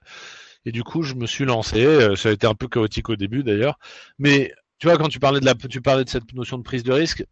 et 0.64 0.72
du 0.72 0.82
coup 0.84 1.02
je 1.02 1.14
me 1.14 1.26
suis 1.26 1.44
lancé. 1.44 1.84
Euh, 1.84 2.16
ça 2.16 2.30
a 2.30 2.32
été 2.32 2.46
un 2.46 2.54
peu 2.54 2.68
chaotique 2.68 3.08
au 3.10 3.16
début 3.16 3.42
d'ailleurs, 3.44 3.78
mais 4.18 4.52
tu 4.78 4.88
vois 4.88 4.96
quand 4.98 5.08
tu 5.08 5.20
parlais 5.20 5.40
de 5.40 5.46
la, 5.46 5.54
tu 5.54 5.80
parlais 5.80 6.04
de 6.04 6.10
cette 6.10 6.32
notion 6.34 6.58
de 6.58 6.62
prise 6.62 6.82
de 6.82 6.92
risque. 6.92 7.24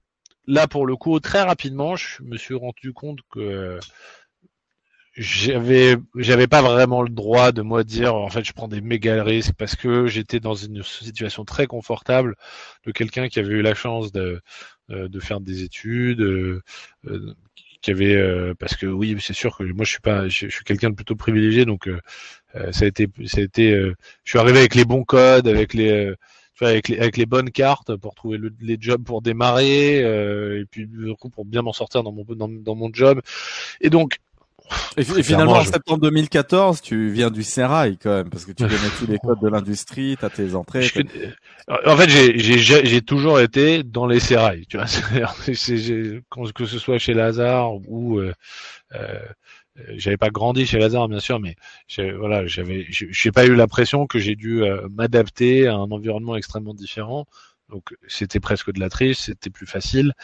Là, 0.46 0.66
pour 0.66 0.87
le 0.87 0.96
coup, 0.96 1.20
très 1.20 1.42
rapidement, 1.42 1.94
je 1.94 2.22
me 2.22 2.38
suis 2.38 2.54
rendu 2.54 2.94
compte 2.94 3.18
que 3.31 3.78
j'avais 5.18 5.96
j'avais 6.14 6.46
pas 6.46 6.62
vraiment 6.62 7.02
le 7.02 7.09
droit 7.09 7.50
de 7.50 7.61
moi 7.61 7.83
dire 7.83 8.14
en 8.14 8.28
fait 8.28 8.44
je 8.44 8.52
prends 8.52 8.68
des 8.68 8.81
méga 8.81 9.24
risques 9.24 9.54
parce 9.59 9.74
que 9.74 10.07
j'étais 10.07 10.38
dans 10.38 10.54
une 10.54 10.83
situation 10.85 11.44
très 11.44 11.66
confortable 11.66 12.37
de 12.87 12.92
quelqu'un 12.92 13.28
qui 13.28 13.40
avait 13.40 13.54
eu 13.54 13.62
la 13.62 13.74
chance 13.74 14.12
de 14.12 14.40
euh, 14.90 15.09
de 15.09 15.18
faire 15.18 15.40
des 15.40 15.64
études 15.64 16.20
euh, 16.20 16.62
euh, 17.09 17.35
qui 17.83 17.90
avait 17.90 18.54
parce 18.61 18.76
que 18.76 18.87
oui 18.87 19.16
c'est 19.20 19.33
sûr 19.35 19.57
que 19.57 19.64
moi 19.64 19.85
je 19.85 19.90
suis 19.90 20.00
pas 20.00 20.28
je, 20.28 20.48
suis 20.48 20.64
quelqu'un 20.64 20.90
de 20.90 20.94
plutôt 20.94 21.16
privilégié 21.16 21.64
donc 21.64 21.88
ça 22.54 22.85
a 22.85 22.87
été 22.87 23.09
ça 23.26 23.40
a 23.40 23.44
été 23.44 23.70
je 24.24 24.31
suis 24.31 24.38
arrivé 24.38 24.59
avec 24.59 24.74
les 24.74 24.85
bons 24.85 25.04
codes 25.04 25.46
avec 25.46 25.74
les 25.74 26.12
avec 26.61 26.88
les, 26.88 26.98
avec 26.98 27.16
les 27.16 27.26
bonnes 27.26 27.50
cartes 27.50 27.94
pour 27.96 28.16
trouver 28.16 28.38
les 28.61 28.76
jobs 28.81 29.04
pour 29.04 29.22
démarrer 29.22 29.98
et 29.98 30.64
puis 30.68 30.88
pour 31.33 31.44
bien 31.44 31.62
m'en 31.62 31.72
sortir 31.72 32.02
dans 32.02 32.11
mon 32.12 32.24
dans 32.24 32.74
mon 32.74 32.90
job. 32.92 33.20
Et 33.81 33.90
donc 33.90 34.18
et, 34.96 35.22
finalement, 35.22 35.52
en 35.52 35.64
septembre 35.64 36.00
2014, 36.00 36.81
tu 36.81 37.11
viens 37.11 37.31
du 37.31 37.42
Serail 37.42 37.98
quand 38.02 38.11
même, 38.11 38.31
parce 38.31 38.44
que 38.44 38.52
tu 38.52 38.64
connais 38.64 38.76
tous 38.98 39.07
les 39.07 39.18
codes 39.18 39.40
de 39.40 39.48
l'industrie, 39.48 40.16
t'as 40.20 40.31
tes 40.31 40.54
entrées. 40.54 40.88
En 41.87 41.96
fait, 41.96 42.09
j'ai 42.09 43.02
toujours 43.02 43.40
été 43.40 43.83
dans 43.83 44.07
les 44.07 44.20
Serail, 44.20 44.66
tu 44.66 44.76
vois. 44.76 44.87
que 46.54 46.66
ce 46.66 46.78
soit 46.78 46.98
chez 46.98 47.14
Lazare 47.14 47.74
ou 47.88 48.18
euh, 48.18 48.33
euh, 48.94 49.18
j'avais 49.94 50.16
pas 50.16 50.31
grandi 50.31 50.66
chez 50.66 50.78
Lazare 50.78 51.09
bien 51.09 51.20
sûr, 51.20 51.38
mais 51.38 51.57
voilà, 52.18 52.46
j'avais, 52.46 52.87
j'ai 52.88 53.33
pas 53.33 53.46
eu 53.46 53.54
l'impression 53.54 54.07
que 54.07 54.18
j'ai 54.18 54.35
dû 54.35 54.62
euh, 54.62 54.88
m'adapter 54.90 55.66
à 55.66 55.74
un 55.74 55.90
environnement 55.90 56.37
extrêmement 56.37 56.74
différent 56.74 57.26
Donc 57.68 57.94
c'était 58.07 58.40
presque 58.40 58.72
de 58.72 58.81
la 58.81 58.88
triche, 58.88 59.18
c'était 59.18 59.50
plus 59.50 59.66
facile. 59.66 60.14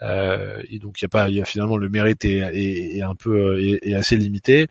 Euh, 0.00 0.62
et 0.70 0.78
donc 0.78 1.00
il 1.00 1.04
y 1.04 1.06
a 1.06 1.08
pas, 1.08 1.28
il 1.28 1.36
y 1.36 1.42
a 1.42 1.44
finalement 1.44 1.76
le 1.76 1.88
mérite 1.90 2.24
est, 2.24 2.38
est, 2.38 3.02
un 3.02 3.14
peu 3.14 3.60
est, 3.60 3.94
assez 3.94 4.16
limité. 4.16 4.68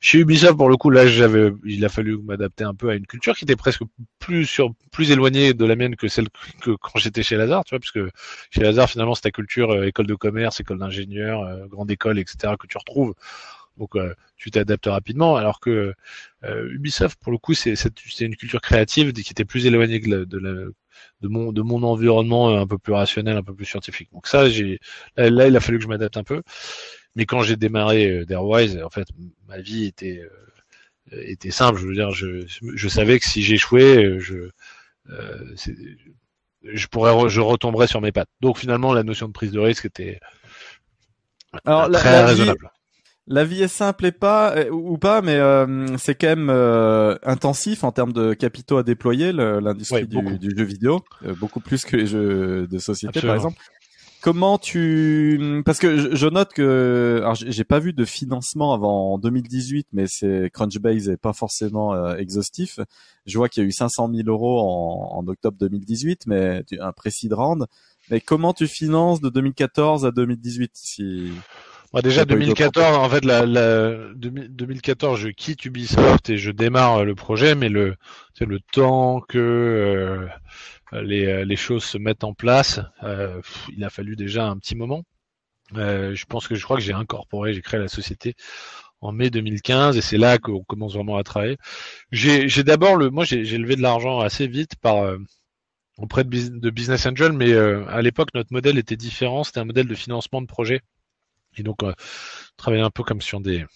Chez 0.00 0.18
Ubisoft 0.18 0.56
pour 0.56 0.68
le 0.68 0.76
coup 0.76 0.90
là 0.90 1.06
j'avais, 1.06 1.52
il 1.64 1.84
a 1.84 1.88
fallu 1.88 2.18
m'adapter 2.18 2.64
un 2.64 2.74
peu 2.74 2.90
à 2.90 2.94
une 2.94 3.06
culture 3.06 3.36
qui 3.36 3.44
était 3.44 3.56
presque 3.56 3.82
plus 4.18 4.44
sur 4.44 4.72
plus 4.90 5.12
éloignée 5.12 5.54
de 5.54 5.64
la 5.64 5.76
mienne 5.76 5.94
que 5.94 6.08
celle 6.08 6.28
que, 6.60 6.72
quand 6.72 6.98
j'étais 6.98 7.22
chez 7.22 7.36
Lazare, 7.36 7.64
tu 7.64 7.70
vois, 7.70 7.80
parce 7.80 7.92
que 7.92 8.10
chez 8.50 8.62
Lazare 8.62 8.90
finalement 8.90 9.14
c'est 9.14 9.22
ta 9.22 9.30
culture 9.30 9.70
euh, 9.70 9.86
école 9.86 10.06
de 10.06 10.16
commerce, 10.16 10.60
école 10.60 10.78
d'ingénieur, 10.78 11.42
euh, 11.42 11.66
grande 11.66 11.90
école, 11.90 12.18
etc. 12.18 12.54
que 12.58 12.66
tu 12.66 12.76
retrouves. 12.76 13.14
Donc 13.78 13.96
euh, 13.96 14.14
tu 14.36 14.50
t'adaptes 14.50 14.86
rapidement, 14.86 15.36
alors 15.36 15.60
que 15.60 15.94
euh, 16.44 16.72
Ubisoft, 16.72 17.18
pour 17.20 17.32
le 17.32 17.38
coup, 17.38 17.54
c'est 17.54 17.74
une 18.20 18.36
culture 18.36 18.60
créative 18.60 19.12
qui 19.12 19.30
était 19.30 19.44
plus 19.44 19.66
éloignée 19.66 20.00
de, 20.00 20.24
de, 20.24 20.38
la, 20.38 20.52
de, 21.20 21.28
mon, 21.28 21.52
de 21.52 21.62
mon 21.62 21.82
environnement 21.82 22.58
un 22.58 22.66
peu 22.66 22.78
plus 22.78 22.92
rationnel, 22.92 23.36
un 23.36 23.42
peu 23.42 23.54
plus 23.54 23.66
scientifique. 23.66 24.10
Donc 24.12 24.26
ça, 24.26 24.48
j'ai 24.48 24.80
là, 25.16 25.48
il 25.48 25.56
a 25.56 25.60
fallu 25.60 25.78
que 25.78 25.84
je 25.84 25.88
m'adapte 25.88 26.16
un 26.16 26.24
peu. 26.24 26.42
Mais 27.14 27.26
quand 27.26 27.42
j'ai 27.42 27.56
démarré 27.56 28.10
euh, 28.10 28.24
Darewise, 28.24 28.80
en 28.82 28.90
fait, 28.90 29.08
ma 29.48 29.58
vie 29.60 29.86
était 29.86 30.22
euh, 31.12 31.22
était 31.22 31.50
simple. 31.50 31.80
Je 31.80 31.86
veux 31.86 31.94
dire, 31.94 32.10
je, 32.10 32.46
je 32.46 32.88
savais 32.88 33.18
que 33.18 33.26
si 33.26 33.42
j'échouais, 33.42 34.20
je 34.20 34.50
euh, 35.10 35.54
je 36.62 36.86
pourrais, 36.86 37.28
je 37.28 37.40
retomberais 37.40 37.86
sur 37.86 38.00
mes 38.00 38.12
pattes. 38.12 38.28
Donc 38.40 38.58
finalement, 38.58 38.92
la 38.92 39.02
notion 39.02 39.26
de 39.26 39.32
prise 39.32 39.52
de 39.52 39.58
risque 39.58 39.86
était 39.86 40.20
Alors, 41.64 41.90
très 41.90 42.24
raisonnable 42.24 42.70
la 43.28 43.44
vie 43.44 43.62
est 43.62 43.68
simple 43.68 44.06
et 44.06 44.12
pas 44.12 44.56
euh, 44.56 44.70
ou 44.70 44.96
pas, 44.96 45.20
mais 45.20 45.36
euh, 45.36 45.96
c'est 45.98 46.14
quand 46.14 46.28
même 46.28 46.50
euh, 46.50 47.16
intensif 47.22 47.84
en 47.84 47.92
termes 47.92 48.12
de 48.12 48.32
capitaux 48.32 48.78
à 48.78 48.82
déployer 48.82 49.32
l'industrie 49.32 50.06
du, 50.06 50.56
jeu 50.56 50.64
vidéo, 50.64 51.04
beaucoup 51.38 51.60
plus 51.60 51.84
que 51.84 51.96
les 51.96 52.06
jeux 52.06 52.66
de 52.66 52.78
société 52.78 53.20
par 53.20 53.34
exemple. 53.34 53.58
Comment 54.20 54.58
tu 54.58 55.62
parce 55.64 55.78
que 55.78 56.16
je, 56.16 56.26
note 56.26 56.52
que 56.52 57.18
alors 57.18 57.36
j'ai 57.36 57.62
pas 57.62 57.78
vu 57.78 57.92
de 57.92 58.04
financement 58.04 58.74
avant 58.74 59.16
2018, 59.18 59.88
mais 59.92 60.06
c'est 60.08 60.50
Crunchbase 60.52 61.08
est 61.08 61.16
pas 61.16 61.32
forcément 61.32 62.16
exhaustif. 62.16 62.80
Je 63.26 63.38
vois 63.38 63.48
qu'il 63.48 63.62
y 63.62 63.66
a 63.66 63.68
eu 63.68 63.72
500 63.72 64.10
000 64.12 64.28
euros 64.28 64.58
en, 64.58 65.18
en 65.18 65.28
octobre 65.28 65.56
2018, 65.60 66.26
mais 66.26 66.64
un 66.80 66.92
précis 66.92 67.28
de 67.28 67.34
round. 67.34 67.66
Mais 68.10 68.20
comment 68.20 68.54
tu 68.54 68.66
finances 68.66 69.20
de 69.20 69.28
2014 69.28 70.04
à 70.04 70.10
2018 70.10 70.72
si 70.74 71.30
moi 71.92 72.02
déjà 72.02 72.24
2014, 72.24 72.96
en 72.96 73.08
fait, 73.08 73.24
la, 73.24 73.46
la 73.46 74.12
2014, 74.14 75.20
je 75.20 75.28
quitte 75.28 75.64
Ubisoft 75.64 76.28
et 76.30 76.38
je 76.38 76.50
démarre 76.50 77.04
le 77.04 77.14
projet, 77.14 77.54
mais 77.54 77.68
le, 77.68 77.96
c'est 78.34 78.46
le 78.46 78.60
temps 78.72 79.20
que 79.20 79.38
euh, 79.38 81.02
les, 81.02 81.44
les 81.44 81.56
choses 81.56 81.84
se 81.84 81.98
mettent 81.98 82.24
en 82.24 82.34
place, 82.34 82.80
euh, 83.02 83.40
il 83.74 83.84
a 83.84 83.90
fallu 83.90 84.16
déjà 84.16 84.46
un 84.46 84.58
petit 84.58 84.76
moment. 84.76 85.04
Euh, 85.76 86.14
je 86.14 86.24
pense 86.26 86.48
que 86.48 86.54
je 86.54 86.64
crois 86.64 86.76
que 86.76 86.82
j'ai 86.82 86.92
incorporé, 86.92 87.52
j'ai 87.52 87.62
créé 87.62 87.78
la 87.80 87.88
société 87.88 88.34
en 89.00 89.12
mai 89.12 89.30
2015 89.30 89.96
et 89.96 90.00
c'est 90.00 90.18
là 90.18 90.38
qu'on 90.38 90.64
commence 90.64 90.94
vraiment 90.94 91.16
à 91.16 91.22
travailler. 91.22 91.58
J'ai, 92.10 92.48
d'abord 92.64 92.96
le, 92.96 93.10
moi 93.10 93.24
j'ai, 93.24 93.44
levé 93.58 93.76
de 93.76 93.82
l'argent 93.82 94.20
assez 94.20 94.46
vite 94.46 94.76
par 94.76 95.04
euh, 95.04 95.18
auprès 95.98 96.24
de, 96.24 96.30
de 96.58 96.70
Business 96.70 97.06
Angel, 97.06 97.32
mais 97.32 97.52
euh, 97.52 97.86
à 97.88 98.02
l'époque 98.02 98.30
notre 98.34 98.52
modèle 98.52 98.78
était 98.78 98.96
différent, 98.96 99.44
c'était 99.44 99.60
un 99.60 99.64
modèle 99.64 99.86
de 99.88 99.94
financement 99.94 100.40
de 100.40 100.46
projet. 100.46 100.80
Et 101.58 101.62
donc, 101.62 101.82
euh, 101.82 101.92
travailler 102.56 102.82
un 102.82 102.90
peu 102.90 103.02
comme 103.02 103.20
sur 103.20 103.40
des 103.40 103.66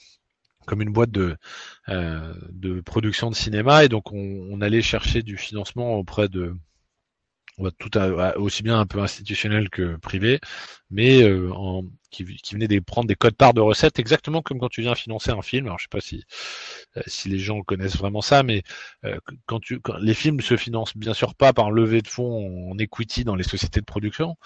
comme 0.67 0.81
une 0.81 0.93
boîte 0.93 1.11
de, 1.11 1.37
euh, 1.89 2.35
de 2.51 2.81
production 2.81 3.31
de 3.31 3.35
cinéma 3.35 3.83
et 3.85 3.89
donc 3.89 4.13
on, 4.13 4.61
allait 4.61 4.81
chercher 4.81 5.25
du 5.25 5.37
financement 5.37 5.95
auprès 5.97 6.29
de 6.29 6.55
tout 7.79 7.91
aussi 8.37 8.63
bien 8.63 8.79
un 8.79 8.87
peu 8.87 9.01
institutionnel 9.01 9.69
que 9.71 9.97
privé, 9.97 10.41
mais 10.89 11.23
euh, 11.23 11.53
en, 11.53 11.83
qui, 12.11 12.25
qui 12.25 12.55
venait 12.55 12.69
de 12.69 12.79
prendre 12.79 13.09
des 13.09 13.17
codes 13.17 13.35
parts 13.35 13.55
de 13.55 13.61
recettes 13.61 13.99
exactement 13.99 14.41
comme 14.41 14.61
quand 14.61 14.69
tu 14.69 14.83
viens 14.83 14.95
financer 14.95 15.33
un 15.33 15.43
film. 15.43 15.67
Alors 15.67 15.79
je 15.79 15.85
sais 15.85 15.89
pas 15.91 16.01
si 16.01 16.25
si 17.07 17.29
les 17.29 17.39
gens 17.39 17.63
connaissent 17.63 17.97
vraiment 17.97 18.23
ça, 18.23 18.45
mais 18.45 18.63
quand 19.47 19.61
tu 19.61 19.81
quand, 19.81 19.97
les 19.99 20.15
films 20.15 20.41
se 20.41 20.57
financent 20.57 20.97
bien 20.97 21.15
sûr 21.15 21.35
pas 21.35 21.53
par 21.53 21.73
levée 21.73 22.03
de 22.03 22.09
fonds 22.09 22.71
en 22.71 22.79
equity 22.79 23.25
dans 23.25 23.37
les 23.37 23.45
sociétés 23.45 23.81
de 23.81 23.87
production, 23.87 24.37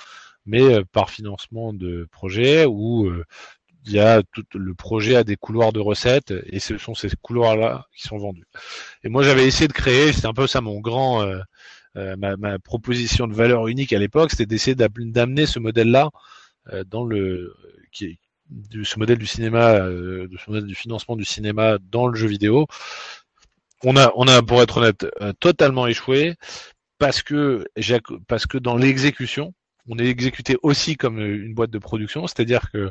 mais 0.47 0.63
euh, 0.63 0.85
par 0.93 1.11
financement 1.11 1.73
de 1.73 2.09
projet 2.11 2.65
où 2.65 3.07
euh, 3.07 3.25
il 3.85 3.93
y 3.93 4.01
a 4.01 4.23
tout 4.33 4.45
le 4.55 4.75
projet 4.75 5.17
a 5.17 5.25
des 5.25 5.37
couloirs 5.37 5.73
de 5.73 5.81
recettes 5.81 6.35
et 6.47 6.59
ce 6.59 6.79
sont 6.79 6.95
ces 6.95 7.09
couloirs-là 7.23 7.87
qui 7.95 8.03
sont 8.03 8.17
vendus. 8.17 8.47
Et 9.05 9.09
moi, 9.09 9.23
j'avais 9.23 9.47
essayé 9.47 9.69
de 9.69 9.73
créer, 9.73 10.13
c'était 10.13 10.27
un 10.27 10.35
peu 10.35 10.49
ça 10.49 10.61
mon 10.61 10.81
grand, 10.81 11.23
euh, 11.23 12.17
ma, 12.17 12.37
ma, 12.37 12.59
proposition 12.59 13.29
de 13.29 13.35
valeur 13.35 13.69
unique 13.69 13.93
à 13.93 13.99
l'époque, 13.99 14.31
c'était 14.33 14.47
d'essayer 14.47 14.75
d'amener 14.75 15.47
ce 15.47 15.61
modèle-là 15.61 16.11
dans 16.89 17.05
le, 17.05 17.55
qui, 17.93 18.19
ce 18.83 18.99
modèle 18.99 19.19
du 19.19 19.27
cinéma, 19.27 19.79
modèle 20.49 20.67
du 20.67 20.75
financement 20.75 21.15
du 21.15 21.25
cinéma 21.25 21.79
dans 21.81 22.09
le 22.09 22.17
jeu 22.17 22.27
vidéo. 22.27 22.67
On 23.85 23.97
a, 23.97 24.13
on 24.17 24.27
a, 24.27 24.43
pour 24.43 24.63
être 24.63 24.79
honnête, 24.79 25.07
totalement 25.39 25.87
échoué 25.87 26.35
parce 26.99 27.23
que, 27.23 27.65
parce 28.27 28.47
que 28.47 28.59
dans 28.59 28.77
l'exécution, 28.77 29.55
on 29.89 29.99
est 29.99 30.07
exécuté 30.07 30.57
aussi 30.63 30.97
comme 30.97 31.19
euh, 31.19 31.45
une 31.45 31.55
boîte 31.55 31.71
de 31.71 31.79
production, 31.79 32.27
c'est-à-dire 32.27 32.71
que 32.71 32.91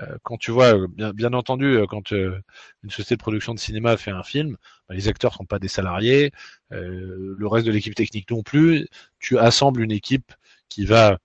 euh, 0.00 0.16
quand 0.22 0.36
tu 0.38 0.50
vois, 0.50 0.74
euh, 0.74 1.12
bien, 1.12 1.32
entendu, 1.32 1.78
quand 1.88 2.10
une 2.12 2.42
société 2.88 3.16
de 3.16 3.20
production 3.20 3.54
de 3.54 3.58
cinéma 3.58 3.96
fait 3.96 4.10
un 4.10 4.22
film, 4.22 4.56
bah, 4.88 4.94
les 4.94 5.08
acteurs 5.08 5.34
sont 5.34 5.44
pas 5.44 5.58
des 5.58 5.68
salariés, 5.68 6.32
le 6.70 7.46
reste 7.46 7.66
de 7.66 7.72
l'équipe 7.72 7.94
technique 7.94 8.30
non 8.30 8.42
plus. 8.42 8.88
Tu 9.18 9.38
assembles 9.38 9.82
une 9.82 9.92
équipe 9.92 10.32
qui 10.68 10.84
va 10.84 11.18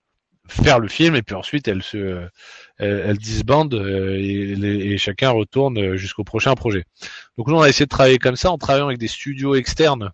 faire 0.48 0.78
le 0.78 0.88
film 0.88 1.16
et 1.16 1.22
puis 1.22 1.34
ensuite 1.34 1.66
elle 1.66 1.82
se 1.82 2.28
elle, 2.78 3.18
disbande 3.18 3.74
et, 3.74 4.52
et, 4.92 4.98
chacun 4.98 5.30
retourne 5.30 5.96
jusqu'au 5.96 6.24
prochain 6.24 6.54
projet. 6.54 6.84
Donc 7.36 7.48
nous 7.48 7.54
on 7.56 7.60
a 7.60 7.68
essayé 7.68 7.86
de 7.86 7.90
travailler 7.90 8.18
comme 8.18 8.36
ça 8.36 8.50
en 8.50 8.58
travaillant 8.58 8.86
avec 8.86 8.98
des 8.98 9.08
studios 9.08 9.54
externes 9.54 10.12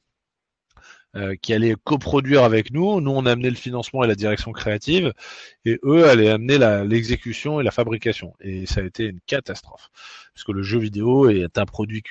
euh, 1.17 1.35
qui 1.41 1.53
allaient 1.53 1.75
coproduire 1.85 2.45
avec 2.45 2.73
nous. 2.73 3.01
Nous, 3.01 3.11
on 3.11 3.27
amenait 3.27 3.51
le 3.51 3.57
financement 3.57 4.05
et 4.05 4.07
la 4.07 4.15
direction 4.15 4.53
créative, 4.53 5.13
et 5.65 5.79
eux 5.85 6.09
allaient 6.09 6.31
amener 6.31 6.59
l'exécution 6.87 7.61
et 7.61 7.65
la 7.65 7.71
fabrication. 7.71 8.35
Et 8.41 8.67
ça 8.67 8.81
a 8.81 8.85
été 8.85 9.05
une 9.05 9.21
catastrophe, 9.27 9.91
parce 10.35 10.45
que 10.45 10.53
le 10.53 10.63
jeu 10.63 10.79
vidéo 10.79 11.29
est 11.29 11.59
un 11.59 11.67
produit 11.67 12.03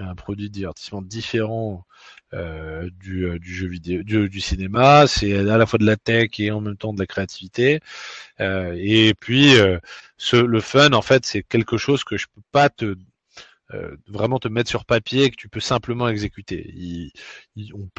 un 0.00 0.14
produit 0.14 0.50
divertissement 0.50 1.02
différent 1.02 1.84
euh, 2.34 2.88
du, 3.00 3.26
euh, 3.26 3.38
du, 3.38 3.52
jeu 3.54 3.68
vidéo, 3.68 4.02
du, 4.02 4.28
du 4.28 4.40
cinéma. 4.40 5.06
C'est 5.06 5.36
à 5.36 5.56
la 5.56 5.66
fois 5.66 5.78
de 5.78 5.86
la 5.86 5.96
tech 5.96 6.30
et 6.38 6.50
en 6.50 6.60
même 6.60 6.76
temps 6.76 6.92
de 6.92 6.98
la 7.00 7.06
créativité. 7.06 7.80
Euh, 8.40 8.74
et 8.78 9.14
puis, 9.14 9.58
euh, 9.58 9.78
ce, 10.16 10.36
le 10.36 10.60
fun, 10.60 10.92
en 10.92 11.02
fait, 11.02 11.26
c'est 11.26 11.42
quelque 11.42 11.76
chose 11.76 12.04
que 12.04 12.16
je 12.16 12.26
peux 12.34 12.42
pas 12.52 12.68
te 12.68 12.96
euh, 13.74 13.96
vraiment 14.06 14.38
te 14.38 14.48
mettre 14.48 14.70
sur 14.70 14.86
papier 14.86 15.24
et 15.24 15.30
que 15.30 15.36
tu 15.36 15.48
peux 15.48 15.60
simplement 15.60 16.08
exécuter. 16.08 17.12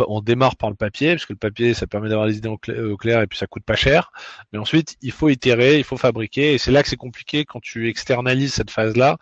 on, 0.08 0.22
démarre 0.22 0.56
par 0.56 0.72
le 0.72 0.76
papier, 0.76 1.12
parce 1.12 1.28
que 1.28 1.34
le 1.34 1.38
papier, 1.38 1.76
ça 1.76 1.86
permet 1.86 2.10
d'avoir 2.10 2.28
les 2.28 2.38
idées 2.38 2.50
au 2.50 2.58
clair, 2.58 3.22
et 3.22 3.28
puis 3.28 3.38
ça 3.38 3.46
coûte 3.46 3.64
pas 3.64 3.76
cher. 3.76 4.12
Mais 4.52 4.58
ensuite, 4.58 4.98
il 5.02 5.12
faut 5.12 5.30
itérer, 5.30 5.78
il 5.78 5.84
faut 5.84 5.98
fabriquer, 5.98 6.54
et 6.54 6.58
c'est 6.58 6.72
là 6.72 6.82
que 6.82 6.90
c'est 6.90 6.96
compliqué 6.96 7.46
quand 7.46 7.60
tu 7.60 7.88
externalises 7.88 8.54
cette 8.54 8.72
phase-là. 8.72 9.18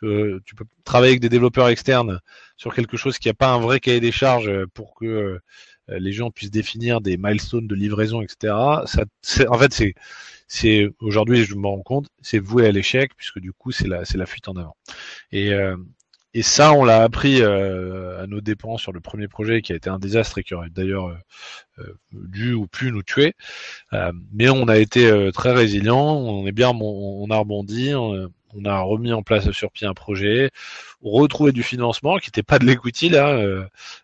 Tu 0.00 0.54
peux 0.54 0.64
travailler 0.84 1.12
avec 1.12 1.20
des 1.20 1.28
développeurs 1.28 1.68
externes 1.68 2.20
sur 2.56 2.74
quelque 2.74 2.96
chose 2.96 3.18
qui 3.18 3.28
n'a 3.28 3.34
pas 3.34 3.50
un 3.50 3.58
vrai 3.58 3.80
cahier 3.80 4.00
des 4.00 4.12
charges 4.12 4.66
pour 4.74 4.94
que 4.94 5.06
euh, 5.06 5.38
les 5.88 6.12
gens 6.12 6.30
puissent 6.30 6.50
définir 6.50 7.00
des 7.00 7.16
milestones 7.16 7.66
de 7.66 7.74
livraison, 7.74 8.22
etc. 8.22 8.54
Ça, 8.86 9.04
en 9.48 9.58
fait, 9.58 9.72
c'est 9.72 9.94
c'est 10.48 10.88
aujourd'hui, 11.00 11.44
je 11.44 11.54
me 11.54 11.66
rends 11.66 11.82
compte, 11.82 12.08
c'est 12.22 12.38
voué 12.38 12.66
à 12.66 12.72
l'échec 12.72 13.12
puisque 13.16 13.38
du 13.38 13.52
coup, 13.52 13.70
c'est 13.70 13.86
la, 13.86 14.04
c'est 14.06 14.16
la 14.18 14.26
fuite 14.26 14.48
en 14.48 14.56
avant. 14.56 14.76
Et, 15.30 15.52
euh, 15.52 15.76
et 16.34 16.42
ça, 16.42 16.72
on 16.72 16.84
l'a 16.84 17.02
appris 17.02 17.42
euh, 17.42 18.22
à 18.22 18.26
nos 18.26 18.40
dépens 18.40 18.78
sur 18.78 18.92
le 18.92 19.00
premier 19.00 19.28
projet 19.28 19.60
qui 19.62 19.72
a 19.72 19.76
été 19.76 19.90
un 19.90 19.98
désastre 19.98 20.38
et 20.38 20.42
qui 20.44 20.54
aurait 20.54 20.70
d'ailleurs 20.70 21.08
euh, 21.78 21.84
dû 22.12 22.54
ou 22.54 22.66
pu 22.66 22.90
nous 22.92 23.02
tuer. 23.02 23.34
mais 24.32 24.48
on 24.48 24.68
a 24.68 24.78
été 24.78 25.30
très 25.32 25.52
résilient, 25.52 25.98
on 25.98 26.46
est 26.46 26.52
bien, 26.52 26.70
on, 26.70 27.30
a 27.30 27.36
rebondi. 27.36 27.94
On, 27.94 28.30
on 28.54 28.64
a 28.64 28.80
remis 28.80 29.12
en 29.12 29.22
place 29.22 29.50
sur 29.50 29.70
pied 29.70 29.86
un 29.86 29.94
projet, 29.94 30.50
retrouvé 31.02 31.52
du 31.52 31.62
financement 31.62 32.18
qui 32.18 32.28
n'était 32.28 32.42
pas 32.42 32.58
de 32.58 32.64
l'equity 32.64 33.08
là, 33.08 33.40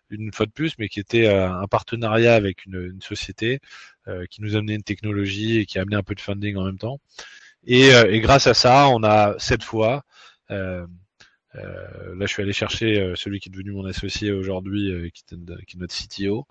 une 0.09 0.31
fois 0.31 0.45
de 0.45 0.51
plus, 0.51 0.73
mais 0.77 0.89
qui 0.89 0.99
était 0.99 1.27
un 1.27 1.67
partenariat 1.67 2.35
avec 2.35 2.65
une, 2.65 2.99
société 3.01 3.59
euh, 4.07 4.25
qui 4.27 4.41
nous 4.43 4.55
a 4.55 4.59
amené 4.59 4.75
une 4.75 4.83
technologie 4.83 5.59
et 5.59 5.65
qui 5.65 5.79
a 5.79 5.81
amené 5.81 5.95
un 5.95 6.03
peu 6.03 6.13
de 6.13 6.21
funding 6.21 6.57
en 6.57 6.65
même 6.65 6.77
temps. 6.77 6.99
Et, 7.65 7.93
euh, 7.95 8.19
grâce 8.19 8.47
à 8.47 8.53
ça, 8.53 8.87
on 8.89 9.03
a 9.03 9.35
cette 9.39 9.63
fois, 9.63 10.03
euh, 10.51 10.85
là 11.53 12.25
je 12.25 12.27
suis 12.27 12.43
allé 12.43 12.53
chercher 12.53 13.13
celui 13.15 13.39
qui 13.39 13.49
est 13.49 13.51
devenu 13.51 13.71
mon 13.71 13.85
associé 13.85 14.31
aujourd'hui, 14.31 15.11
qui, 15.11 15.23
qui, 15.23 15.35
est 15.35 15.79
notre 15.79 15.95
CTO, 15.95 16.45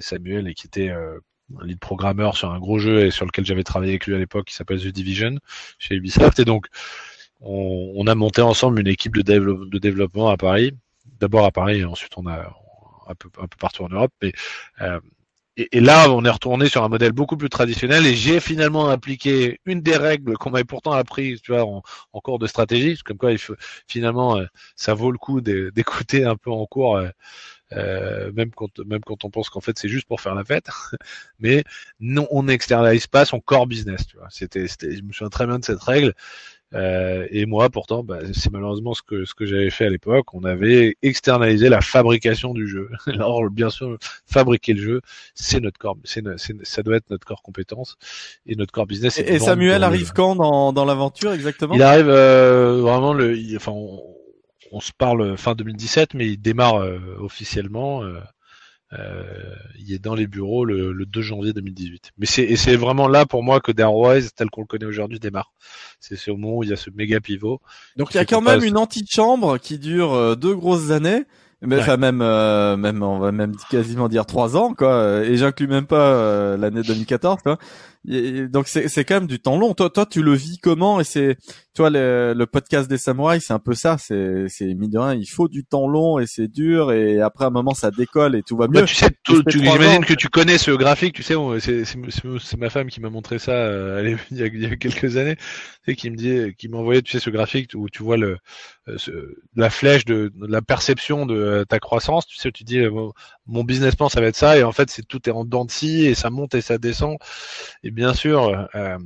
Samuel, 0.00 0.48
et 0.48 0.54
qui 0.54 0.66
était 0.66 0.92
un 1.60 1.66
lead 1.66 1.78
programmeur 1.78 2.36
sur 2.36 2.50
un 2.50 2.58
gros 2.58 2.78
jeu 2.78 3.06
et 3.06 3.10
sur 3.10 3.26
lequel 3.26 3.44
j'avais 3.44 3.64
travaillé 3.64 3.92
avec 3.92 4.06
lui 4.06 4.14
à 4.14 4.18
l'époque 4.18 4.46
qui 4.46 4.54
s'appelle 4.54 4.80
The 4.80 4.88
Division 4.88 5.38
chez 5.78 5.94
Ubisoft. 5.94 6.38
Et 6.40 6.44
donc, 6.44 6.66
on, 7.40 7.92
on 7.96 8.06
a 8.06 8.14
monté 8.14 8.42
ensemble 8.42 8.80
une 8.80 8.88
équipe 8.88 9.16
de, 9.16 9.78
développement 9.78 10.28
à 10.28 10.36
Paris. 10.36 10.72
D'abord 11.20 11.44
à 11.44 11.52
Paris 11.52 11.80
et 11.80 11.84
ensuite 11.84 12.12
on 12.16 12.26
a 12.26 12.52
un 13.08 13.14
peu, 13.14 13.28
un 13.38 13.46
peu 13.46 13.56
partout 13.58 13.84
en 13.84 13.88
Europe. 13.88 14.12
Mais 14.22 14.32
et, 15.58 15.80
là, 15.80 16.10
on 16.10 16.22
est 16.24 16.30
retourné 16.30 16.68
sur 16.68 16.84
un 16.84 16.88
modèle 16.88 17.12
beaucoup 17.12 17.38
plus 17.38 17.48
traditionnel 17.48 18.06
et 18.06 18.14
j'ai 18.14 18.40
finalement 18.40 18.88
appliqué 18.90 19.58
une 19.64 19.80
des 19.80 19.96
règles 19.96 20.36
qu'on 20.36 20.50
m'avait 20.50 20.64
pourtant 20.64 20.92
appris, 20.92 21.40
tu 21.40 21.52
vois, 21.52 21.64
en, 21.64 22.20
cours 22.20 22.38
de 22.38 22.46
stratégie, 22.46 22.98
comme 22.98 23.16
quoi 23.16 23.32
il 23.32 23.38
faut 23.38 23.54
finalement, 23.88 24.38
ça 24.74 24.92
vaut 24.92 25.10
le 25.10 25.16
coup 25.16 25.40
d'écouter 25.40 26.24
un 26.24 26.36
peu 26.36 26.50
en 26.50 26.66
cours. 26.66 26.98
Euh, 26.98 27.08
même 27.72 28.50
quand 28.54 28.78
même 28.86 29.00
quand 29.00 29.24
on 29.24 29.30
pense 29.30 29.50
qu'en 29.50 29.60
fait 29.60 29.78
c'est 29.78 29.88
juste 29.88 30.06
pour 30.06 30.20
faire 30.20 30.34
la 30.34 30.44
fête 30.44 30.68
mais 31.40 31.64
non 32.00 32.26
on 32.30 32.44
n'externalise 32.44 33.06
pas 33.06 33.24
son 33.24 33.40
core 33.40 33.66
business 33.66 34.06
tu 34.06 34.16
vois 34.16 34.28
c'était 34.30 34.66
je 34.68 35.02
me 35.02 35.12
souviens 35.12 35.30
très 35.30 35.46
bien 35.46 35.58
de 35.58 35.64
cette 35.64 35.82
règle 35.82 36.14
euh, 36.74 37.26
et 37.30 37.46
moi, 37.46 37.70
pourtant, 37.70 38.02
bah, 38.02 38.18
c'est 38.32 38.52
malheureusement 38.52 38.92
ce 38.92 39.02
que 39.02 39.24
ce 39.24 39.34
que 39.34 39.46
j'avais 39.46 39.70
fait 39.70 39.86
à 39.86 39.90
l'époque. 39.90 40.34
On 40.34 40.44
avait 40.44 40.96
externalisé 41.02 41.68
la 41.68 41.80
fabrication 41.80 42.54
du 42.54 42.66
jeu. 42.66 42.90
Alors, 43.06 43.48
bien 43.50 43.70
sûr, 43.70 43.96
fabriquer 44.26 44.74
le 44.74 44.82
jeu, 44.82 45.00
c'est 45.34 45.60
notre 45.60 45.78
corps, 45.78 45.96
c'est 46.04 46.24
ça 46.64 46.82
doit 46.82 46.96
être 46.96 47.10
notre 47.10 47.26
corps 47.26 47.42
compétence 47.42 47.96
et 48.46 48.56
notre 48.56 48.72
corps 48.72 48.86
business. 48.86 49.18
Et, 49.18 49.38
Samuel 49.38 49.84
arrive 49.84 50.12
quand 50.12 50.34
dans 50.34 50.72
dans 50.72 50.84
l'aventure 50.84 51.32
exactement? 51.32 51.74
Il 51.74 51.82
arrive 51.82 52.08
euh, 52.08 52.80
vraiment 52.80 53.12
le, 53.12 53.38
enfin, 53.54 53.72
on, 53.72 54.15
se 54.80 54.92
parle 54.96 55.36
fin 55.36 55.54
2017, 55.54 56.14
mais 56.14 56.28
il 56.28 56.38
démarre 56.38 56.82
euh, 56.82 56.98
officiellement. 57.20 58.02
Euh, 58.02 58.20
euh, 58.92 59.24
il 59.80 59.92
est 59.92 59.98
dans 59.98 60.14
les 60.14 60.28
bureaux 60.28 60.64
le, 60.64 60.92
le 60.92 61.06
2 61.06 61.20
janvier 61.20 61.52
2018. 61.52 62.12
Mais 62.18 62.26
c'est 62.26 62.44
et 62.44 62.56
c'est 62.56 62.76
vraiment 62.76 63.08
là 63.08 63.26
pour 63.26 63.42
moi 63.42 63.60
que 63.60 63.72
Darwise 63.72 64.32
tel 64.34 64.48
qu'on 64.48 64.60
le 64.60 64.66
connaît 64.66 64.86
aujourd'hui 64.86 65.18
démarre. 65.18 65.52
C'est 65.98 66.30
au 66.30 66.36
moment 66.36 66.58
où 66.58 66.62
il 66.62 66.70
y 66.70 66.72
a 66.72 66.76
ce 66.76 66.90
méga 66.90 67.20
pivot. 67.20 67.60
Donc 67.96 68.14
il 68.14 68.18
y 68.18 68.20
a 68.20 68.24
quand 68.24 68.40
même 68.40 68.62
une 68.62 68.76
antichambre 68.76 69.58
qui 69.58 69.78
dure 69.78 70.12
euh, 70.14 70.34
deux 70.36 70.54
grosses 70.54 70.90
années. 70.90 71.24
Mais 71.62 71.80
enfin 71.80 71.96
même 71.96 72.20
euh, 72.20 72.76
même 72.76 73.02
on 73.02 73.18
va 73.18 73.32
même 73.32 73.56
quasiment 73.70 74.08
dire 74.08 74.26
trois 74.26 74.58
ans 74.58 74.74
quoi 74.74 75.24
et 75.24 75.38
j'inclus 75.38 75.66
même 75.66 75.86
pas 75.86 76.54
l'année 76.58 76.82
2014 76.82 77.40
quoi 77.42 77.58
donc 78.06 78.68
c'est 78.68 78.86
c'est 78.88 79.04
quand 79.04 79.16
même 79.16 79.26
du 79.26 79.40
temps 79.40 79.58
long. 79.58 79.74
Toi 79.74 79.90
toi 79.90 80.06
tu 80.06 80.22
le 80.22 80.32
vis 80.32 80.58
comment? 80.58 81.00
Et 81.00 81.04
c'est 81.04 81.36
toi 81.74 81.90
le, 81.90 82.34
le 82.36 82.46
podcast 82.46 82.88
des 82.88 82.98
samouraïs 82.98 83.44
c'est 83.44 83.52
un 83.52 83.58
peu 83.58 83.74
ça. 83.74 83.96
C'est 83.98 84.44
c'est 84.48 84.72
mine 84.74 84.90
de 84.90 84.98
rien 84.98 85.14
il 85.14 85.26
faut 85.26 85.48
du 85.48 85.64
temps 85.64 85.88
long 85.88 86.20
et 86.20 86.26
c'est 86.26 86.46
dur 86.46 86.92
et 86.92 87.20
après 87.20 87.46
un 87.46 87.50
moment 87.50 87.74
ça 87.74 87.90
décolle 87.90 88.36
et 88.36 88.42
tout 88.42 88.56
va 88.56 88.68
bah, 88.68 88.80
mieux. 88.80 88.86
tu 88.86 88.94
sais 88.94 89.10
tu, 89.24 89.42
j'imagine 89.48 90.04
que 90.04 90.14
tu 90.14 90.28
connais 90.28 90.56
ce 90.56 90.70
graphique. 90.70 91.14
Tu 91.14 91.24
sais 91.24 91.34
c'est 91.58 91.84
c'est 91.84 92.56
ma 92.56 92.70
femme 92.70 92.88
qui 92.88 93.00
m'a 93.00 93.10
montré 93.10 93.40
ça 93.40 93.52
euh, 93.52 94.16
il, 94.30 94.36
y 94.36 94.42
a, 94.42 94.46
il 94.46 94.62
y 94.62 94.66
a 94.66 94.76
quelques 94.76 95.16
années. 95.16 95.36
Tu 95.84 95.96
qui 95.96 96.10
me 96.10 96.16
dit 96.16 96.54
qui 96.56 96.68
m'envoyait 96.68 97.02
tu 97.02 97.10
sais 97.10 97.20
ce 97.20 97.30
graphique 97.30 97.72
où 97.74 97.88
tu 97.90 98.04
vois 98.04 98.16
le 98.16 98.38
euh, 98.88 98.96
la 99.56 99.68
flèche 99.68 100.04
de, 100.04 100.32
la 100.40 100.62
perception 100.62 101.26
de 101.26 101.34
euh, 101.34 101.64
ta 101.64 101.80
croissance. 101.80 102.26
Tu 102.28 102.36
sais 102.36 102.52
tu 102.52 102.62
dis 102.62 102.80
mon 103.46 103.64
business 103.64 103.96
plan 103.96 104.08
ça 104.08 104.20
va 104.20 104.28
être 104.28 104.36
ça 104.36 104.56
et 104.56 104.62
en 104.62 104.72
fait 104.72 104.90
c'est 104.90 105.02
tout 105.02 105.28
est 105.28 105.32
en 105.32 105.44
dents 105.44 105.64
de 105.64 105.72
scie 105.72 106.06
et 106.06 106.14
ça 106.14 106.30
monte 106.30 106.54
et 106.54 106.60
ça 106.60 106.78
descend 106.78 107.16
et 107.82 107.90
bien 107.96 108.12
sûr 108.12 108.68
euh, 108.74 108.98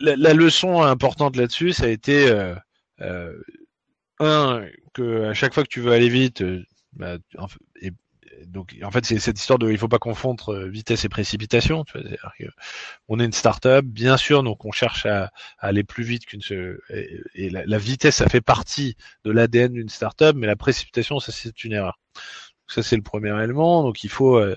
la, 0.00 0.34
leçon 0.34 0.82
importante 0.82 1.36
là-dessus 1.36 1.72
ça 1.72 1.86
a 1.86 1.88
été 1.88 2.30
euh, 2.30 2.54
euh, 3.00 3.36
un 4.20 4.64
que 4.94 5.24
à 5.24 5.34
chaque 5.34 5.52
fois 5.52 5.64
que 5.64 5.68
tu 5.68 5.80
veux 5.80 5.90
aller 5.90 6.08
vite 6.08 6.44
bah, 6.92 7.16
et, 7.82 7.90
en 8.84 8.90
fait 8.92 9.04
c'est 9.04 9.18
cette 9.18 9.40
histoire 9.40 9.58
de 9.58 9.68
il 9.68 9.78
faut 9.78 9.88
pas 9.88 9.98
confondre 9.98 10.64
vitesse 10.66 11.04
et 11.04 11.08
précipitation 11.08 11.84
on 13.08 13.18
est 13.18 13.24
une 13.24 13.32
start-up 13.32 13.84
bien 13.84 14.16
sûr 14.16 14.44
donc 14.44 14.64
on 14.64 14.70
cherche 14.70 15.06
à, 15.06 15.32
aller 15.58 15.82
plus 15.82 16.04
vite 16.04 16.24
qu'une 16.24 16.40
et, 17.34 17.50
la, 17.50 17.66
la, 17.66 17.78
vitesse 17.78 18.16
ça 18.16 18.28
fait 18.28 18.40
partie 18.40 18.96
de 19.24 19.32
l'ADN 19.32 19.72
d'une 19.72 19.88
start-up 19.88 20.36
mais 20.38 20.46
la 20.46 20.56
précipitation 20.56 21.18
ça 21.18 21.32
c'est 21.32 21.64
une 21.64 21.72
erreur 21.72 21.98
ça 22.70 22.82
c'est 22.82 22.96
le 22.96 23.02
premier 23.02 23.30
élément. 23.42 23.82
Donc 23.82 24.04
il 24.04 24.10
faut 24.10 24.36
euh, 24.36 24.56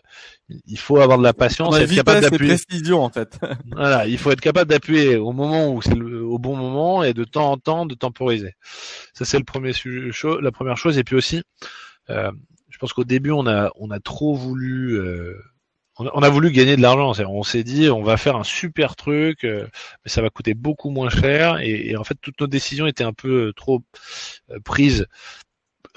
il 0.67 0.77
faut 0.77 0.99
avoir 0.99 1.17
de 1.17 1.23
la 1.23 1.33
patience, 1.33 1.77
et 1.77 1.83
être 1.83 1.95
capable 1.95 2.21
d'appuyer. 2.21 2.55
précision 2.55 3.03
en 3.03 3.09
fait. 3.09 3.39
voilà, 3.71 4.07
il 4.07 4.17
faut 4.17 4.31
être 4.31 4.41
capable 4.41 4.69
d'appuyer 4.69 5.15
au 5.15 5.31
moment 5.31 5.73
où 5.73 5.81
c'est 5.81 5.99
au 5.99 6.37
bon 6.37 6.55
moment 6.55 7.03
et 7.03 7.13
de 7.13 7.23
temps 7.23 7.51
en 7.51 7.57
temps 7.57 7.85
de 7.85 7.95
temporiser. 7.95 8.53
Ça 9.13 9.25
c'est 9.25 9.37
le 9.37 9.43
premier 9.45 9.73
sujet, 9.73 10.11
la 10.41 10.51
première 10.51 10.77
chose. 10.77 10.97
Et 10.97 11.03
puis 11.03 11.15
aussi, 11.15 11.43
euh, 12.09 12.31
je 12.69 12.77
pense 12.77 12.93
qu'au 12.93 13.03
début 13.03 13.31
on 13.31 13.47
a 13.47 13.71
on 13.77 13.89
a 13.91 13.99
trop 13.99 14.35
voulu 14.35 14.93
euh, 14.99 15.39
on 15.99 16.23
a 16.23 16.29
voulu 16.29 16.51
gagner 16.51 16.75
de 16.75 16.81
l'argent. 16.81 17.13
On 17.29 17.43
s'est 17.43 17.63
dit, 17.63 17.87
on 17.89 18.01
va 18.01 18.17
faire 18.17 18.35
un 18.35 18.43
super 18.43 18.95
truc, 18.95 19.43
mais 19.43 19.67
ça 20.07 20.23
va 20.23 20.31
coûter 20.31 20.55
beaucoup 20.55 20.89
moins 20.89 21.09
cher. 21.11 21.59
Et, 21.61 21.91
et, 21.91 21.97
en 21.97 22.03
fait, 22.03 22.17
toutes 22.19 22.41
nos 22.41 22.47
décisions 22.47 22.87
étaient 22.87 23.03
un 23.03 23.13
peu 23.13 23.53
trop 23.55 23.83
prises 24.63 25.05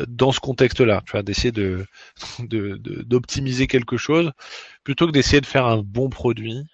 dans 0.09 0.32
ce 0.32 0.40
contexte-là, 0.40 1.03
tu 1.07 1.12
vois, 1.12 1.22
d'essayer 1.22 1.53
de, 1.53 1.86
d'optimiser 2.40 3.66
quelque 3.66 3.97
chose 3.97 4.32
plutôt 4.84 5.07
que 5.07 5.12
d'essayer 5.12 5.40
de 5.40 5.47
faire 5.47 5.66
un 5.66 5.78
bon 5.78 6.09
produit, 6.09 6.64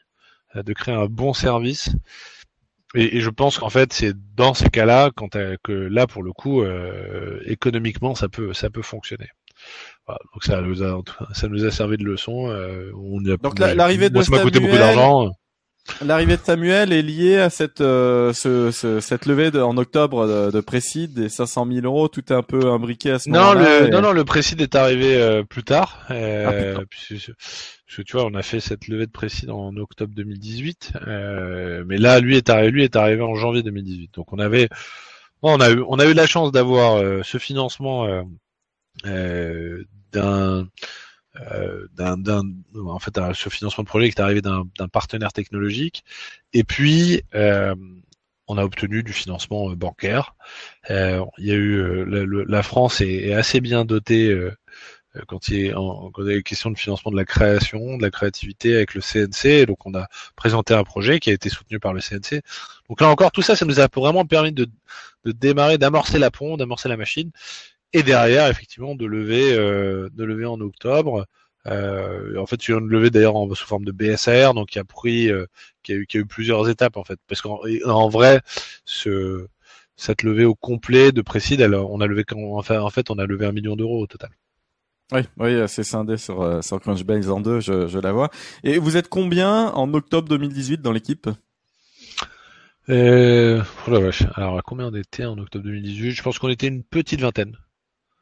euh, 0.56 0.62
de 0.62 0.72
créer 0.72 0.94
un 0.94 1.06
bon 1.06 1.32
service. 1.32 1.90
Et, 2.94 3.20
je 3.20 3.30
pense 3.30 3.58
qu'en 3.58 3.70
fait, 3.70 3.92
c'est 3.92 4.12
dans 4.34 4.54
ces 4.54 4.68
cas-là, 4.68 5.10
quand 5.14 5.30
que 5.62 5.72
là, 5.72 6.06
pour 6.06 6.22
le 6.22 6.32
coup, 6.32 6.62
euh, 6.62 7.40
économiquement, 7.46 8.14
ça 8.14 8.28
peut, 8.28 8.52
ça 8.52 8.68
peut 8.68 8.82
fonctionner. 8.82 9.28
donc 10.08 10.44
ça 10.44 10.60
nous 10.60 10.82
a, 10.82 11.00
ça 11.32 11.48
nous 11.48 11.64
a 11.64 11.70
servi 11.70 11.96
de 11.96 12.04
leçon. 12.04 12.50
Euh, 12.50 12.92
on 12.96 13.24
a, 13.24 13.36
donc 13.36 13.58
l'arrivée 13.58 14.10
de 14.10 14.20
ça 14.20 14.30
m'a 14.30 14.42
coûté 14.42 14.60
beaucoup 14.60 14.76
d'argent. 14.76 15.32
L'arrivée 16.01 16.37
de 16.37 16.43
Samuel 16.43 16.93
est 16.93 17.03
liée 17.03 17.39
à 17.39 17.51
cette 17.51 17.80
euh, 17.80 18.33
ce, 18.33 18.70
ce, 18.70 19.01
cette 19.01 19.26
levée 19.26 19.51
de, 19.51 19.61
en 19.61 19.76
octobre 19.76 20.26
de, 20.26 20.51
de 20.53 20.61
Précide 20.61 21.12
des 21.12 21.28
500 21.28 21.66
000 21.66 21.85
euros. 21.85 22.09
Tout 22.09 22.33
est 22.33 22.37
un 22.37 22.43
peu 22.43 22.70
imbriqué 22.70 23.11
à 23.11 23.18
ce 23.18 23.28
moment-là. 23.30 23.55
Non, 23.55 23.87
le, 23.87 23.91
non, 23.91 24.01
non, 24.01 24.12
le 24.12 24.24
Précide 24.24 24.61
est 24.61 24.76
arrivé 24.76 25.16
euh, 25.16 25.43
plus 25.43 25.64
tard. 25.64 26.07
Euh, 26.11 26.76
ah, 26.78 26.83
puisque, 26.89 27.33
tu 28.05 28.12
vois, 28.12 28.26
on 28.26 28.35
a 28.35 28.43
fait 28.43 28.61
cette 28.61 28.87
levée 28.87 29.07
de 29.07 29.11
Précide 29.11 29.51
en 29.51 29.76
octobre 29.76 30.14
2018, 30.14 30.93
euh, 31.07 31.85
mais 31.87 31.99
là, 31.99 32.20
lui 32.20 32.37
est 32.37 32.49
arrivé, 32.49 32.70
lui 32.70 32.85
est 32.85 32.97
arrivé 32.97 33.22
en 33.22 33.35
janvier 33.35 33.62
2018. 33.64 34.14
Donc 34.14 34.33
on 34.33 34.39
avait, 34.39 34.68
on 35.43 35.61
a 35.61 35.70
eu, 35.70 35.83
on 35.89 35.99
a 35.99 36.07
eu 36.07 36.14
la 36.14 36.26
chance 36.26 36.53
d'avoir 36.53 36.97
euh, 36.97 37.22
ce 37.24 37.39
financement 37.39 38.07
d'un 40.12 40.68
euh, 41.41 41.87
d'un, 41.95 42.43
en 42.76 42.99
fait, 42.99 43.18
ce 43.33 43.49
financement 43.49 43.85
de 43.85 43.89
projet 43.89 44.11
qui 44.11 44.18
est 44.18 44.20
arrivé 44.20 44.43
d'un, 44.43 44.66
partenaire 44.93 45.33
technologique. 45.33 46.05
Et 46.53 46.62
puis, 46.64 47.22
euh, 47.35 47.74
on 48.49 48.59
a 48.59 48.64
obtenu 48.64 49.03
du 49.03 49.12
financement 49.12 49.70
euh, 49.70 49.74
bancaire. 49.74 50.35
il 50.89 51.24
y 51.39 51.51
a 51.53 51.55
eu 51.55 52.05
la, 52.47 52.62
France 52.62 53.01
est, 53.01 53.33
assez 53.33 53.61
bien 53.61 53.85
dotée 53.85 54.37
quand 55.26 55.49
il, 55.49 55.66
est 55.66 55.74
en, 55.74 56.11
quand 56.11 56.22
il 56.26 56.35
y 56.35 56.37
a 56.37 56.43
question 56.43 56.70
de 56.70 56.78
financement 56.78 57.11
de 57.11 57.16
la 57.16 57.24
création, 57.24 57.97
de 57.97 58.03
la 58.03 58.11
créativité 58.11 58.76
avec 58.76 58.95
le 58.95 59.01
CNC. 59.01 59.66
donc, 59.66 59.87
on 59.87 59.95
a 59.95 60.09
présenté 60.37 60.74
un 60.74 60.85
projet 60.85 61.18
qui 61.18 61.30
a 61.30 61.33
été 61.33 61.49
soutenu 61.49 61.78
par 61.80 61.95
le 61.95 62.01
CNC. 62.01 62.43
Donc 62.89 63.01
là 63.01 63.09
encore, 63.09 63.33
tout 63.33 63.43
ça, 63.43 63.57
ça 63.57 63.64
nous 63.64 63.80
a 63.80 63.89
vraiment 63.95 64.26
permis 64.26 64.53
de, 64.53 64.68
de 65.24 65.33
démarrer, 65.33 65.78
d'amorcer 65.78 66.18
la 66.18 66.30
pompe, 66.30 66.59
d'amorcer 66.59 66.89
la 66.91 66.97
machine 66.99 67.30
et 67.93 68.03
derrière 68.03 68.49
effectivement 68.49 68.95
de 68.95 69.07
lever 69.07 69.55
euh, 69.55 70.09
de 70.14 70.24
lever 70.24 70.47
en 70.47 70.61
octobre 70.61 71.26
euh, 71.66 72.36
en 72.38 72.47
fait 72.47 72.57
tu 72.57 72.72
viens 72.72 72.80
de 72.80 72.88
lever 72.88 73.11
d'ailleurs 73.11 73.34
sous 73.55 73.66
forme 73.66 73.84
de 73.84 73.93
BSR 73.93 74.55
donc 74.55 74.68
qui 74.70 74.78
a 74.78 74.84
pris 74.84 75.30
euh, 75.30 75.47
qui 75.82 75.93
a 75.93 75.97
eu 75.97 76.07
qui 76.07 76.16
a 76.18 76.20
eu 76.20 76.26
plusieurs 76.26 76.68
étapes 76.68 76.97
en 76.97 77.05
fait 77.05 77.18
parce 77.28 77.40
qu'en 77.40 77.61
en 77.84 78.09
vrai 78.09 78.40
ce 78.84 79.47
cette 79.97 80.22
levée 80.22 80.45
au 80.45 80.55
complet 80.55 81.12
de 81.12 81.22
Précide 81.22 81.61
on 81.62 82.01
a 82.01 82.07
levé 82.07 82.24
enfin 82.34 82.80
en 82.80 82.90
fait 82.90 83.11
on 83.11 83.18
a 83.18 83.26
levé 83.26 83.47
un 83.47 83.53
million 83.53 83.76
d'euros 83.76 84.03
au 84.03 84.07
total 84.07 84.30
oui, 85.12 85.20
oui, 85.36 85.68
c'est 85.68 85.84
scindé 85.84 86.16
sur, 86.16 86.40
euh, 86.40 86.62
sur 86.62 86.80
Crunchbase 86.80 87.28
en 87.28 87.40
deux, 87.40 87.61
je, 87.61 87.86
je 87.86 87.99
la 87.99 88.12
vois. 88.12 88.30
Et 88.64 88.78
vous 88.78 88.97
êtes 88.97 89.09
combien 89.09 89.68
en 89.72 89.93
octobre 89.93 90.26
2018 90.28 90.80
dans 90.80 90.93
l'équipe? 90.93 91.28
Euh, 92.88 93.62
oh 93.86 93.90
la 93.90 94.01
vache. 94.01 94.22
Alors, 94.34 94.62
combien 94.64 94.86
on 94.86 94.95
était 94.95 95.26
en 95.26 95.36
octobre 95.36 95.64
2018 95.64 96.12
Je 96.12 96.22
pense 96.22 96.38
qu'on 96.38 96.49
était 96.49 96.66
une 96.66 96.82
petite 96.82 97.20
vingtaine. 97.20 97.57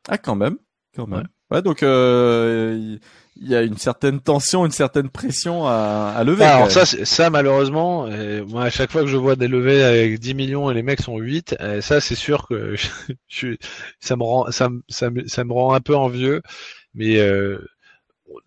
Ah, 0.08 0.18
quand 0.18 0.34
même, 0.36 0.56
quand 0.94 1.06
même. 1.06 1.28
Ouais, 1.50 1.62
donc 1.62 1.82
euh, 1.82 2.98
il 3.36 3.48
y 3.48 3.56
a 3.56 3.62
une 3.62 3.76
certaine 3.76 4.20
tension, 4.20 4.64
une 4.64 4.70
certaine 4.72 5.08
pression 5.08 5.66
à, 5.66 6.14
à 6.16 6.22
lever. 6.24 6.44
alors 6.44 6.70
ça, 6.70 6.84
ça 6.86 7.30
malheureusement, 7.30 8.06
euh, 8.06 8.44
moi 8.46 8.64
à 8.64 8.70
chaque 8.70 8.92
fois 8.92 9.02
que 9.02 9.08
je 9.08 9.16
vois 9.16 9.34
des 9.34 9.48
levées 9.48 9.82
avec 9.82 10.20
10 10.20 10.34
millions 10.34 10.70
et 10.70 10.74
les 10.74 10.82
mecs 10.82 11.00
sont 11.00 11.18
8, 11.18 11.56
euh, 11.60 11.80
ça 11.80 12.00
c'est 12.00 12.14
sûr 12.14 12.46
que 12.46 12.76
je, 13.28 13.56
ça 13.98 14.16
me 14.16 14.22
rend, 14.22 14.50
ça, 14.52 14.68
ça, 14.88 15.08
ça 15.26 15.44
me 15.44 15.52
rend 15.52 15.74
un 15.74 15.80
peu 15.80 15.96
envieux. 15.96 16.40
Mais 16.94 17.18
euh, 17.18 17.58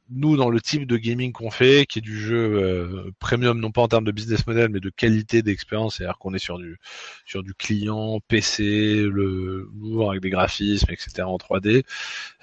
nous, 0.10 0.38
dans 0.38 0.50
le 0.50 0.62
type 0.62 0.86
de 0.86 0.98
gaming 0.98 1.32
qu'on 1.32 1.52
fait, 1.52 1.86
qui 1.86 2.00
est 2.00 2.02
du 2.02 2.18
jeu 2.18 2.36
euh, 2.36 3.12
premium, 3.20 3.60
non 3.60 3.72
pas 3.72 3.82
en 3.82 3.88
termes 3.88 4.04
de 4.04 4.12
business 4.12 4.46
model, 4.48 4.70
mais 4.70 4.80
de 4.80 4.90
qualité 4.90 5.42
d'expérience, 5.42 5.98
c'est-à-dire 5.98 6.18
qu'on 6.18 6.34
est 6.34 6.40
sur 6.40 6.58
du 6.58 6.78
sur 7.26 7.44
du 7.44 7.54
client, 7.54 8.20
PC, 8.28 9.04
le 9.04 9.70
avec 10.10 10.22
des 10.22 10.30
graphismes, 10.30 10.92
etc. 10.92 11.24
en 11.24 11.38
3D, 11.38 11.84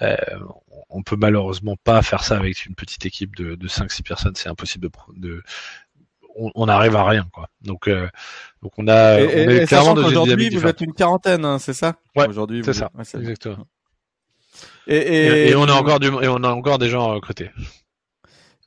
euh, 0.03 0.17
on 0.89 1.03
peut 1.03 1.17
malheureusement 1.17 1.77
pas 1.83 2.03
faire 2.03 2.25
ça 2.25 2.37
avec 2.37 2.67
une 2.67 2.75
petite 2.75 3.07
équipe 3.07 3.37
de, 3.37 3.55
de 3.55 3.69
5-6 3.69 4.03
personnes, 4.03 4.35
c'est 4.35 4.49
impossible 4.49 4.89
de, 4.89 5.21
de 5.21 5.43
on, 6.37 6.69
arrive 6.69 6.97
à 6.97 7.05
rien 7.05 7.29
quoi. 7.33 7.49
Donc 7.63 7.89
euh, 7.89 8.09
donc 8.63 8.73
on 8.79 8.89
a, 8.89 9.21
et, 9.21 9.47
on 9.47 9.51
est 9.51 9.67
clairement 9.67 9.93
aujourd'hui 9.95 10.51
vous 10.51 10.67
êtes 10.67 10.81
une 10.81 10.93
quarantaine, 10.93 11.45
hein, 11.45 11.59
c'est 11.59 11.75
ça? 11.75 11.97
Ouais. 12.17 12.29
Aujourd'hui 12.29 12.63
c'est 12.65 12.73
ça. 12.73 12.91
exactement. 13.15 13.67
Et, 14.87 15.51
et, 15.51 15.55
on 15.55 15.65
a 15.65 15.73
encore 15.73 16.01
du, 16.01 16.09
et 16.09 16.29
on 16.29 16.43
a 16.43 16.51
encore 16.51 16.79
des 16.79 16.89
gens 16.89 17.11
à 17.11 17.15
recruter. 17.15 17.51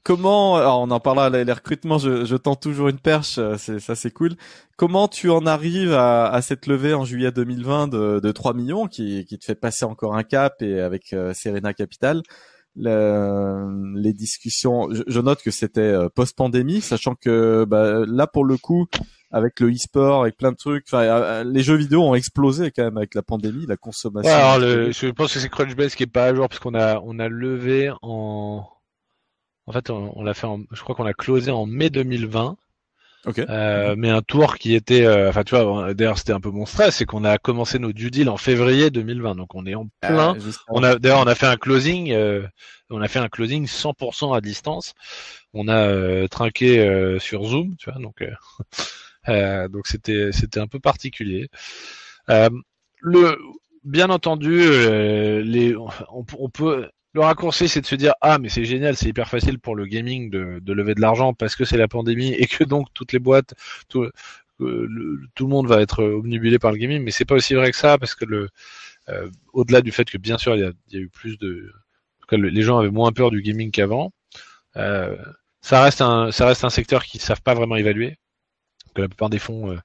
comment, 0.03 0.57
alors 0.57 0.81
on 0.81 0.91
en 0.91 0.99
parlera, 0.99 1.29
les, 1.29 1.43
les 1.43 1.53
recrutements, 1.53 1.97
je, 1.97 2.25
je 2.25 2.35
tends 2.35 2.55
toujours 2.55 2.89
une 2.89 2.99
perche, 2.99 3.39
c'est 3.57 3.79
ça 3.79 3.95
c'est 3.95 4.11
cool. 4.11 4.35
Comment 4.77 5.07
tu 5.07 5.29
en 5.29 5.45
arrives 5.45 5.93
à, 5.93 6.27
à, 6.27 6.41
cette 6.41 6.67
levée 6.67 6.93
en 6.93 7.05
juillet 7.05 7.31
2020 7.31 7.87
de, 7.87 8.19
de 8.19 8.31
3 8.31 8.53
millions 8.53 8.87
qui, 8.87 9.25
qui 9.25 9.37
te 9.37 9.45
fait 9.45 9.55
passer 9.55 9.85
encore 9.85 10.15
un 10.15 10.23
cap 10.23 10.61
et 10.61 10.79
avec 10.79 11.15
Serena 11.33 11.73
Capital 11.73 12.21
le, 12.75 13.95
les 13.99 14.13
discussions. 14.13 14.89
Je, 15.07 15.19
note 15.19 15.41
que 15.41 15.51
c'était 15.51 15.81
euh, 15.81 16.09
post-pandémie, 16.09 16.81
sachant 16.81 17.15
que 17.15 17.65
bah, 17.65 18.03
là 18.07 18.27
pour 18.27 18.45
le 18.45 18.57
coup, 18.57 18.87
avec 19.33 19.59
le 19.59 19.71
e-sport, 19.71 20.21
avec 20.21 20.37
plein 20.37 20.51
de 20.51 20.57
trucs, 20.57 20.85
enfin, 20.87 21.01
euh, 21.01 21.43
les 21.43 21.63
jeux 21.63 21.75
vidéo 21.75 22.03
ont 22.03 22.13
explosé 22.13 22.71
quand 22.71 22.83
même 22.83 22.97
avec 22.97 23.15
la 23.15 23.23
pandémie, 23.23 23.65
la 23.67 23.77
consommation. 23.77 24.31
alors 24.31 24.61
je 24.61 25.09
pense 25.09 25.33
que 25.33 25.39
c'est 25.39 25.49
Crunchbase 25.49 25.95
qui 25.95 26.03
est 26.03 26.07
pas 26.07 26.25
à 26.25 26.35
jour 26.35 26.47
parce 26.47 26.59
qu'on 26.59 26.75
a 26.75 27.01
on 27.03 27.17
a 27.19 27.27
levé 27.27 27.91
en 28.03 28.65
en 29.65 29.71
fait 29.71 29.89
on, 29.89 30.23
l'a 30.23 30.35
fait 30.35 30.45
en, 30.45 30.61
je 30.71 30.81
crois 30.81 30.95
qu'on 30.95 31.05
a 31.05 31.13
closé 31.13 31.49
en 31.49 31.65
mai 31.65 31.89
2020 31.89 32.55
euh, 33.49 33.95
mais 33.97 34.09
un 34.09 34.21
tour 34.21 34.57
qui 34.57 34.75
était, 34.75 35.05
euh, 35.05 35.29
enfin 35.29 35.43
tu 35.43 35.55
vois, 35.55 35.93
d'ailleurs 35.93 36.17
c'était 36.17 36.33
un 36.33 36.41
peu 36.41 36.51
mon 36.51 36.65
stress, 36.65 36.97
c'est 36.97 37.05
qu'on 37.05 37.23
a 37.23 37.37
commencé 37.37 37.79
nos 37.79 37.93
due 37.93 38.11
deals 38.11 38.29
en 38.29 38.35
février 38.35 38.89
2020, 38.91 39.35
donc 39.35 39.55
on 39.55 39.65
est 39.65 39.75
en 39.75 39.87
ah, 40.01 40.07
plein. 40.07 40.37
on 40.67 40.83
a 40.83 40.99
d'ailleurs 40.99 41.21
on 41.21 41.27
a 41.27 41.35
fait 41.35 41.47
un 41.47 41.55
closing, 41.55 42.11
euh, 42.11 42.45
on 42.89 43.01
a 43.01 43.07
fait 43.07 43.19
un 43.19 43.29
closing 43.29 43.65
100% 43.65 44.35
à 44.35 44.41
distance. 44.41 44.93
On 45.53 45.69
a 45.69 46.27
trinqué 46.27 47.17
sur 47.19 47.45
Zoom, 47.45 47.75
tu 47.77 47.89
vois, 47.89 48.01
donc 48.01 48.23
donc 49.27 49.87
c'était 49.87 50.31
c'était 50.31 50.59
un 50.59 50.67
peu 50.67 50.79
particulier. 50.79 51.49
le 53.01 53.37
bien 53.83 54.09
entendu, 54.09 54.59
les 55.43 55.75
on, 55.75 56.25
on 56.39 56.49
peut 56.49 56.89
le 57.13 57.21
raccourci, 57.21 57.67
c'est 57.69 57.81
de 57.81 57.85
se 57.85 57.95
dire 57.95 58.13
ah 58.21 58.39
mais 58.39 58.49
c'est 58.49 58.65
génial, 58.65 58.95
c'est 58.95 59.07
hyper 59.09 59.29
facile 59.29 59.59
pour 59.59 59.75
le 59.75 59.85
gaming 59.85 60.29
de, 60.31 60.59
de 60.61 60.73
lever 60.73 60.95
de 60.95 61.01
l'argent 61.01 61.33
parce 61.33 61.55
que 61.55 61.63
c'est 61.65 61.77
la 61.77 61.87
pandémie 61.87 62.33
et 62.33 62.47
que 62.47 62.63
donc 62.63 62.87
toutes 62.93 63.13
les 63.13 63.19
boîtes, 63.19 63.53
tout, 63.87 64.09
le, 64.59 65.19
tout 65.35 65.45
le 65.45 65.49
monde 65.49 65.67
va 65.67 65.81
être 65.81 66.03
omnibulé 66.03 66.59
par 66.59 66.71
le 66.71 66.77
gaming, 66.77 67.03
mais 67.03 67.11
c'est 67.11 67.25
pas 67.25 67.35
aussi 67.35 67.53
vrai 67.55 67.71
que 67.71 67.77
ça 67.77 67.97
parce 67.97 68.15
que 68.15 68.25
le 68.25 68.49
euh, 69.09 69.29
au-delà 69.53 69.81
du 69.81 69.91
fait 69.91 70.09
que 70.09 70.17
bien 70.17 70.37
sûr 70.37 70.55
il 70.55 70.61
y 70.61 70.63
a, 70.65 70.71
y 70.91 70.97
a 70.97 70.99
eu 71.01 71.09
plus 71.09 71.37
de, 71.37 71.71
en 71.75 72.21
tout 72.21 72.27
cas, 72.29 72.37
les 72.37 72.61
gens 72.63 72.79
avaient 72.79 72.89
moins 72.91 73.11
peur 73.11 73.31
du 73.31 73.41
gaming 73.41 73.71
qu'avant. 73.71 74.11
Euh, 74.77 75.17
ça 75.61 75.81
reste 75.83 76.01
un 76.01 76.31
ça 76.31 76.47
reste 76.47 76.63
un 76.65 76.69
secteur 76.71 77.05
qui 77.05 77.19
savent 77.19 77.41
pas 77.43 77.53
vraiment 77.55 77.75
évaluer. 77.77 78.17
Que 78.93 79.01
la 79.01 79.07
plupart 79.07 79.29
des 79.29 79.39
fonds 79.39 79.71
euh, 79.71 79.79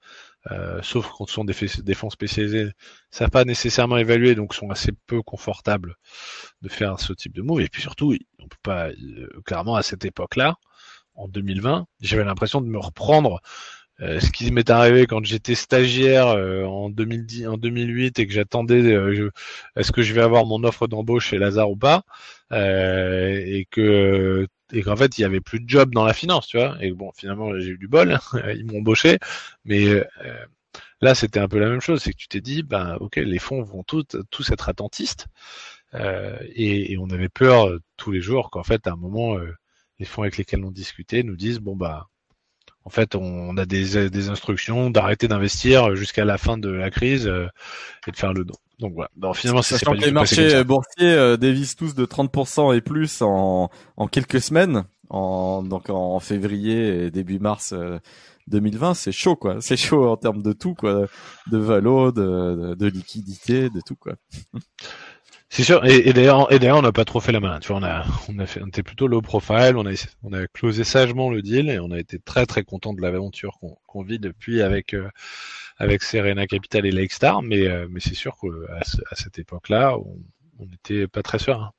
euh, 0.50 0.80
sauf 0.82 1.10
quand 1.10 1.26
ce 1.26 1.34
sont 1.34 1.44
des, 1.44 1.94
fonds 1.94 2.10
spécialisés, 2.10 2.66
ça 3.10 3.20
savent 3.20 3.30
pas 3.30 3.44
nécessairement 3.44 3.98
évaluer, 3.98 4.34
donc 4.34 4.54
sont 4.54 4.70
assez 4.70 4.92
peu 5.06 5.22
confortables 5.22 5.96
de 6.62 6.68
faire 6.68 7.00
ce 7.00 7.12
type 7.12 7.34
de 7.34 7.42
move. 7.42 7.60
Et 7.60 7.68
puis 7.68 7.82
surtout, 7.82 8.14
on 8.38 8.48
peut 8.48 8.56
pas, 8.62 8.88
euh, 8.88 9.28
clairement 9.44 9.74
à 9.76 9.82
cette 9.82 10.04
époque-là, 10.04 10.56
en 11.14 11.28
2020, 11.28 11.86
j'avais 12.00 12.24
l'impression 12.24 12.60
de 12.60 12.68
me 12.68 12.78
reprendre 12.78 13.40
euh, 14.00 14.20
ce 14.20 14.30
qui 14.30 14.50
m'est 14.52 14.70
arrivé 14.70 15.06
quand 15.06 15.24
j'étais 15.24 15.54
stagiaire 15.54 16.28
en 16.28 16.90
2010, 16.90 17.48
en 17.48 17.56
2008 17.56 18.18
et 18.18 18.26
que 18.26 18.32
j'attendais, 18.32 18.96
est-ce 19.76 19.92
que 19.92 20.02
je 20.02 20.12
vais 20.14 20.22
avoir 20.22 20.46
mon 20.46 20.62
offre 20.64 20.86
d'embauche 20.86 21.28
chez 21.28 21.38
Lazare 21.38 21.70
ou 21.70 21.76
pas, 21.76 22.02
et 22.52 23.66
que 23.70 24.46
et 24.72 24.82
qu'en 24.82 24.96
fait 24.96 25.18
il 25.18 25.22
y 25.22 25.24
avait 25.24 25.40
plus 25.40 25.60
de 25.60 25.68
job 25.68 25.94
dans 25.94 26.04
la 26.04 26.12
finance, 26.12 26.46
tu 26.46 26.58
vois. 26.58 26.76
Et 26.80 26.92
bon, 26.92 27.10
finalement 27.16 27.58
j'ai 27.58 27.70
eu 27.70 27.78
du 27.78 27.88
bol, 27.88 28.12
hein, 28.12 28.20
ils 28.56 28.64
m'ont 28.66 28.78
embauché, 28.78 29.18
mais 29.64 29.86
euh, 29.86 30.04
là 31.00 31.14
c'était 31.14 31.40
un 31.40 31.48
peu 31.48 31.58
la 31.58 31.68
même 31.68 31.80
chose, 31.80 32.02
c'est 32.02 32.12
que 32.12 32.18
tu 32.18 32.28
t'es 32.28 32.40
dit, 32.40 32.62
ben 32.62 32.96
ok, 33.00 33.16
les 33.16 33.38
fonds 33.38 33.62
vont 33.62 33.82
tous, 33.82 34.04
tous 34.30 34.50
être 34.50 34.68
attentistes, 34.68 35.26
euh, 35.94 36.38
et, 36.42 36.92
et, 36.92 36.98
on 36.98 37.10
avait 37.10 37.30
peur 37.30 37.68
euh, 37.68 37.80
tous 37.96 38.12
les 38.12 38.20
jours 38.20 38.50
qu'en 38.50 38.62
fait 38.62 38.86
à 38.86 38.92
un 38.92 38.96
moment 38.96 39.38
euh, 39.38 39.54
les 39.98 40.04
fonds 40.06 40.22
avec 40.22 40.36
lesquels 40.36 40.64
on 40.64 40.70
discutait 40.70 41.22
nous 41.22 41.36
disent, 41.36 41.60
bon 41.60 41.76
bah 41.76 42.08
en 42.88 42.90
fait, 42.90 43.14
on 43.14 43.54
a 43.58 43.66
des, 43.66 44.08
des 44.08 44.28
instructions 44.30 44.88
d'arrêter 44.88 45.28
d'investir 45.28 45.94
jusqu'à 45.94 46.24
la 46.24 46.38
fin 46.38 46.56
de 46.56 46.70
la 46.70 46.90
crise 46.90 47.26
et 47.26 48.10
de 48.10 48.16
faire 48.16 48.32
le 48.32 48.46
don. 48.46 48.54
Donc 48.78 48.94
voilà. 48.94 49.10
Non, 49.14 49.34
finalement, 49.34 49.60
c'est 49.60 49.84
pas 49.84 49.92
les 49.92 50.10
marchés 50.10 50.64
boursiers 50.64 51.12
euh, 51.12 51.36
dévisent 51.36 51.76
tous 51.76 51.94
de 51.94 52.06
30% 52.06 52.74
et 52.74 52.80
plus 52.80 53.20
en, 53.20 53.68
en 53.98 54.06
quelques 54.06 54.40
semaines, 54.40 54.84
en, 55.10 55.62
donc 55.62 55.90
en 55.90 56.18
février 56.18 57.04
et 57.04 57.10
début 57.10 57.40
mars 57.40 57.74
2020, 58.46 58.90
euh, 58.90 58.94
c'est 58.94 59.12
chaud 59.12 59.36
quoi. 59.36 59.56
C'est 59.60 59.76
chaud 59.76 60.08
en 60.08 60.16
termes 60.16 60.42
de 60.42 60.54
tout 60.54 60.72
quoi, 60.72 61.06
de 61.50 61.58
valo, 61.58 62.10
de, 62.10 62.74
de, 62.74 62.86
liquidité, 62.86 63.68
de 63.68 63.82
tout 63.84 63.96
quoi. 63.96 64.14
C'est 65.50 65.64
sûr. 65.64 65.84
Et, 65.86 66.12
d'ailleurs, 66.12 66.48
on 66.50 66.82
n'a 66.82 66.92
pas 66.92 67.04
trop 67.04 67.20
fait 67.20 67.32
la 67.32 67.40
main. 67.40 67.58
Tu 67.60 67.68
vois, 67.68 67.78
on 67.78 67.82
a, 67.82 68.04
on 68.28 68.38
a 68.38 68.46
fait, 68.46 68.62
on 68.62 68.66
était 68.66 68.82
plutôt 68.82 69.06
low 69.06 69.22
profile. 69.22 69.76
On 69.76 69.86
a, 69.86 69.92
on 70.22 70.32
a 70.32 70.46
closé 70.46 70.84
sagement 70.84 71.30
le 71.30 71.42
deal 71.42 71.70
et 71.70 71.78
on 71.78 71.90
a 71.90 71.98
été 71.98 72.18
très 72.18 72.46
très 72.46 72.64
content 72.64 72.92
de 72.92 73.00
l'aventure 73.00 73.58
qu'on, 73.86 74.02
vit 74.02 74.18
depuis 74.18 74.62
avec. 74.62 74.94
Euh, 74.94 75.08
avec 75.80 76.02
Serena 76.02 76.46
Capital 76.48 76.86
et 76.86 76.90
Lakestar, 76.90 77.40
mais, 77.42 77.68
euh, 77.68 77.86
mais 77.88 78.00
c'est 78.00 78.14
sûr 78.14 78.36
qu'à 78.36 78.48
à 78.80 79.14
cette 79.14 79.38
époque-là, 79.38 79.96
on 80.58 80.66
n'était 80.66 81.06
pas 81.06 81.22
très 81.22 81.38
sûr. 81.38 81.72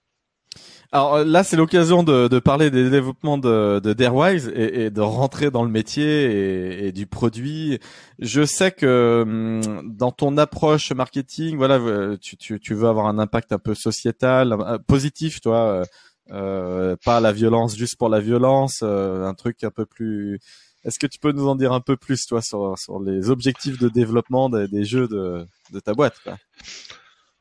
Alors 0.92 1.16
euh, 1.16 1.24
là, 1.24 1.44
c'est 1.44 1.56
l'occasion 1.56 2.02
de, 2.02 2.28
de, 2.28 2.40
parler 2.40 2.72
des 2.72 2.90
développements 2.90 3.38
de, 3.38 3.80
de 3.80 3.94
Darewise 3.94 4.52
et, 4.56 4.86
et, 4.86 4.90
de 4.90 5.02
rentrer 5.02 5.52
dans 5.52 5.64
le 5.64 5.70
métier 5.70 6.04
et, 6.04 6.88
et, 6.88 6.92
du 6.92 7.06
produit. 7.06 7.80
Je 8.18 8.44
sais 8.44 8.72
que 8.72 9.22
hum, 9.22 9.96
dans 9.96 10.12
ton 10.12 10.36
approche 10.38 10.92
marketing, 10.92 11.58
voilà, 11.58 11.76
euh, 11.76 12.18
tu, 12.20 12.38
tu, 12.38 12.60
tu 12.60 12.74
veux 12.74 12.88
avoir 12.88 13.06
un 13.06 13.20
impact 13.20 13.52
un 13.52 13.60
peu 13.60 13.76
sociétal, 13.76 14.58
positif, 14.88 15.42
toi, 15.42 15.84
euh, 16.32 16.96
pas 17.06 17.20
la 17.20 17.34
violence 17.34 17.78
juste 17.78 17.98
pour 17.98 18.10
la 18.10 18.20
violence, 18.20 18.82
un 18.82 19.34
truc 19.36 19.64
un 19.64 19.72
peu 19.72 19.86
plus 19.86 20.40
est-ce 20.86 20.98
que 20.98 21.08
tu 21.08 21.20
peux 21.20 21.34
nous 21.34 21.48
en 21.48 21.56
dire 21.56 21.74
un 21.74 21.82
peu 21.82 21.98
plus, 21.98 22.26
toi, 22.26 22.42
sur, 22.42 22.78
sur 22.80 23.02
les 23.02 23.30
objectifs 23.30 23.78
de 23.78 23.90
développement 23.90 24.50
des, 24.50 24.86
jeux 24.86 25.08
de, 25.10 25.46
de, 25.74 25.80
ta 25.82 25.94
boîte 25.94 26.16
quoi? 26.24 26.38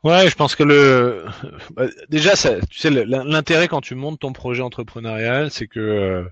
Ouais, 0.05 0.29
je 0.31 0.35
pense 0.37 0.55
que 0.55 0.63
le 0.63 1.27
bah, 1.75 1.87
déjà, 2.09 2.37
ça, 2.37 2.61
tu 2.71 2.79
sais, 2.79 2.91
l'intérêt 2.91 3.69
quand 3.69 3.81
tu 3.81 3.95
montes 3.95 4.21
ton 4.21 4.33
projet 4.33 4.63
entrepreneurial, 4.63 5.51
c'est 5.51 5.67
que 5.67 5.81
euh, 5.81 6.25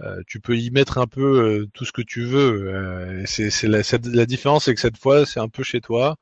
euh, 0.00 0.22
tu 0.26 0.40
peux 0.40 0.56
y 0.58 0.70
mettre 0.70 0.98
un 0.98 1.06
peu 1.06 1.22
euh, 1.62 1.66
tout 1.74 1.84
ce 1.84 1.92
que 1.92 2.02
tu 2.02 2.24
veux. 2.24 3.24
c'est 3.26 3.50
la, 3.64 3.80
la, 4.04 4.26
différence, 4.26 4.66
c'est 4.66 4.74
que 4.74 4.80
cette 4.80 4.98
fois, 4.98 5.26
c'est 5.26 5.40
un 5.40 5.48
peu 5.48 5.62
chez 5.62 5.80
toi. 5.80 6.16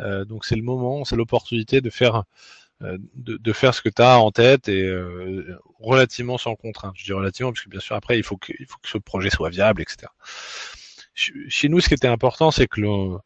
donc 0.00 0.44
c'est 0.44 0.56
le 0.56 0.62
moment, 0.62 1.04
c'est 1.04 1.16
l'opportunité 1.16 1.80
de 1.80 1.90
faire 1.90 2.24
euh, 2.84 2.98
de, 3.14 3.36
de, 3.36 3.52
faire 3.52 3.74
ce 3.74 3.80
que 3.80 3.88
tu 3.88 4.02
as 4.02 4.18
en 4.18 4.32
tête 4.32 4.68
et 4.68 4.82
euh, 4.82 5.56
relativement 5.78 6.36
sans 6.36 6.56
contrainte. 6.56 6.94
Je 6.96 7.04
dis 7.04 7.12
relativement 7.12 7.52
parce 7.52 7.62
que 7.62 7.68
bien 7.68 7.80
sûr 7.80 7.94
après 7.94 8.18
il 8.18 8.24
faut 8.24 8.36
que, 8.36 8.52
il 8.58 8.66
faut 8.66 8.78
que 8.82 8.88
ce 8.88 8.98
projet 8.98 9.30
soit 9.30 9.50
viable, 9.50 9.82
etc. 9.82 10.08
Chez 11.14 11.68
nous, 11.68 11.80
ce 11.80 11.88
qui 11.88 11.94
était 11.94 12.08
important, 12.08 12.50
c'est 12.50 12.66
que 12.66 12.80
le, 12.80 13.18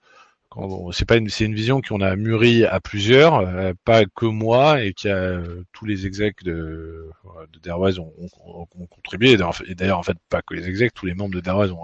c'est 0.93 1.07
pas 1.07 1.17
une, 1.17 1.29
c'est 1.29 1.45
une 1.45 1.55
vision 1.55 1.81
qu'on 1.81 2.01
a 2.01 2.17
mûrie 2.17 2.65
à 2.65 2.81
plusieurs, 2.81 3.37
euh, 3.37 3.73
pas 3.85 4.05
que 4.07 4.27
moi, 4.27 4.83
et 4.83 4.93
qui 4.95 5.09
a 5.09 5.41
tous 5.73 5.85
les 5.85 6.07
execs 6.07 6.43
de, 6.45 7.11
de 7.53 7.59
Darwise 7.61 7.99
ont, 7.99 8.13
ont, 8.45 8.67
ont, 8.79 8.87
contribué. 8.87 9.37
Et 9.67 9.75
d'ailleurs, 9.75 9.99
en 9.99 10.03
fait, 10.03 10.17
pas 10.29 10.43
que 10.43 10.55
les 10.55 10.69
execs, 10.69 10.95
tous 10.95 11.07
les 11.07 11.15
membres 11.15 11.35
de 11.35 11.41
Darwise 11.41 11.73
ont, 11.73 11.83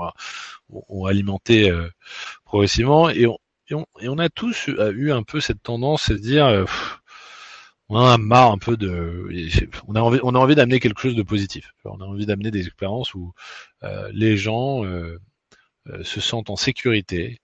ont, 0.71 1.07
alimenté 1.07 1.71
progressivement. 2.45 3.11
Et 3.11 3.27
on, 3.27 3.39
et 3.69 3.75
on, 3.75 3.87
et 4.01 4.09
on, 4.09 4.19
a 4.19 4.29
tous 4.29 4.69
eu 4.69 5.13
un 5.13 5.23
peu 5.23 5.41
cette 5.41 5.63
tendance 5.63 6.11
à 6.11 6.17
se 6.17 6.21
dire, 6.21 6.67
on 7.95 7.99
a 7.99 8.17
marre 8.17 8.53
un 8.53 8.59
peu 8.59 8.79
de, 8.79 9.29
on 9.87 9.95
a 9.95 10.01
envie, 10.01 10.19
on 10.23 10.35
a 10.35 10.39
envie 10.39 10.55
d'amener 10.55 10.81
quelque 10.81 11.01
chose 11.01 11.15
de 11.15 11.23
positif. 11.23 11.73
On 11.85 12.01
a 12.01 12.05
envie 12.05 12.25
d'amener 12.25 12.51
des 12.51 12.67
expériences 12.67 13.13
où 13.15 13.35
euh, 13.83 14.11
les 14.15 14.39
gens 14.39 14.83
euh, 14.85 15.19
euh, 15.89 16.03
se 16.03 16.21
sentent 16.21 16.49
en 16.49 16.57
sécurité, 16.57 17.39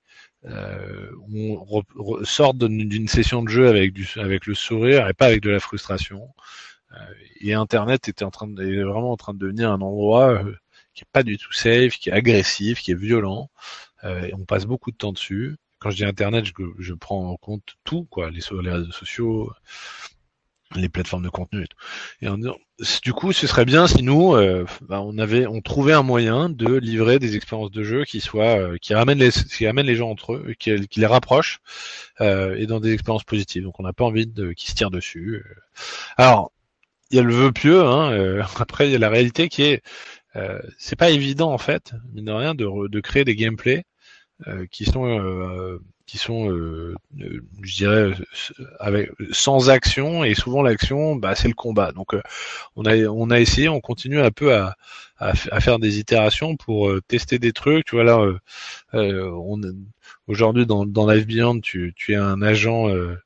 on 0.45 2.25
sort 2.25 2.55
d'une 2.55 3.09
session 3.09 3.43
de 3.43 3.49
jeu 3.49 3.69
avec 3.69 3.93
du, 3.93 4.09
avec 4.17 4.47
le 4.47 4.55
sourire 4.55 5.09
et 5.09 5.15
pas 5.15 5.27
avec 5.27 5.43
de 5.43 5.51
la 5.51 5.61
frustration. 5.61 6.29
et 7.41 7.55
Internet 7.55 8.09
était 8.09 8.25
en 8.25 8.31
train 8.31 8.47
de, 8.47 8.63
est 8.63 8.83
vraiment 8.83 9.13
en 9.13 9.17
train 9.17 9.35
de 9.35 9.39
devenir 9.39 9.71
un 9.71 9.81
endroit 9.81 10.43
qui 10.95 11.03
est 11.05 11.13
pas 11.13 11.23
du 11.23 11.39
tout 11.39 11.53
safe, 11.53 11.97
qui 11.99 12.11
est 12.11 12.13
agressif, 12.13 12.81
qui 12.81 12.93
est 12.93 12.99
violent. 12.99 13.51
et 14.05 14.33
on 14.35 14.45
passe 14.45 14.67
beaucoup 14.67 14.91
de 14.91 14.97
temps 14.97 15.13
dessus. 15.13 15.57
Quand 15.81 15.91
je 15.91 15.97
dis 15.97 16.05
Internet, 16.05 16.45
je, 16.45 16.53
je 16.79 16.95
prends 16.95 17.31
en 17.31 17.37
compte 17.37 17.77
tout, 17.85 18.05
quoi, 18.11 18.31
les, 18.31 18.41
les 18.63 18.71
réseaux 18.71 18.91
sociaux, 18.91 19.53
les 20.75 20.89
plateformes 20.89 21.25
de 21.25 21.29
contenu 21.29 21.63
et 21.63 21.67
tout. 21.67 21.79
Et 22.23 22.29
en 22.29 22.39
du 23.03 23.13
coup, 23.13 23.33
ce 23.33 23.47
serait 23.47 23.65
bien 23.65 23.89
si 23.89 24.03
nous, 24.03 24.35
euh, 24.35 24.65
bah, 24.83 25.01
on 25.03 25.19
avait, 25.19 25.47
on 25.47 25.61
trouvait 25.61 25.95
un 25.95 26.05
moyen 26.05 26.49
de 26.49 26.77
livrer 26.77 27.19
des 27.19 27.35
expériences 27.35 27.73
de 27.73 27.83
jeu 27.83 28.05
qui 28.05 28.21
soient, 28.21 28.59
euh, 28.59 28.77
qui 28.81 28.95
ramènent 28.95 29.19
les, 29.19 29.31
qui 29.31 29.67
ramènent 29.67 29.87
les 29.87 29.97
gens 29.97 30.11
entre 30.11 30.35
eux, 30.35 30.55
qui, 30.59 30.71
les 30.97 31.07
rapprochent 31.07 31.61
euh, 32.21 32.57
et 32.57 32.67
dans 32.67 32.79
des 32.79 32.93
expériences 32.93 33.25
positives. 33.25 33.65
Donc, 33.65 33.81
on 33.81 33.83
n'a 33.83 33.93
pas 33.93 34.05
envie 34.05 34.27
de 34.27 34.53
qu'ils 34.53 34.71
se 34.71 34.75
tirent 34.77 34.91
dessus. 34.91 35.45
Alors, 36.17 36.53
il 37.11 37.17
y 37.17 37.21
a 37.21 37.23
le 37.23 37.35
vœu 37.35 37.53
pieux. 37.53 37.85
Hein, 37.85 38.41
après, 38.59 38.89
il 38.89 38.93
y 38.93 38.97
a 38.97 38.99
la 38.99 39.11
réalité 39.11 39.49
qui 39.49 39.63
est, 39.63 39.83
c'est 40.79 40.97
pas 40.97 41.11
évident 41.11 41.53
en 41.53 41.59
fait, 41.59 41.95
mine 42.13 42.27
de 42.27 42.33
rien, 42.33 42.55
de, 42.55 42.89
de 42.89 43.01
créer 43.01 43.25
des 43.25 43.35
gameplays 43.35 43.85
qui 44.71 44.85
sont 44.85 45.81
qui 46.09 46.19
sont, 46.19 46.51
euh, 46.51 46.97
euh, 47.21 47.41
je 47.63 47.77
dirais, 47.77 48.13
avec 48.81 49.11
sans 49.31 49.69
action 49.71 50.25
et 50.25 50.35
souvent 50.35 50.63
l'action, 50.63 51.17
bah, 51.17 51.35
c'est 51.35 51.49
le 51.49 51.55
combat. 51.55 51.93
Donc 51.93 52.17
on 52.77 52.85
a 52.87 52.97
on 53.07 53.31
a 53.31 53.39
essayé, 53.39 53.69
on 53.69 53.81
continue 53.81 54.19
un 54.21 54.31
peu 54.31 54.55
à, 54.55 54.75
à, 55.19 55.35
faire 55.35 55.79
des 55.79 55.99
itérations 55.99 56.57
pour 56.57 56.91
tester 57.09 57.39
des 57.39 57.53
trucs. 57.53 57.85
Tu 57.85 57.97
vois 57.97 58.05
là, 58.05 58.19
on 58.95 59.61
aujourd'hui 60.29 60.67
dans 60.67 60.87
dans 60.87 61.11
Life 61.11 61.27
tu 61.63 61.93
tu 61.97 62.13
es 62.13 62.17
un 62.17 62.43
agent 62.43 62.89
euh, 62.89 63.17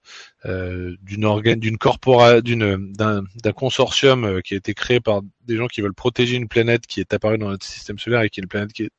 d'une 0.45 1.25
organe, 1.25 1.61
d'une 1.61 1.79
corpora, 1.79 2.41
d'une 2.41 2.93
d'un, 2.93 3.23
d'un 3.43 3.53
consortium 3.53 4.25
euh, 4.25 4.41
qui 4.41 4.55
a 4.55 4.57
été 4.57 4.75
créé 4.75 4.99
par 5.01 5.23
des 5.47 5.57
gens 5.57 5.69
qui 5.69 5.81
veulent 5.81 5.95
protéger 5.95 6.37
une 6.37 6.49
planète 6.49 6.87
qui 6.87 7.01
est 7.01 7.15
apparue 7.15 7.39
dans 7.39 7.49
notre 7.49 7.65
système 7.65 7.99
solaire 7.99 8.23
et 8.23 8.31
qui 8.31 8.41
est 8.41 8.43
une 8.43 8.49
planète 8.49 8.73
qui 8.73 8.85
est 8.85 8.91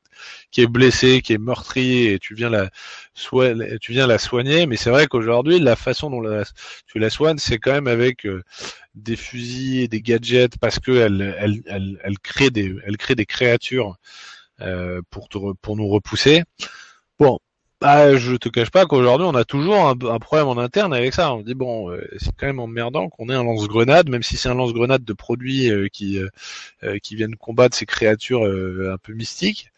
qui 0.50 0.62
est 0.62 0.66
blessée, 0.66 1.20
qui 1.22 1.32
est 1.32 1.38
meurtrie 1.38 2.06
et 2.06 2.18
tu 2.18 2.34
viens 2.34 2.48
la 2.48 2.70
tu 3.80 3.92
viens 3.92 4.06
la 4.06 4.18
soigner. 4.18 4.66
Mais 4.66 4.76
c'est 4.76 4.90
vrai 4.90 5.06
qu'aujourd'hui 5.06 5.58
la 5.58 5.76
façon 5.76 6.08
dont 6.08 6.22
tu 6.86 6.98
la 6.98 7.10
soignes, 7.10 7.38
c'est 7.38 7.58
quand 7.58 7.72
même 7.72 7.88
avec 7.88 8.24
euh, 8.26 8.42
des 8.94 9.16
fusils 9.16 9.80
et 9.80 9.88
des 9.88 10.00
gadgets 10.00 10.56
parce 10.58 10.78
que 10.78 10.92
elle 10.92 11.34
elle 11.38 11.62
elle, 11.66 12.00
elle 12.04 12.18
crée 12.20 12.50
des 12.50 12.74
elle 12.86 12.96
crée 12.96 13.16
des 13.16 13.26
créatures 13.26 13.96
euh, 14.60 15.02
pour 15.10 15.28
te, 15.28 15.38
pour 15.60 15.76
nous 15.76 15.88
repousser. 15.88 16.44
Bon, 17.18 17.38
bah, 17.84 18.16
je 18.16 18.34
te 18.36 18.48
cache 18.48 18.70
pas 18.70 18.86
qu'aujourd'hui, 18.86 19.26
on 19.26 19.34
a 19.34 19.44
toujours 19.44 19.86
un, 19.86 20.18
problème 20.18 20.48
en 20.48 20.56
interne 20.56 20.94
avec 20.94 21.12
ça. 21.12 21.34
On 21.34 21.42
dit 21.42 21.52
bon, 21.52 21.90
euh, 21.90 22.02
c'est 22.16 22.34
quand 22.34 22.46
même 22.46 22.58
emmerdant 22.58 23.10
qu'on 23.10 23.28
ait 23.28 23.34
un 23.34 23.44
lance-grenade, 23.44 24.08
même 24.08 24.22
si 24.22 24.38
c'est 24.38 24.48
un 24.48 24.54
lance-grenade 24.54 25.04
de 25.04 25.12
produits 25.12 25.70
euh, 25.70 25.88
qui 25.88 26.18
euh, 26.82 26.98
qui 27.02 27.14
viennent 27.14 27.36
combattre 27.36 27.76
ces 27.76 27.84
créatures 27.84 28.44
un 28.44 28.96
peu 28.96 29.12
mystiques. 29.12 29.70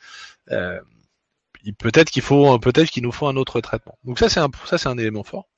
peut-être 1.78 2.10
qu'il 2.10 2.22
faut, 2.22 2.58
peut-être 2.60 2.90
qu'il 2.90 3.02
nous 3.02 3.10
faut 3.10 3.26
un 3.26 3.36
autre 3.36 3.60
traitement. 3.60 3.98
Donc 4.04 4.20
ça, 4.20 4.28
c'est 4.28 4.38
un, 4.40 4.50
ça, 4.66 4.78
c'est 4.78 4.88
un 4.88 4.98
élément 4.98 5.24
fort 5.24 5.48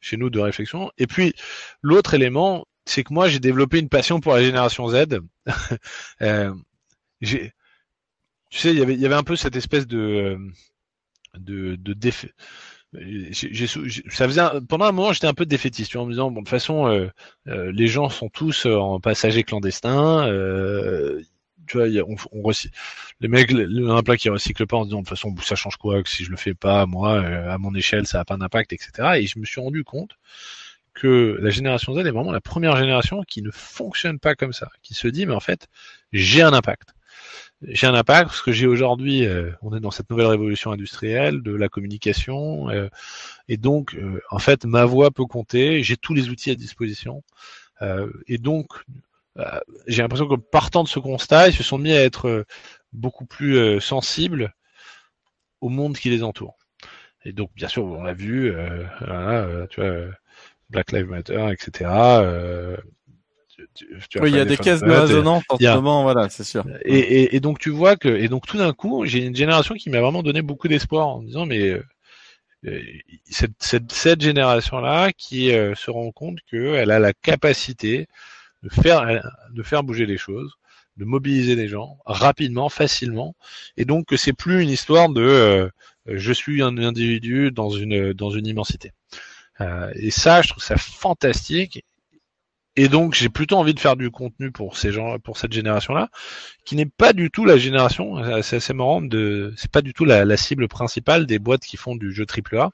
chez 0.00 0.16
nous 0.16 0.30
de 0.30 0.40
réflexion. 0.40 0.90
Et 0.98 1.06
puis 1.06 1.34
l'autre 1.82 2.14
élément, 2.14 2.66
c'est 2.86 3.04
que 3.04 3.12
moi, 3.12 3.28
j'ai 3.28 3.38
développé 3.38 3.78
une 3.80 3.90
passion 3.90 4.20
pour 4.20 4.32
la 4.32 4.42
génération 4.42 4.88
Z. 4.88 5.20
j'ai, 7.20 7.52
tu 8.50 8.58
sais, 8.58 8.70
il 8.72 8.78
y 8.78 8.82
avait, 8.82 8.94
il 8.94 9.00
y 9.00 9.06
avait 9.06 9.14
un 9.14 9.24
peu 9.24 9.36
cette 9.36 9.56
espèce 9.56 9.86
de 9.86 10.38
de, 11.38 11.76
de 11.76 11.94
ça 14.10 14.26
faisait 14.26 14.42
pendant 14.66 14.86
un 14.86 14.92
moment 14.92 15.12
j'étais 15.12 15.26
un 15.26 15.34
peu 15.34 15.44
défaitiste 15.44 15.94
en 15.96 16.06
me 16.06 16.12
disant 16.12 16.30
bon 16.30 16.40
de 16.40 16.44
toute 16.44 16.48
façon 16.48 16.88
euh, 16.88 17.08
euh, 17.46 17.70
les 17.70 17.86
gens 17.86 18.08
sont 18.08 18.30
tous 18.30 18.64
euh, 18.64 18.76
en 18.76 18.98
passagers 18.98 19.42
clandestins 19.42 20.26
tu 21.66 21.76
vois 21.76 21.86
on, 22.08 22.16
on 22.32 22.50
les 23.20 23.28
mecs 23.28 23.52
un 23.52 24.02
plat 24.02 24.16
qui 24.16 24.30
recycle 24.30 24.66
pas 24.66 24.78
en 24.78 24.84
se 24.84 24.88
disant 24.88 25.00
de 25.00 25.02
toute 25.02 25.10
façon 25.10 25.34
ça 25.42 25.54
change 25.54 25.76
quoi 25.76 26.00
si 26.06 26.24
je 26.24 26.30
le 26.30 26.38
fais 26.38 26.54
pas 26.54 26.86
moi 26.86 27.20
à 27.20 27.58
mon 27.58 27.74
échelle 27.74 28.06
ça 28.06 28.20
a 28.20 28.24
pas 28.24 28.38
d'impact 28.38 28.72
etc 28.72 28.90
et 29.16 29.26
je 29.26 29.38
me 29.38 29.44
suis 29.44 29.60
rendu 29.60 29.84
compte 29.84 30.12
que 30.94 31.38
la 31.42 31.50
génération 31.50 31.92
Z 31.94 31.98
est 31.98 32.10
vraiment 32.10 32.32
la 32.32 32.40
première 32.40 32.76
génération 32.76 33.22
qui 33.22 33.42
ne 33.42 33.50
fonctionne 33.50 34.18
pas 34.18 34.34
comme 34.34 34.54
ça 34.54 34.70
qui 34.82 34.94
se 34.94 35.08
dit 35.08 35.26
mais 35.26 35.34
en 35.34 35.40
fait 35.40 35.68
j'ai 36.12 36.40
un 36.40 36.54
impact 36.54 36.94
j'ai 37.62 37.86
un 37.86 37.94
impact 37.94 38.28
parce 38.28 38.42
que 38.42 38.52
j'ai 38.52 38.66
aujourd'hui, 38.66 39.26
euh, 39.26 39.50
on 39.62 39.76
est 39.76 39.80
dans 39.80 39.90
cette 39.90 40.10
nouvelle 40.10 40.26
révolution 40.26 40.70
industrielle 40.70 41.42
de 41.42 41.52
la 41.52 41.68
communication, 41.68 42.70
euh, 42.70 42.88
et 43.48 43.56
donc 43.56 43.94
euh, 43.94 44.20
en 44.30 44.38
fait 44.38 44.64
ma 44.64 44.84
voix 44.84 45.10
peut 45.10 45.24
compter, 45.24 45.82
j'ai 45.82 45.96
tous 45.96 46.14
les 46.14 46.28
outils 46.28 46.50
à 46.50 46.54
disposition, 46.54 47.22
et 48.26 48.38
donc 48.38 48.66
j'ai 49.86 50.02
l'impression 50.02 50.26
que 50.26 50.34
partant 50.34 50.82
de 50.82 50.88
ce 50.88 50.98
constat, 50.98 51.48
ils 51.48 51.54
se 51.54 51.62
sont 51.62 51.78
mis 51.78 51.92
à 51.92 52.02
être 52.02 52.44
beaucoup 52.92 53.24
plus 53.24 53.80
sensibles 53.80 54.52
au 55.60 55.68
monde 55.68 55.96
qui 55.96 56.10
les 56.10 56.24
entoure. 56.24 56.56
Et 57.24 57.32
donc 57.32 57.52
bien 57.54 57.68
sûr, 57.68 57.84
on 57.84 58.02
l'a 58.02 58.14
vu, 58.14 58.52
tu 59.70 59.80
vois, 59.80 60.06
Black 60.70 60.90
Lives 60.90 61.06
Matter, 61.06 61.52
etc 61.52 61.88
oui, 64.20 64.30
il 64.30 64.36
y 64.36 64.40
a 64.40 64.44
des 64.44 64.56
caisses 64.56 64.80
de 64.80 64.90
résonance 64.90 65.44
en 65.48 65.58
ce 65.58 65.74
moment, 65.74 66.02
voilà, 66.02 66.28
c'est 66.28 66.44
sûr. 66.44 66.64
Et, 66.84 66.98
et, 66.98 67.36
et, 67.36 67.40
donc 67.40 67.58
tu 67.58 67.70
vois 67.70 67.96
que, 67.96 68.08
et 68.08 68.28
donc 68.28 68.46
tout 68.46 68.58
d'un 68.58 68.72
coup, 68.72 69.04
j'ai 69.04 69.24
une 69.24 69.34
génération 69.34 69.74
qui 69.74 69.90
m'a 69.90 70.00
vraiment 70.00 70.22
donné 70.22 70.42
beaucoup 70.42 70.68
d'espoir 70.68 71.08
en 71.08 71.20
me 71.20 71.26
disant, 71.26 71.46
mais 71.46 71.68
euh, 71.68 71.84
euh, 72.66 72.80
cette, 73.28 73.52
cette, 73.60 73.92
cette 73.92 74.20
génération-là 74.20 75.12
qui 75.12 75.52
euh, 75.52 75.74
se 75.74 75.90
rend 75.90 76.10
compte 76.12 76.38
qu'elle 76.48 76.90
a 76.90 76.98
la 76.98 77.12
capacité 77.12 78.06
de 78.62 78.68
faire, 78.68 79.22
de 79.52 79.62
faire 79.62 79.82
bouger 79.82 80.06
les 80.06 80.18
choses, 80.18 80.54
de 80.96 81.04
mobiliser 81.04 81.54
les 81.54 81.68
gens 81.68 81.98
rapidement, 82.06 82.68
facilement, 82.68 83.34
et 83.76 83.84
donc 83.84 84.06
que 84.06 84.16
c'est 84.16 84.32
plus 84.32 84.62
une 84.62 84.70
histoire 84.70 85.08
de 85.08 85.70
je 86.06 86.32
suis 86.32 86.62
un 86.62 86.76
individu 86.78 87.52
dans 87.52 87.70
une 87.70 88.12
dans 88.14 88.30
une 88.30 88.46
immensité. 88.46 88.92
et 89.94 90.10
ça, 90.10 90.42
je 90.42 90.48
trouve 90.48 90.62
ça 90.62 90.76
fantastique 90.76 91.84
et 92.78 92.88
donc 92.88 93.14
j'ai 93.14 93.28
plutôt 93.28 93.56
envie 93.56 93.74
de 93.74 93.80
faire 93.80 93.96
du 93.96 94.08
contenu 94.12 94.52
pour 94.52 94.76
ces 94.76 94.92
gens, 94.92 95.18
pour 95.18 95.36
cette 95.36 95.52
génération-là, 95.52 96.10
qui 96.64 96.76
n'est 96.76 96.86
pas 96.86 97.12
du 97.12 97.28
tout 97.28 97.44
la 97.44 97.56
génération. 97.56 98.22
C'est 98.42 98.56
assez 98.56 98.72
marrant 98.72 99.02
de, 99.02 99.52
c'est 99.56 99.70
pas 99.70 99.82
du 99.82 99.92
tout 99.92 100.04
la, 100.04 100.36
cible 100.36 100.68
principale 100.68 101.26
des 101.26 101.40
boîtes 101.40 101.64
qui 101.64 101.76
font 101.76 101.96
du 101.96 102.12
jeu 102.12 102.24
AAA. 102.24 102.70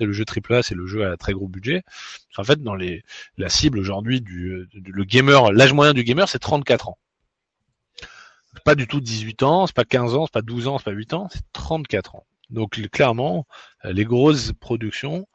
Le 0.00 0.12
jeu 0.12 0.24
AAA, 0.24 0.64
c'est 0.64 0.74
le 0.74 0.88
jeu 0.88 1.08
à 1.08 1.16
très 1.16 1.32
gros 1.32 1.46
budget. 1.46 1.84
En 2.36 2.42
fait, 2.42 2.60
dans 2.60 2.74
les, 2.74 3.04
la 3.38 3.48
cible 3.48 3.78
aujourd'hui 3.78 4.20
du, 4.20 4.66
le 4.74 5.04
gamer, 5.04 5.52
l'âge 5.52 5.72
moyen 5.72 5.94
du 5.94 6.02
gamer, 6.02 6.28
c'est 6.28 6.40
34 6.40 6.88
ans. 6.88 6.98
pas 8.64 8.74
du 8.74 8.88
tout 8.88 9.00
18 9.00 9.44
ans, 9.44 9.68
c'est 9.68 9.76
pas 9.76 9.84
15 9.84 10.16
ans, 10.16 10.26
c'est 10.26 10.34
pas 10.34 10.42
12 10.42 10.66
ans, 10.66 10.78
c'est 10.78 10.84
pas 10.84 10.90
8 10.90 11.14
ans, 11.14 11.28
c'est 11.32 11.44
34 11.52 12.16
ans. 12.16 12.26
Donc 12.50 12.80
clairement, 12.90 13.46
les 13.84 14.04
grosses 14.04 14.52
productions, 14.58 15.28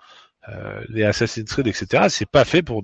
euh, 0.50 0.84
les 0.90 1.04
Assassin's 1.04 1.50
Creed, 1.50 1.68
etc. 1.68 2.08
C'est 2.10 2.30
pas 2.30 2.46
fait 2.46 2.64
pour 2.64 2.84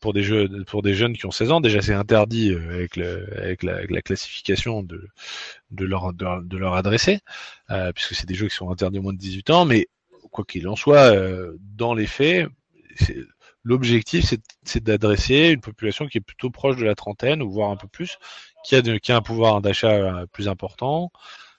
pour 0.00 0.12
des 0.12 0.22
jeux 0.22 0.48
pour 0.66 0.82
des 0.82 0.94
jeunes 0.94 1.16
qui 1.16 1.26
ont 1.26 1.30
16 1.30 1.50
ans 1.52 1.60
déjà 1.60 1.82
c'est 1.82 1.94
interdit 1.94 2.52
euh, 2.52 2.86
avec, 3.38 3.62
la, 3.62 4.02
classification 4.02 4.82
de 4.82 5.84
leur 5.84 6.74
adresser 6.74 7.20
euh, 7.70 7.92
puisque 7.92 8.14
c'est 8.14 8.26
des 8.26 8.34
jeux 8.34 8.48
qui 8.48 8.56
sont 8.56 8.70
interdits 8.70 8.98
au 8.98 9.02
moins 9.02 9.12
de 9.12 9.18
18 9.18 9.50
ans 9.50 9.64
mais 9.64 9.88
quoi 10.30 10.44
qu'il 10.44 10.68
en 10.68 10.76
soit 10.76 11.12
euh, 11.12 11.56
dans 11.60 11.94
les 11.94 12.06
faits 12.06 12.48
l'objectif 13.64 14.34
c'est 14.62 14.82
d'adresser 14.82 15.50
une 15.50 15.60
population 15.60 16.06
qui 16.06 16.18
est 16.18 16.22
plutôt 16.22 16.50
proche 16.50 16.76
de 16.76 16.84
la 16.84 16.94
trentaine 16.94 17.42
ou 17.42 17.50
voire 17.50 17.70
un 17.70 17.76
peu 17.76 17.88
plus 17.88 18.18
qui 18.64 18.76
a 18.76 18.82
qui 18.82 19.12
a 19.12 19.16
un 19.16 19.22
pouvoir 19.22 19.60
d'achat 19.60 20.24
plus 20.32 20.48
important 20.48 21.10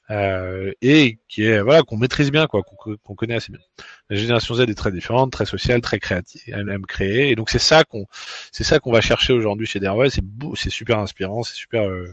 euh, 0.09 0.71
et 0.81 1.19
qui 1.27 1.43
est 1.43 1.61
voilà 1.61 1.83
qu'on 1.83 1.97
maîtrise 1.97 2.31
bien 2.31 2.47
quoi, 2.47 2.63
qu'on 2.63 3.15
connaît 3.15 3.35
assez 3.35 3.51
bien. 3.51 3.61
La 4.09 4.17
génération 4.17 4.55
Z 4.55 4.61
est 4.61 4.75
très 4.75 4.91
différente, 4.91 5.31
très 5.31 5.45
sociale, 5.45 5.81
très 5.81 5.99
créative, 5.99 6.41
elle 6.47 6.69
aime 6.69 6.85
créer 6.85 7.29
et 7.29 7.35
donc 7.35 7.49
c'est 7.49 7.59
ça 7.59 7.83
qu'on 7.83 8.05
c'est 8.51 8.63
ça 8.63 8.79
qu'on 8.79 8.91
va 8.91 9.01
chercher 9.01 9.33
aujourd'hui 9.33 9.67
chez 9.67 9.79
Derwell. 9.79 10.09
C'est 10.09 10.23
c'est 10.55 10.71
super 10.71 10.99
inspirant, 10.99 11.43
c'est 11.43 11.55
super, 11.55 11.87
euh, 11.87 12.11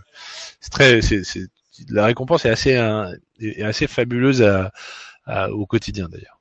c'est 0.61 0.71
très, 0.71 1.01
c'est 1.01 1.23
la 1.89 2.07
récompense 2.07 2.45
est 2.45 2.51
assez 2.51 2.73
est 3.41 3.63
assez 3.63 3.87
fabuleuse 3.87 4.43
à, 4.43 4.73
à, 5.25 5.51
au 5.51 5.67
quotidien 5.67 6.09
d'ailleurs. 6.09 6.37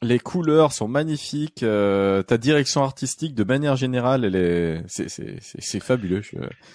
Les 0.00 0.20
couleurs 0.20 0.72
sont 0.72 0.86
magnifiques. 0.86 1.64
Euh, 1.64 2.22
ta 2.22 2.38
direction 2.38 2.84
artistique, 2.84 3.34
de 3.34 3.42
manière 3.42 3.74
générale, 3.74 4.24
elle 4.24 4.36
est, 4.36 4.82
c'est, 4.86 5.08
c'est, 5.08 5.38
c'est, 5.40 5.80
fabuleux. 5.80 6.22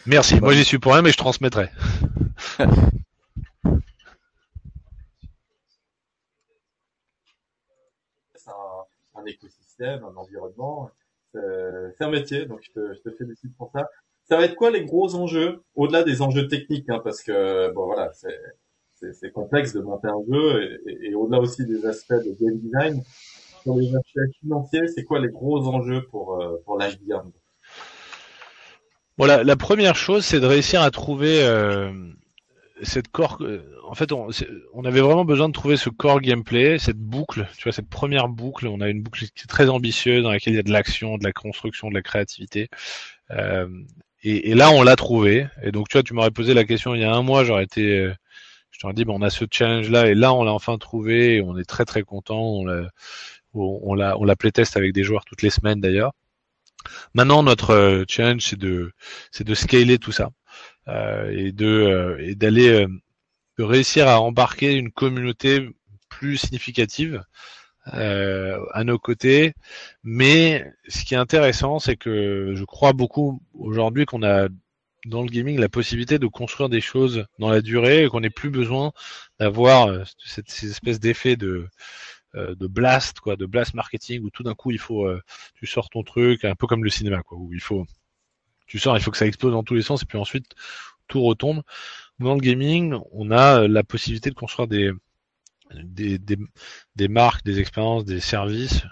Merci. 0.05 0.41
Moi, 0.41 0.53
j'y 0.53 0.65
suis 0.65 0.77
pour 0.77 0.91
rien, 0.91 1.01
mais 1.01 1.11
je 1.11 1.17
transmettrai. 1.17 1.69
un 9.23 9.25
écosystème, 9.25 10.03
un 10.03 10.15
environnement. 10.15 10.89
C'est 11.33 12.03
un 12.03 12.09
métier, 12.11 12.45
donc 12.45 12.59
je 12.61 12.71
te, 12.71 12.93
je 12.93 12.99
te 13.01 13.15
félicite 13.15 13.55
pour 13.57 13.71
ça. 13.73 13.89
Ça 14.25 14.37
va 14.37 14.45
être 14.45 14.55
quoi 14.55 14.71
les 14.71 14.85
gros 14.85 15.15
enjeux, 15.15 15.63
au-delà 15.75 16.03
des 16.03 16.21
enjeux 16.21 16.47
techniques, 16.47 16.89
hein, 16.89 17.01
parce 17.03 17.21
que 17.21 17.71
bon 17.73 17.85
voilà, 17.85 18.11
c'est 19.11 19.31
complexe 19.31 19.73
de 19.73 19.81
monter 19.81 20.07
un 20.07 20.23
jeu 20.31 20.79
et, 20.87 21.13
au-delà 21.13 21.39
aussi 21.39 21.65
des 21.65 21.85
aspects 21.85 22.13
de 22.13 22.35
game 22.39 22.57
design. 22.59 23.03
Sur 23.63 23.75
les 23.75 23.87
aspects 23.95 24.39
financiers, 24.41 24.87
c'est 24.87 25.03
quoi 25.03 25.19
les 25.19 25.29
gros 25.29 25.65
enjeux 25.67 26.05
pour 26.09 26.41
euh, 26.41 26.61
pour 26.65 26.79
Voilà, 29.17 29.43
la 29.43 29.55
première 29.55 29.95
chose, 29.95 30.25
c'est 30.25 30.39
de 30.39 30.45
réussir 30.45 30.81
à 30.81 30.91
trouver 30.91 31.43
euh, 31.43 31.91
cette 32.83 33.07
core, 33.09 33.37
euh, 33.41 33.61
en 33.87 33.95
fait, 33.95 34.11
on, 34.11 34.29
on, 34.73 34.85
avait 34.85 35.01
vraiment 35.01 35.25
besoin 35.25 35.47
de 35.47 35.53
trouver 35.53 35.77
ce 35.77 35.89
core 35.89 36.21
gameplay, 36.21 36.77
cette 36.79 36.97
boucle, 36.97 37.47
tu 37.57 37.63
vois, 37.63 37.71
cette 37.71 37.89
première 37.89 38.27
boucle. 38.27 38.67
On 38.67 38.81
a 38.81 38.89
une 38.89 39.01
boucle 39.01 39.19
qui 39.19 39.43
est 39.43 39.47
très 39.47 39.69
ambitieuse 39.69 40.23
dans 40.23 40.31
laquelle 40.31 40.53
il 40.53 40.57
y 40.57 40.59
a 40.59 40.63
de 40.63 40.71
l'action, 40.71 41.17
de 41.17 41.23
la 41.23 41.31
construction, 41.33 41.89
de 41.89 41.93
la 41.93 42.01
créativité. 42.01 42.69
Euh, 43.31 43.67
et, 44.23 44.51
et, 44.51 44.55
là, 44.55 44.71
on 44.71 44.83
l'a 44.83 44.95
trouvé. 44.95 45.47
Et 45.63 45.71
donc, 45.71 45.89
tu 45.89 45.93
vois, 45.97 46.03
tu 46.03 46.13
m'aurais 46.13 46.31
posé 46.31 46.53
la 46.53 46.63
question 46.65 46.95
il 46.95 47.01
y 47.01 47.03
a 47.03 47.13
un 47.13 47.21
mois, 47.23 47.43
j'aurais 47.43 47.63
été, 47.63 47.99
euh, 47.99 48.13
je 48.71 48.79
t'aurais 48.79 48.93
dit, 48.93 49.05
bon, 49.05 49.19
on 49.19 49.21
a 49.21 49.29
ce 49.29 49.45
challenge 49.51 49.89
là, 49.89 50.07
et 50.07 50.15
là, 50.15 50.33
on 50.33 50.43
l'a 50.43 50.53
enfin 50.53 50.77
trouvé. 50.77 51.35
Et 51.35 51.41
on 51.41 51.57
est 51.57 51.65
très 51.65 51.85
très 51.85 52.03
content. 52.03 52.41
On 52.41 52.65
l'a, 52.65 52.89
on 53.53 53.93
l'a, 53.95 54.17
on 54.19 54.25
l'a 54.25 54.35
playtest 54.35 54.77
avec 54.77 54.93
des 54.93 55.03
joueurs 55.03 55.25
toutes 55.25 55.41
les 55.41 55.49
semaines 55.49 55.81
d'ailleurs. 55.81 56.13
Maintenant, 57.13 57.43
notre 57.43 57.71
euh, 57.71 58.03
challenge, 58.07 58.41
c'est 58.41 58.59
de, 58.59 58.91
c'est 59.31 59.43
de 59.43 59.53
scaler 59.55 59.97
tout 59.99 60.11
ça. 60.11 60.31
Euh, 60.89 61.31
et 61.31 61.51
de 61.51 61.65
euh, 61.65 62.17
et 62.19 62.35
d'aller 62.35 62.69
euh, 62.69 62.87
de 63.57 63.63
réussir 63.63 64.07
à 64.07 64.19
embarquer 64.21 64.73
une 64.73 64.91
communauté 64.91 65.69
plus 66.09 66.37
significative 66.37 67.23
à 67.85 68.83
nos 68.85 68.97
côtés. 68.97 69.53
Mais 70.03 70.65
ce 70.87 71.03
qui 71.03 71.15
est 71.15 71.17
intéressant, 71.17 71.79
c'est 71.79 71.97
que 71.97 72.53
je 72.55 72.63
crois 72.63 72.93
beaucoup 72.93 73.41
aujourd'hui 73.53 74.05
qu'on 74.05 74.23
a 74.23 74.47
dans 75.05 75.21
le 75.21 75.29
gaming 75.29 75.59
la 75.59 75.69
possibilité 75.69 76.19
de 76.19 76.27
construire 76.27 76.69
des 76.69 76.81
choses 76.81 77.25
dans 77.39 77.49
la 77.49 77.61
durée 77.61 78.05
et 78.05 78.07
qu'on 78.07 78.21
n'ait 78.21 78.29
plus 78.29 78.49
besoin 78.49 78.91
d'avoir 79.39 79.87
euh, 79.87 80.03
cette, 80.23 80.49
ces 80.49 80.69
espèces 80.71 80.99
d'effets 80.99 81.35
de 81.35 81.67
euh, 82.35 82.55
de 82.55 82.67
blast 82.67 83.19
quoi 83.19 83.35
de 83.35 83.45
blast 83.45 83.73
marketing 83.73 84.23
où 84.23 84.29
tout 84.29 84.43
d'un 84.43 84.55
coup 84.55 84.71
il 84.71 84.79
faut 84.79 85.05
euh, 85.05 85.21
tu 85.55 85.67
sors 85.67 85.89
ton 85.89 86.03
truc 86.03 86.45
un 86.45 86.55
peu 86.55 86.67
comme 86.67 86.83
le 86.83 86.89
cinéma 86.89 87.21
quoi 87.23 87.37
où 87.37 87.53
il 87.53 87.59
faut 87.59 87.85
tu 88.65 88.79
sors 88.79 88.97
il 88.97 89.03
faut 89.03 89.11
que 89.11 89.17
ça 89.17 89.27
explose 89.27 89.51
dans 89.51 89.63
tous 89.63 89.75
les 89.75 89.81
sens 89.81 90.03
et 90.03 90.05
puis 90.05 90.17
ensuite 90.17 90.53
tout 91.07 91.21
retombe 91.21 91.61
dans 92.19 92.33
le 92.33 92.39
gaming 92.39 92.95
on 93.11 93.31
a 93.31 93.67
la 93.67 93.83
possibilité 93.83 94.29
de 94.29 94.35
construire 94.35 94.67
des 94.67 94.91
des, 95.73 96.19
des, 96.19 97.07
marques 97.07 97.43
des 97.43 97.59
expériences 97.59 98.05
des 98.05 98.19
services 98.19 98.83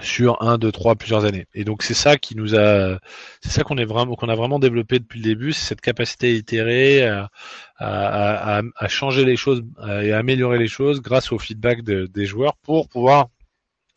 sur 0.00 0.40
un, 0.42 0.58
deux, 0.58 0.72
trois, 0.72 0.94
plusieurs 0.94 1.24
années. 1.24 1.46
Et 1.54 1.64
donc 1.64 1.82
c'est 1.82 1.94
ça 1.94 2.16
qui 2.16 2.36
nous 2.36 2.54
a, 2.54 2.98
c'est 3.40 3.50
ça 3.50 3.62
qu'on 3.62 3.76
est 3.76 3.84
vraiment, 3.84 4.14
qu'on 4.14 4.28
a 4.28 4.34
vraiment 4.34 4.58
développé 4.58 4.98
depuis 4.98 5.18
le 5.18 5.24
début, 5.24 5.52
c'est 5.52 5.66
cette 5.66 5.80
capacité 5.80 6.28
à 6.28 6.30
itérer, 6.30 7.06
à, 7.06 7.30
à, 7.76 8.62
à, 8.76 8.88
changer 8.88 9.24
les 9.24 9.36
choses 9.36 9.62
et 10.00 10.12
à 10.12 10.18
améliorer 10.18 10.58
les 10.58 10.68
choses 10.68 11.00
grâce 11.02 11.32
au 11.32 11.38
feedback 11.38 11.82
de, 11.82 12.06
des 12.06 12.26
joueurs 12.26 12.56
pour 12.56 12.88
pouvoir 12.88 13.28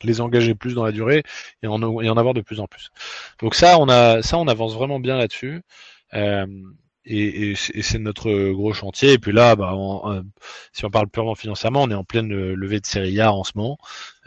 les 0.04 0.22
engager 0.22 0.56
plus 0.56 0.74
dans 0.74 0.86
la 0.86 0.91
durée 0.91 1.24
et 1.64 1.68
en, 1.68 1.80
et 2.02 2.10
en 2.10 2.18
avoir 2.18 2.34
de 2.34 2.41
plus 2.41 2.60
en 2.60 2.68
plus. 2.68 2.89
Donc 3.39 3.56
ça, 3.56 3.80
on 3.80 3.89
a, 3.89 4.22
ça, 4.22 4.38
on 4.38 4.48
avance 4.48 4.74
vraiment 4.74 5.00
bien 5.00 5.18
là-dessus. 5.18 5.62
Euh, 6.14 6.46
et, 7.06 7.52
et 7.52 7.56
c'est 7.56 8.00
notre 8.00 8.52
gros 8.52 8.74
chantier. 8.74 9.14
Et 9.14 9.20
puis 9.20 9.32
là, 9.32 9.56
bah, 9.56 9.74
si 10.74 10.86
on 10.86 10.89
parle 10.89 11.08
purement 11.08 11.36
financièrement, 11.36 11.84
on 11.84 11.91
est 11.91 11.96
en 11.96 12.04
pleine 12.04 12.30
levée 12.30 12.80
de 12.80 12.86
série 12.86 13.20
A 13.22 13.32
en 13.32 13.43
ce 13.43 13.52
moment, 13.56 13.78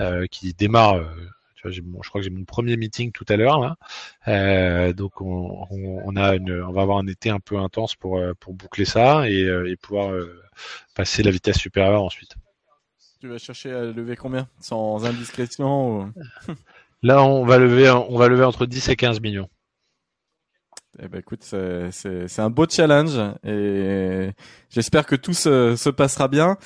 euh, 0.01 0.27
qui 0.31 0.55
démarre 0.55 0.95
euh, 0.95 1.05
je 1.65 1.81
crois 2.09 2.21
que 2.21 2.25
j'ai 2.25 2.31
mon 2.31 2.45
premier 2.45 2.77
meeting 2.77 3.13
tout 3.13 3.25
à 3.29 3.37
l'heure 3.37 3.77
euh, 4.29 4.93
donc 4.93 5.21
on, 5.21 6.17
a 6.17 6.37
on 6.37 6.73
va 6.73 6.83
avoir 6.83 6.99
un 6.99 7.07
été 7.07 7.31
un 7.31 7.41
peu 7.41 7.59
intense 7.59 7.95
pour 7.97 8.19
euh, 8.19 8.33
pour 8.39 8.55
boucler 8.55 8.85
ça 8.85 9.29
et, 9.29 9.43
euh, 9.45 9.75
pouvoir 9.81 10.13
passer 10.95 11.23
la 11.23 11.31
vitesse 11.31 11.59
supérieure 11.59 12.03
ensuite. 12.03 12.35
Tu 13.21 13.27
vas 13.27 13.39
chercher 13.39 13.73
à 13.73 13.85
lever 13.85 14.15
combien? 14.15 14.49
Sans 14.61 15.05
indiscrétion 15.05 16.13
Là, 17.03 17.23
on 17.23 17.45
va 17.45 17.59
lever 17.59 17.91
on 17.91 18.17
va 18.17 18.29
lever 18.29 18.45
entre 18.45 18.65
10 18.65 18.89
et 18.89 18.97
15 18.97 19.21
millions. 19.21 19.49
Eh 21.01 21.09
ben 21.09 21.19
écoute, 21.19 21.43
c'est 21.45 22.39
un 22.39 22.51
beau 22.51 22.67
challenge 22.69 23.21
et 23.45 24.31
j'espère 24.71 25.07
que 25.07 25.15
tout 25.17 25.33
se, 25.33 25.77
se 25.77 25.91
passera 25.91 26.29
bien. 26.29 26.57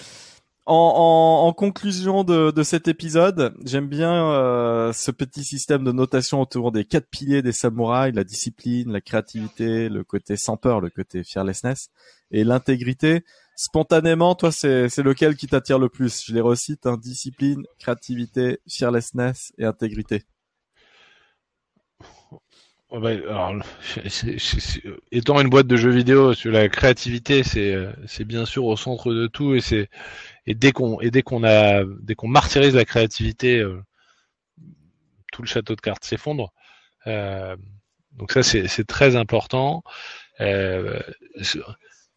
En, 0.64 1.44
en, 1.48 1.52
conclusion 1.52 2.22
de, 2.22 2.52
de, 2.52 2.62
cet 2.62 2.86
épisode, 2.86 3.52
j'aime 3.64 3.88
bien 3.88 4.30
euh, 4.30 4.92
ce 4.92 5.10
petit 5.10 5.42
système 5.42 5.82
de 5.82 5.90
notation 5.90 6.40
autour 6.40 6.70
des 6.70 6.84
quatre 6.84 7.08
piliers 7.08 7.42
des 7.42 7.50
samouraïs 7.50 8.14
la 8.14 8.22
discipline, 8.22 8.92
la 8.92 9.00
créativité, 9.00 9.88
le 9.88 10.04
côté 10.04 10.36
sans 10.36 10.56
peur, 10.56 10.80
le 10.80 10.88
côté 10.88 11.24
fearlessness 11.24 11.88
et 12.30 12.44
l'intégrité. 12.44 13.24
Spontanément, 13.54 14.34
toi, 14.34 14.50
c'est 14.50 14.98
lequel 14.98 15.36
qui 15.36 15.46
t'attire 15.46 15.78
le 15.78 15.88
plus? 15.88 16.24
Je 16.26 16.34
les 16.34 16.40
recite 16.40 16.86
hein, 16.86 16.96
discipline, 16.96 17.62
créativité, 17.78 18.60
fearlessness 18.68 19.52
et 19.58 19.64
intégrité. 19.64 20.22
alors, 22.90 23.54
étant 25.12 25.40
une 25.40 25.48
boîte 25.48 25.66
de 25.66 25.76
jeux 25.76 25.90
vidéo, 25.90 26.34
sur 26.34 26.50
la 26.50 26.68
créativité, 26.68 27.42
c'est 27.42 28.24
bien 28.24 28.46
sûr 28.46 28.64
au 28.64 28.76
centre 28.76 29.12
de 29.12 29.26
tout 29.26 29.54
et 29.54 30.54
dès 30.54 30.72
qu'on 30.72 30.98
martyrise 32.28 32.74
la 32.74 32.84
créativité, 32.84 33.58
euh, 33.58 33.82
tout 35.32 35.42
le 35.42 35.48
château 35.48 35.74
de 35.74 35.80
cartes 35.80 36.04
s'effondre. 36.04 36.52
Euh, 37.06 37.56
donc 38.12 38.32
ça 38.32 38.42
c'est 38.42 38.86
très 38.86 39.16
important. 39.16 39.82
Euh, 40.40 41.00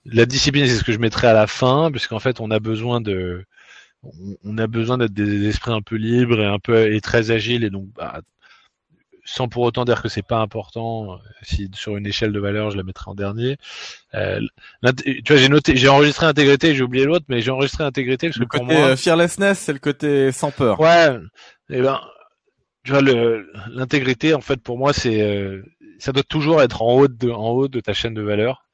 la 0.05 0.25
discipline 0.25 0.67
c'est 0.67 0.75
ce 0.75 0.83
que 0.83 0.91
je 0.91 0.99
mettrai 0.99 1.27
à 1.27 1.33
la 1.33 1.47
fin 1.47 1.91
puisqu'en 1.91 2.19
fait 2.19 2.39
on 2.39 2.51
a 2.51 2.59
besoin 2.59 3.01
de 3.01 3.45
on 4.43 4.57
a 4.57 4.67
besoin 4.67 4.97
d'être 4.97 5.13
des 5.13 5.47
esprits 5.47 5.71
un 5.71 5.81
peu 5.81 5.95
libres 5.95 6.39
et 6.39 6.45
un 6.45 6.59
peu 6.59 6.93
et 6.93 7.01
très 7.01 7.31
agiles 7.31 7.63
et 7.63 7.69
donc 7.69 7.87
bah, 7.95 8.21
sans 9.25 9.47
pour 9.47 9.63
autant 9.63 9.85
dire 9.85 10.01
que 10.01 10.07
c'est 10.07 10.25
pas 10.25 10.37
important. 10.37 11.19
Si 11.41 11.69
sur 11.73 11.97
une 11.97 12.05
échelle 12.05 12.31
de 12.31 12.39
valeur, 12.39 12.69
je 12.69 12.77
la 12.77 12.83
mettrai 12.83 13.09
en 13.09 13.15
dernier. 13.15 13.57
Euh, 14.13 14.39
tu 15.03 15.23
vois, 15.27 15.37
j'ai 15.37 15.49
noté, 15.49 15.75
j'ai 15.75 15.89
enregistré 15.89 16.27
intégrité, 16.27 16.75
j'ai 16.75 16.83
oublié 16.83 17.05
l'autre, 17.05 17.25
mais 17.27 17.41
j'ai 17.41 17.51
enregistré 17.51 17.83
intégrité 17.83 18.29
parce 18.29 18.37
le 18.37 18.45
que 18.45 18.57
côté 18.57 18.65
pour 18.65 18.73
moi, 18.73 18.89
euh, 18.89 18.95
fearlessness, 18.95 19.59
c'est 19.59 19.73
le 19.73 19.79
côté 19.79 20.31
sans 20.31 20.51
peur. 20.51 20.79
Ouais. 20.79 21.17
Et 21.69 21.77
eh 21.77 21.81
ben, 21.81 21.99
tu 22.83 22.91
vois, 22.91 23.01
l'intégrité, 23.01 24.35
en 24.35 24.41
fait, 24.41 24.61
pour 24.61 24.77
moi, 24.77 24.93
c'est, 24.93 25.21
euh, 25.21 25.63
ça 25.97 26.11
doit 26.11 26.23
toujours 26.23 26.61
être 26.61 26.83
en 26.83 26.93
haut 26.93 27.07
de, 27.07 27.31
en 27.31 27.49
haut 27.49 27.67
de 27.67 27.79
ta 27.79 27.93
chaîne 27.93 28.13
de 28.13 28.21
valeur, 28.21 28.63
euh, 28.63 28.64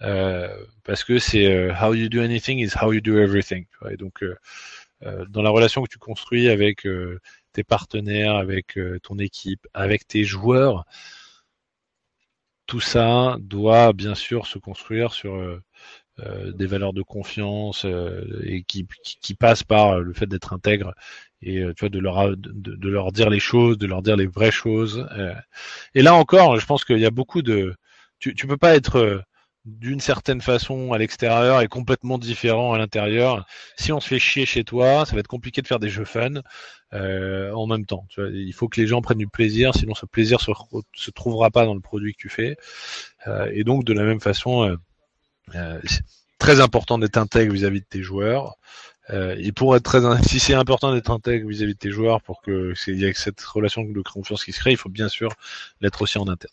parce 0.00 1.04
que 1.04 1.18
c'est 1.18 1.46
euh, 1.46 1.74
how 1.74 1.94
you 1.94 2.08
do 2.08 2.20
anything 2.20 2.58
is 2.58 2.72
how 2.80 2.92
you 2.92 3.00
do 3.00 3.18
everything. 3.18 3.66
Et 3.90 3.96
donc, 3.96 4.24
dans 5.02 5.42
la 5.42 5.50
relation 5.50 5.82
que 5.82 5.88
tu 5.88 5.98
construis 5.98 6.48
avec 6.48 6.86
tes 7.52 7.64
partenaires, 7.64 8.36
avec 8.36 8.78
euh, 8.78 8.98
ton 9.02 9.18
équipe, 9.18 9.66
avec 9.74 10.06
tes 10.06 10.24
joueurs. 10.24 10.84
Tout 12.66 12.80
ça 12.80 13.36
doit 13.40 13.92
bien 13.92 14.14
sûr 14.14 14.46
se 14.46 14.58
construire 14.58 15.12
sur 15.12 15.34
euh, 15.34 15.60
euh, 16.20 16.52
des 16.52 16.66
valeurs 16.66 16.92
de 16.92 17.02
confiance 17.02 17.84
et 18.44 18.62
qui, 18.64 18.86
qui, 19.02 19.34
passent 19.34 19.64
par 19.64 20.00
le 20.00 20.12
fait 20.12 20.26
d'être 20.26 20.52
intègre 20.52 20.94
et 21.42 21.64
tu 21.76 21.80
vois 21.80 21.88
de 21.88 21.98
leur 21.98 22.36
de, 22.36 22.88
leur 22.88 23.12
dire 23.12 23.30
les 23.30 23.40
choses, 23.40 23.78
de 23.78 23.86
leur 23.86 24.02
dire 24.02 24.16
les 24.16 24.26
vraies 24.26 24.50
choses. 24.50 25.08
et 25.94 26.02
là 26.02 26.14
encore, 26.14 26.60
je 26.60 26.66
pense 26.66 26.84
qu'il 26.84 26.98
y 26.98 27.06
a 27.06 27.10
beaucoup 27.10 27.42
de 27.42 27.74
tu 28.18 28.34
tu 28.34 28.46
peux 28.46 28.58
pas 28.58 28.74
être 28.76 29.24
d'une 29.64 30.00
certaine 30.00 30.40
façon 30.40 30.92
à 30.92 30.98
l'extérieur 30.98 31.60
et 31.60 31.68
complètement 31.68 32.18
différent 32.18 32.72
à 32.72 32.78
l'intérieur. 32.78 33.46
Si 33.76 33.92
on 33.92 34.00
se 34.00 34.08
fait 34.08 34.18
chier 34.18 34.46
chez 34.46 34.64
toi, 34.64 35.04
ça 35.04 35.14
va 35.14 35.20
être 35.20 35.26
compliqué 35.28 35.60
de 35.60 35.66
faire 35.66 35.78
des 35.78 35.90
jeux 35.90 36.04
fun 36.04 36.42
euh, 36.94 37.52
en 37.52 37.66
même 37.66 37.84
temps. 37.84 38.06
Il 38.18 38.52
faut 38.52 38.68
que 38.68 38.80
les 38.80 38.86
gens 38.86 39.02
prennent 39.02 39.18
du 39.18 39.28
plaisir, 39.28 39.74
sinon 39.74 39.94
ce 39.94 40.06
plaisir 40.06 40.40
se, 40.40 40.52
se 40.94 41.10
trouvera 41.10 41.50
pas 41.50 41.66
dans 41.66 41.74
le 41.74 41.80
produit 41.80 42.14
que 42.14 42.18
tu 42.18 42.28
fais. 42.28 42.56
Euh, 43.26 43.50
et 43.52 43.64
donc 43.64 43.84
de 43.84 43.92
la 43.92 44.04
même 44.04 44.20
façon, 44.20 44.64
euh, 44.64 44.76
euh 45.54 45.80
c'est 45.84 46.04
très 46.38 46.60
important 46.60 46.98
d'être 46.98 47.18
intègre 47.18 47.52
vis-à-vis 47.52 47.80
de 47.80 47.86
tes 47.86 48.02
joueurs. 48.02 48.56
Euh, 49.12 49.34
et 49.38 49.52
pour 49.52 49.74
être 49.74 49.82
très, 49.82 50.00
si 50.22 50.38
c'est 50.38 50.54
important 50.54 50.92
d'être 50.92 51.10
intègre 51.10 51.48
vis-à-vis 51.48 51.74
de 51.74 51.78
tes 51.78 51.90
joueurs, 51.90 52.20
pour 52.22 52.42
que 52.42 52.74
il 52.86 52.98
y 52.98 53.04
ait 53.04 53.12
cette 53.14 53.40
relation 53.42 53.82
de 53.82 54.00
confiance 54.02 54.44
qui 54.44 54.52
se 54.52 54.60
crée, 54.60 54.72
il 54.72 54.76
faut 54.76 54.88
bien 54.88 55.08
sûr 55.08 55.32
l'être 55.80 56.02
aussi 56.02 56.18
en 56.18 56.28
interne. 56.28 56.52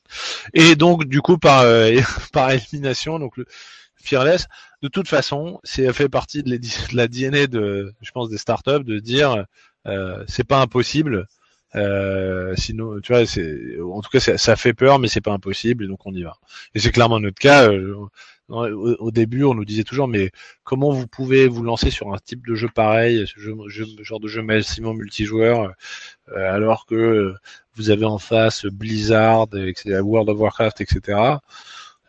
Et 0.54 0.76
donc 0.76 1.06
du 1.06 1.22
coup 1.22 1.38
par 1.38 1.62
euh, 1.62 2.00
par 2.34 2.52
élimination, 2.52 3.20
donc 3.20 3.38
le 3.38 3.46
fearless, 3.96 4.48
de 4.82 4.88
toute 4.88 5.08
façon, 5.08 5.60
c'est 5.64 5.92
fait 5.94 6.10
partie 6.10 6.44
de, 6.44 6.60
la 6.94 7.08
DNA 7.08 7.48
de, 7.48 7.94
je 8.02 8.12
pense, 8.12 8.30
des 8.30 8.38
startups 8.38 8.84
de 8.84 9.00
dire 9.00 9.46
euh, 9.88 10.24
c'est 10.28 10.48
pas 10.48 10.62
impossible. 10.62 11.28
Euh, 11.76 12.56
sinon, 12.56 13.00
tu 13.02 13.12
vois, 13.12 13.26
c'est, 13.26 13.80
en 13.82 14.02
tout 14.02 14.10
cas, 14.10 14.20
ça 14.20 14.56
fait 14.56 14.74
peur, 14.74 15.00
mais 15.00 15.08
c'est 15.10 15.22
pas 15.22 15.34
impossible, 15.34 15.84
et 15.84 15.88
donc 15.88 16.06
on 16.06 16.14
y 16.14 16.24
va. 16.24 16.38
Et 16.74 16.80
c'est 16.80 16.92
clairement 16.92 17.20
notre 17.20 17.40
cas. 17.40 17.70
Euh, 18.50 18.96
au, 19.00 19.12
début, 19.12 19.44
on 19.44 19.54
nous 19.54 19.66
disait 19.66 19.84
toujours, 19.84 20.08
mais 20.08 20.32
comment 20.64 20.92
vous 20.92 21.08
pouvez 21.08 21.48
vous 21.48 21.64
lancer 21.64 21.92
sur 21.92 22.14
un 22.14 22.18
type 22.18 22.48
de 22.48 22.56
jeu 22.56 22.70
pareil, 22.74 23.26
ce 23.28 23.40
jeu, 23.40 23.56
genre 24.02 24.20
de 24.22 24.28
jeu 24.28 24.42
maximum 24.42 24.98
multijoueur, 24.98 25.74
euh, 26.30 26.54
alors 26.54 26.86
que 26.86 27.34
vous 27.76 27.90
avez 27.90 28.06
en 28.06 28.20
face 28.20 28.66
Blizzard, 28.66 29.48
etc., 29.54 30.00
World 30.02 30.30
of 30.30 30.40
Warcraft, 30.40 30.82
etc. 30.82 31.20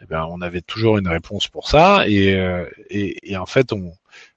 Eh 0.01 0.07
ben, 0.07 0.27
on 0.31 0.41
avait 0.41 0.61
toujours 0.61 0.99
une 0.99 1.09
réponse 1.09 1.49
pour 1.49 1.69
ça, 1.69 2.07
et, 2.07 2.35
euh, 2.35 2.65
et, 2.89 3.33
et 3.33 3.37
en 3.37 3.47
fait, 3.47 3.73
on, 3.73 3.93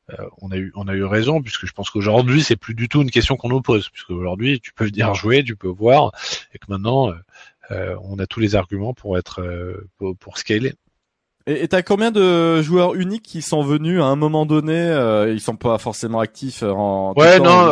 euh, 0.09 0.27
on 0.41 0.51
a 0.51 0.57
eu 0.57 0.71
on 0.75 0.87
a 0.87 0.95
eu 0.95 1.03
raison 1.03 1.41
puisque 1.41 1.67
je 1.67 1.71
pense 1.71 1.89
qu'aujourd'hui 1.89 2.43
c'est 2.43 2.57
plus 2.57 2.73
du 2.73 2.89
tout 2.89 3.01
une 3.01 3.11
question 3.11 3.37
qu'on 3.37 3.47
nous 3.49 3.61
pose 3.61 3.87
puisque 3.89 4.09
aujourd'hui 4.09 4.59
tu 4.59 4.73
peux 4.73 4.85
venir 4.85 5.13
jouer, 5.13 5.43
tu 5.43 5.55
peux 5.55 5.69
voir, 5.69 6.11
et 6.53 6.57
que 6.57 6.65
maintenant 6.67 7.13
on 7.69 8.19
a 8.19 8.27
tous 8.27 8.41
les 8.41 8.55
arguments 8.55 8.93
pour 8.93 9.17
être 9.17 9.41
pour, 9.97 10.17
pour 10.17 10.37
scaler. 10.37 10.73
Et 11.59 11.67
t'as 11.67 11.81
combien 11.81 12.11
de 12.11 12.61
joueurs 12.61 12.95
uniques 12.95 13.23
qui 13.23 13.41
sont 13.41 13.63
venus 13.63 14.01
à 14.01 14.05
un 14.05 14.15
moment 14.15 14.45
donné 14.45 14.73
euh, 14.73 15.31
Ils 15.31 15.41
sont 15.41 15.55
pas 15.55 15.77
forcément 15.77 16.19
actifs 16.19 16.63
euh, 16.63 16.71
en. 16.71 17.13
Ouais, 17.15 17.39
non. 17.39 17.71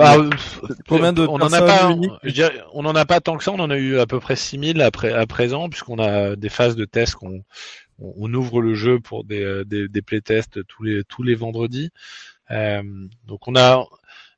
combien 0.87 1.13
de 1.13 1.25
on 1.25 1.35
en 1.35 1.53
a 1.53 1.61
pas. 1.61 1.95
on 2.73 2.85
en 2.85 2.95
a 2.95 3.05
pas 3.05 3.19
tant 3.21 3.37
que 3.37 3.43
ça. 3.43 3.51
On 3.51 3.59
en 3.59 3.69
a 3.69 3.77
eu 3.77 3.99
à 3.99 4.05
peu 4.05 4.19
près 4.19 4.35
6000 4.35 4.81
après 4.81 5.13
à 5.13 5.25
présent, 5.25 5.69
puisqu'on 5.69 5.99
a 5.99 6.35
des 6.35 6.49
phases 6.49 6.75
de 6.75 6.85
tests 6.85 7.15
qu'on 7.15 7.43
on, 8.01 8.33
ouvre 8.33 8.61
le 8.61 8.73
jeu 8.75 8.99
pour 8.99 9.23
des 9.23 9.43
euh, 9.43 9.65
des, 9.65 9.87
des 9.87 10.01
playtests 10.01 10.65
tous 10.67 10.83
les 10.83 11.03
tous 11.03 11.23
les 11.23 11.35
vendredis. 11.35 11.91
Euh, 12.51 12.81
donc 13.27 13.47
on 13.47 13.55
a 13.55 13.85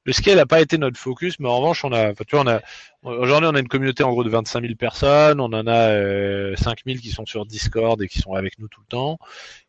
le 0.04 0.14
scale 0.14 0.38
n'a 0.38 0.46
pas 0.46 0.62
été 0.62 0.78
notre 0.78 1.00
focus, 1.00 1.40
mais 1.40 1.48
en 1.48 1.58
revanche, 1.58 1.86
on 1.86 1.92
a, 1.92 2.14
tu 2.14 2.36
vois, 2.36 2.42
on 2.42 2.48
a, 2.48 2.62
aujourd'hui, 3.04 3.50
on 3.52 3.56
a 3.56 3.60
une 3.60 3.68
communauté 3.68 4.04
en 4.04 4.12
gros 4.12 4.24
de 4.24 4.30
25 4.30 4.62
000 4.62 4.76
personnes, 4.76 5.40
on 5.40 5.46
en 5.46 5.68
a 5.68 5.90
euh, 5.90 6.56
5 6.56 6.80
000 6.86 7.00
qui 7.00 7.10
sont 7.10 7.26
sur 7.26 7.46
Discord 7.46 8.02
et 8.02 8.08
qui 8.08 8.20
sont 8.20 8.34
avec 8.34 8.58
nous 8.60 8.68
tout 8.68 8.82
le 8.82 8.88
temps, 8.88 9.20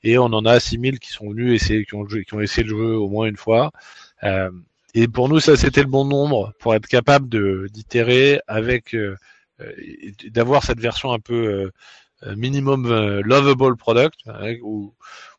et 0.03 0.19
on 0.19 0.25
en 0.27 0.45
a 0.47 0.59
6 0.59 0.79
000 0.81 0.97
qui 0.97 1.11
sont 1.11 1.31
venus 1.31 1.55
essayer, 1.55 1.85
qui 1.85 1.95
ont, 1.95 2.05
qui 2.05 2.35
ont 2.35 2.41
essayé 2.41 2.65
le 2.65 2.71
jeu 2.71 2.97
au 2.97 3.09
moins 3.09 3.27
une 3.27 3.37
fois. 3.37 3.73
Euh, 4.25 4.51
et 4.95 5.09
pour 5.09 5.29
nous, 5.29 5.41
ça 5.41 5.57
c'était 5.57 5.83
le 5.83 5.89
bon 5.89 6.05
nombre 6.05 6.53
pour 6.59 6.75
être 6.75 6.87
capable 6.87 7.29
de 7.29 7.69
d'itérer 7.73 8.41
avec 8.47 8.97
d'avoir 10.31 10.65
cette 10.65 10.81
version 10.81 11.13
un 11.13 11.19
peu 11.19 11.71
minimum 12.37 13.21
lovable 13.21 13.77
product 13.77 14.21
où 14.63 14.93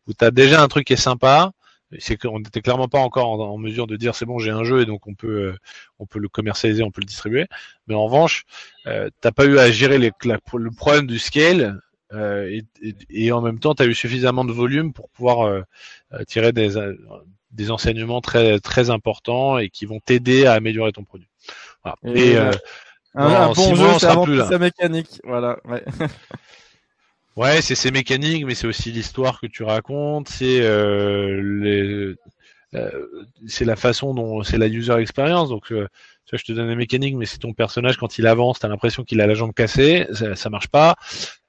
où 0.07 0.13
tu 0.13 0.25
as 0.25 0.31
déjà 0.31 0.61
un 0.61 0.67
truc 0.67 0.87
qui 0.87 0.93
est 0.93 0.97
sympa, 0.97 1.51
c'est 1.99 2.17
qu'on 2.17 2.39
n'était 2.39 2.61
clairement 2.61 2.87
pas 2.87 2.99
encore 2.99 3.39
en, 3.41 3.57
mesure 3.57 3.87
de 3.87 3.95
dire 3.95 4.15
c'est 4.15 4.25
bon 4.25 4.39
j'ai 4.39 4.51
un 4.51 4.63
jeu 4.63 4.81
et 4.81 4.85
donc 4.85 5.07
on 5.07 5.13
peut 5.13 5.27
euh, 5.27 5.57
on 5.99 6.05
peut 6.05 6.19
le 6.19 6.29
commercialiser 6.29 6.83
on 6.83 6.91
peut 6.91 7.01
le 7.01 7.07
distribuer. 7.07 7.47
Mais 7.87 7.95
en 7.95 8.05
revanche 8.05 8.43
euh, 8.87 9.09
t'as 9.21 9.31
pas 9.31 9.45
eu 9.45 9.57
à 9.59 9.71
gérer 9.71 9.97
les, 9.97 10.11
le 10.25 10.71
problème 10.71 11.07
du 11.07 11.19
scale 11.19 11.79
euh, 12.13 12.61
et, 12.81 12.95
et, 13.09 13.31
en 13.31 13.41
même 13.41 13.59
temps 13.59 13.73
tu 13.73 13.83
as 13.83 13.85
eu 13.85 13.95
suffisamment 13.95 14.45
de 14.45 14.51
volume 14.51 14.93
pour 14.93 15.09
pouvoir 15.09 15.47
euh, 15.47 15.61
euh, 16.13 16.23
tirer 16.25 16.51
des 16.51 16.75
des 17.51 17.71
enseignements 17.71 18.21
très 18.21 18.59
très 18.59 18.89
importants 18.89 19.57
et 19.57 19.69
qui 19.69 19.85
vont 19.85 19.99
t'aider 19.99 20.45
à 20.45 20.53
améliorer 20.53 20.91
ton 20.91 21.03
produit. 21.03 21.29
Voilà. 21.83 21.97
et, 22.15 22.37
un, 22.37 22.51
un, 23.15 23.51
bon 23.53 23.75
jeu 23.75 23.87
c'est 23.99 24.05
avant 24.07 24.25
sa 24.25 24.57
mécanique. 24.57 25.21
Voilà 25.23 25.57
ouais. 25.65 25.83
Ouais, 27.35 27.61
c'est 27.61 27.75
ces 27.75 27.91
mécaniques, 27.91 28.45
mais 28.45 28.53
c'est 28.55 28.67
aussi 28.67 28.91
l'histoire 28.91 29.39
que 29.41 29.47
tu 29.47 29.63
racontes, 29.63 30.29
c'est 30.29 30.61
euh, 30.61 31.41
les, 31.41 32.15
euh, 32.75 33.07
c'est 33.47 33.65
la 33.65 33.75
façon 33.75 34.13
dont 34.13 34.43
c'est 34.43 34.57
la 34.59 34.67
user 34.67 34.93
experience. 34.99 35.49
Donc, 35.49 35.71
euh, 35.71 35.87
je 36.31 36.43
te 36.43 36.51
donne 36.51 36.69
les 36.69 36.75
mécaniques, 36.75 37.15
mais 37.15 37.25
c'est 37.25 37.39
ton 37.39 37.53
personnage 37.53 37.97
quand 37.97 38.17
il 38.17 38.27
avance, 38.27 38.59
t'as 38.59 38.67
l'impression 38.67 39.03
qu'il 39.03 39.21
a 39.21 39.27
la 39.27 39.33
jambe 39.33 39.53
cassée, 39.53 40.07
ça, 40.13 40.35
ça 40.35 40.49
marche 40.49 40.67
pas. 40.67 40.95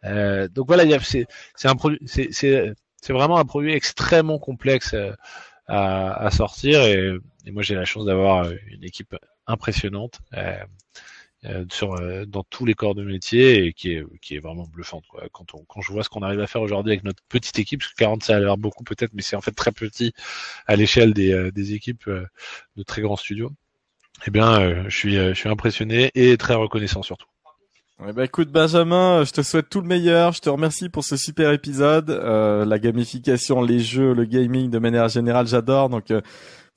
Donc 0.02 0.66
voilà, 0.66 0.84
c'est 1.00 1.26
un 1.64 1.76
produit, 1.76 1.98
c'est 2.06 2.74
vraiment 3.08 3.38
un 3.38 3.44
produit 3.46 3.72
extrêmement 3.72 4.38
complexe 4.38 4.94
à, 5.68 6.26
à 6.26 6.30
sortir 6.30 6.82
et, 6.82 7.14
et 7.46 7.50
moi 7.50 7.62
j'ai 7.62 7.74
la 7.74 7.86
chance 7.86 8.04
d'avoir 8.04 8.50
une 8.50 8.84
équipe 8.84 9.16
impressionnante. 9.46 10.18
Euh, 10.34 10.56
sur 11.70 11.94
euh, 11.94 12.24
dans 12.26 12.42
tous 12.44 12.64
les 12.64 12.74
corps 12.74 12.94
de 12.94 13.02
métier 13.02 13.66
et 13.66 13.72
qui 13.72 13.92
est 13.92 14.04
qui 14.20 14.36
est 14.36 14.38
vraiment 14.38 14.66
bluffante 14.66 15.04
quoi. 15.08 15.22
Quand 15.32 15.54
on 15.54 15.64
quand 15.64 15.80
je 15.80 15.92
vois 15.92 16.02
ce 16.02 16.08
qu'on 16.08 16.22
arrive 16.22 16.40
à 16.40 16.46
faire 16.46 16.62
aujourd'hui 16.62 16.92
avec 16.92 17.04
notre 17.04 17.22
petite 17.28 17.58
équipe, 17.58 17.80
parce 17.80 17.92
que 17.92 17.96
40 17.96 18.22
ça 18.24 18.36
a 18.36 18.40
l'air 18.40 18.56
beaucoup 18.56 18.84
peut-être, 18.84 19.12
mais 19.14 19.22
c'est 19.22 19.36
en 19.36 19.40
fait 19.40 19.52
très 19.52 19.72
petit 19.72 20.12
à 20.66 20.76
l'échelle 20.76 21.12
des 21.12 21.32
euh, 21.32 21.50
des 21.50 21.74
équipes 21.74 22.08
de 22.08 22.82
très 22.82 23.02
grands 23.02 23.16
studios. 23.16 23.50
Eh 24.26 24.30
bien, 24.30 24.88
je 24.88 24.96
suis 24.96 25.16
je 25.16 25.34
suis 25.34 25.48
impressionné 25.48 26.10
et 26.14 26.36
très 26.36 26.54
reconnaissant 26.54 27.02
surtout. 27.02 27.26
Eh 28.08 28.12
ben, 28.12 28.24
écoute 28.24 28.50
Benjamin, 28.50 29.24
je 29.24 29.32
te 29.32 29.42
souhaite 29.42 29.68
tout 29.68 29.80
le 29.80 29.86
meilleur. 29.86 30.32
Je 30.32 30.40
te 30.40 30.48
remercie 30.48 30.88
pour 30.88 31.04
ce 31.04 31.16
super 31.16 31.52
épisode. 31.52 32.10
la 32.10 32.78
gamification, 32.78 33.60
les 33.62 33.80
jeux, 33.80 34.14
le 34.14 34.24
gaming 34.24 34.70
de 34.70 34.78
manière 34.78 35.08
générale, 35.08 35.46
j'adore. 35.46 35.88
Donc 35.90 36.10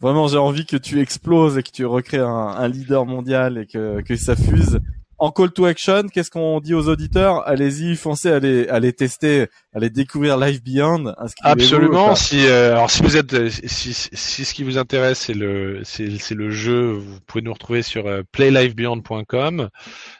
vraiment 0.01 0.27
j'ai 0.27 0.37
envie 0.37 0.65
que 0.65 0.77
tu 0.77 0.99
exploses 0.99 1.57
et 1.57 1.63
que 1.63 1.71
tu 1.71 1.85
recrées 1.85 2.19
un, 2.19 2.25
un 2.25 2.67
leader 2.67 3.05
mondial 3.05 3.57
et 3.57 3.65
que, 3.65 4.01
que 4.01 4.15
ça 4.15 4.35
fuse. 4.35 4.79
En 5.19 5.31
call 5.31 5.51
to 5.51 5.65
action, 5.65 6.03
qu'est-ce 6.13 6.29
qu'on 6.29 6.59
dit 6.59 6.75
aux 6.75 6.87
auditeurs? 6.89 7.41
Allez-y, 7.47 7.95
foncez, 7.95 8.29
allez, 8.29 8.67
allez 8.67 8.93
tester, 8.93 9.47
allez 9.73 9.89
découvrir 9.89 10.37
Live 10.37 10.61
Beyond. 10.61 11.11
Absolument. 11.41 12.13
Si 12.13 12.45
euh, 12.45 12.73
alors 12.73 12.91
si 12.91 13.01
vous 13.01 13.17
êtes, 13.17 13.33
euh, 13.33 13.49
si, 13.49 13.93
si 13.93 14.45
ce 14.45 14.53
qui 14.53 14.63
vous 14.63 14.77
intéresse 14.77 15.17
c'est 15.21 15.33
le 15.33 15.81
c'est 15.83 16.35
le 16.35 16.51
jeu, 16.51 16.91
vous 16.91 17.19
pouvez 17.25 17.41
nous 17.41 17.51
retrouver 17.53 17.81
sur 17.81 18.05
euh, 18.05 18.21
playlivebeyond.com. 18.31 19.69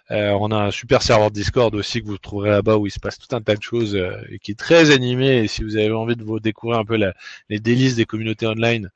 Euh, 0.10 0.32
on 0.40 0.50
a 0.50 0.64
un 0.64 0.72
super 0.72 1.04
serveur 1.04 1.30
Discord 1.30 1.76
aussi 1.76 2.02
que 2.02 2.08
vous 2.08 2.18
trouverez 2.18 2.50
là-bas 2.50 2.78
où 2.78 2.88
il 2.88 2.92
se 2.92 3.00
passe 3.00 3.20
tout 3.20 3.36
un 3.36 3.42
tas 3.42 3.56
de 3.56 3.62
choses 3.62 3.96
et 3.96 4.40
qui 4.40 4.54
est 4.54 4.60
très 4.60 4.90
animé. 4.90 5.44
Et 5.44 5.48
si 5.48 5.64
vous 5.64 5.78
avez 5.78 5.92
envie 5.92 6.16
de 6.16 6.24
vous 6.24 6.40
découvrir 6.40 6.80
un 6.80 6.86
peu 6.86 6.98
la, 6.98 7.14
les 7.50 7.60
délices 7.60 7.96
des 7.96 8.06
communautés 8.06 8.48
online, 8.48 8.86
euh, 8.86 8.90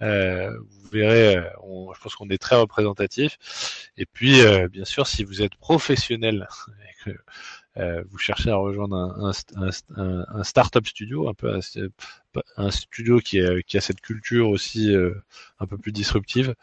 vous 0.00 0.88
verrez, 0.90 1.36
euh, 1.36 1.50
on, 1.62 1.92
je 1.94 2.00
pense 2.00 2.14
qu'on 2.14 2.28
est 2.28 2.38
très 2.38 2.56
représentatif. 2.56 3.38
Et 3.96 4.06
puis, 4.06 4.40
euh, 4.40 4.68
bien 4.68 4.84
sûr, 4.84 5.06
si 5.06 5.24
vous 5.24 5.42
êtes 5.42 5.56
professionnel 5.56 6.48
et 6.88 7.04
que 7.04 7.16
euh, 7.78 8.02
vous 8.10 8.18
cherchez 8.18 8.50
à 8.50 8.56
rejoindre 8.56 8.96
un, 8.96 9.32
un, 9.56 9.70
un, 9.96 10.26
un 10.28 10.44
start-up 10.44 10.86
studio, 10.86 11.28
un 11.28 11.34
peu 11.34 11.60
un, 12.56 12.70
studio 12.70 13.18
qui, 13.20 13.38
est, 13.38 13.62
qui, 13.64 13.76
a 13.76 13.80
cette 13.80 14.00
culture 14.00 14.48
aussi 14.48 14.94
un 15.60 15.66
peu 15.66 15.76
plus 15.76 15.92
disruptive, 15.92 16.54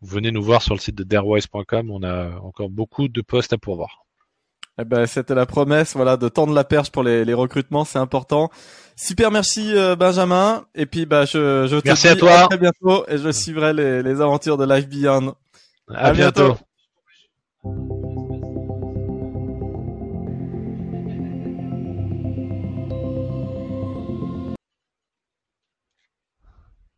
venez 0.00 0.30
nous 0.30 0.42
voir 0.42 0.62
sur 0.62 0.74
le 0.74 0.80
site 0.80 0.94
de 0.94 1.04
darewise.com. 1.04 1.90
On 1.90 2.02
a 2.02 2.38
encore 2.40 2.70
beaucoup 2.70 3.08
de 3.08 3.20
postes 3.20 3.52
à 3.52 3.58
pourvoir. 3.58 4.07
Eh 4.80 4.84
ben, 4.84 5.06
c'était 5.06 5.34
la 5.34 5.44
promesse, 5.46 5.94
voilà, 5.94 6.16
de 6.16 6.28
tendre 6.28 6.54
la 6.54 6.64
perche 6.64 6.90
pour 6.90 7.02
les, 7.02 7.24
les 7.24 7.34
recrutements, 7.34 7.84
c'est 7.84 7.98
important. 7.98 8.50
Super, 8.94 9.30
merci 9.30 9.76
euh, 9.76 9.96
Benjamin. 9.96 10.64
Et 10.74 10.86
puis, 10.86 11.06
bah, 11.06 11.24
je, 11.24 11.66
je 11.68 11.76
te 11.76 11.88
merci 11.88 12.06
dis 12.06 12.12
à, 12.12 12.16
toi. 12.16 12.46
très 12.48 12.58
bientôt 12.58 13.04
et 13.08 13.18
je 13.18 13.30
suivrai 13.30 13.72
les, 13.72 14.02
les 14.02 14.20
aventures 14.20 14.56
de 14.56 14.64
Life 14.64 14.88
Beyond. 14.88 15.34
À, 15.94 16.12
bientôt. 16.12 16.56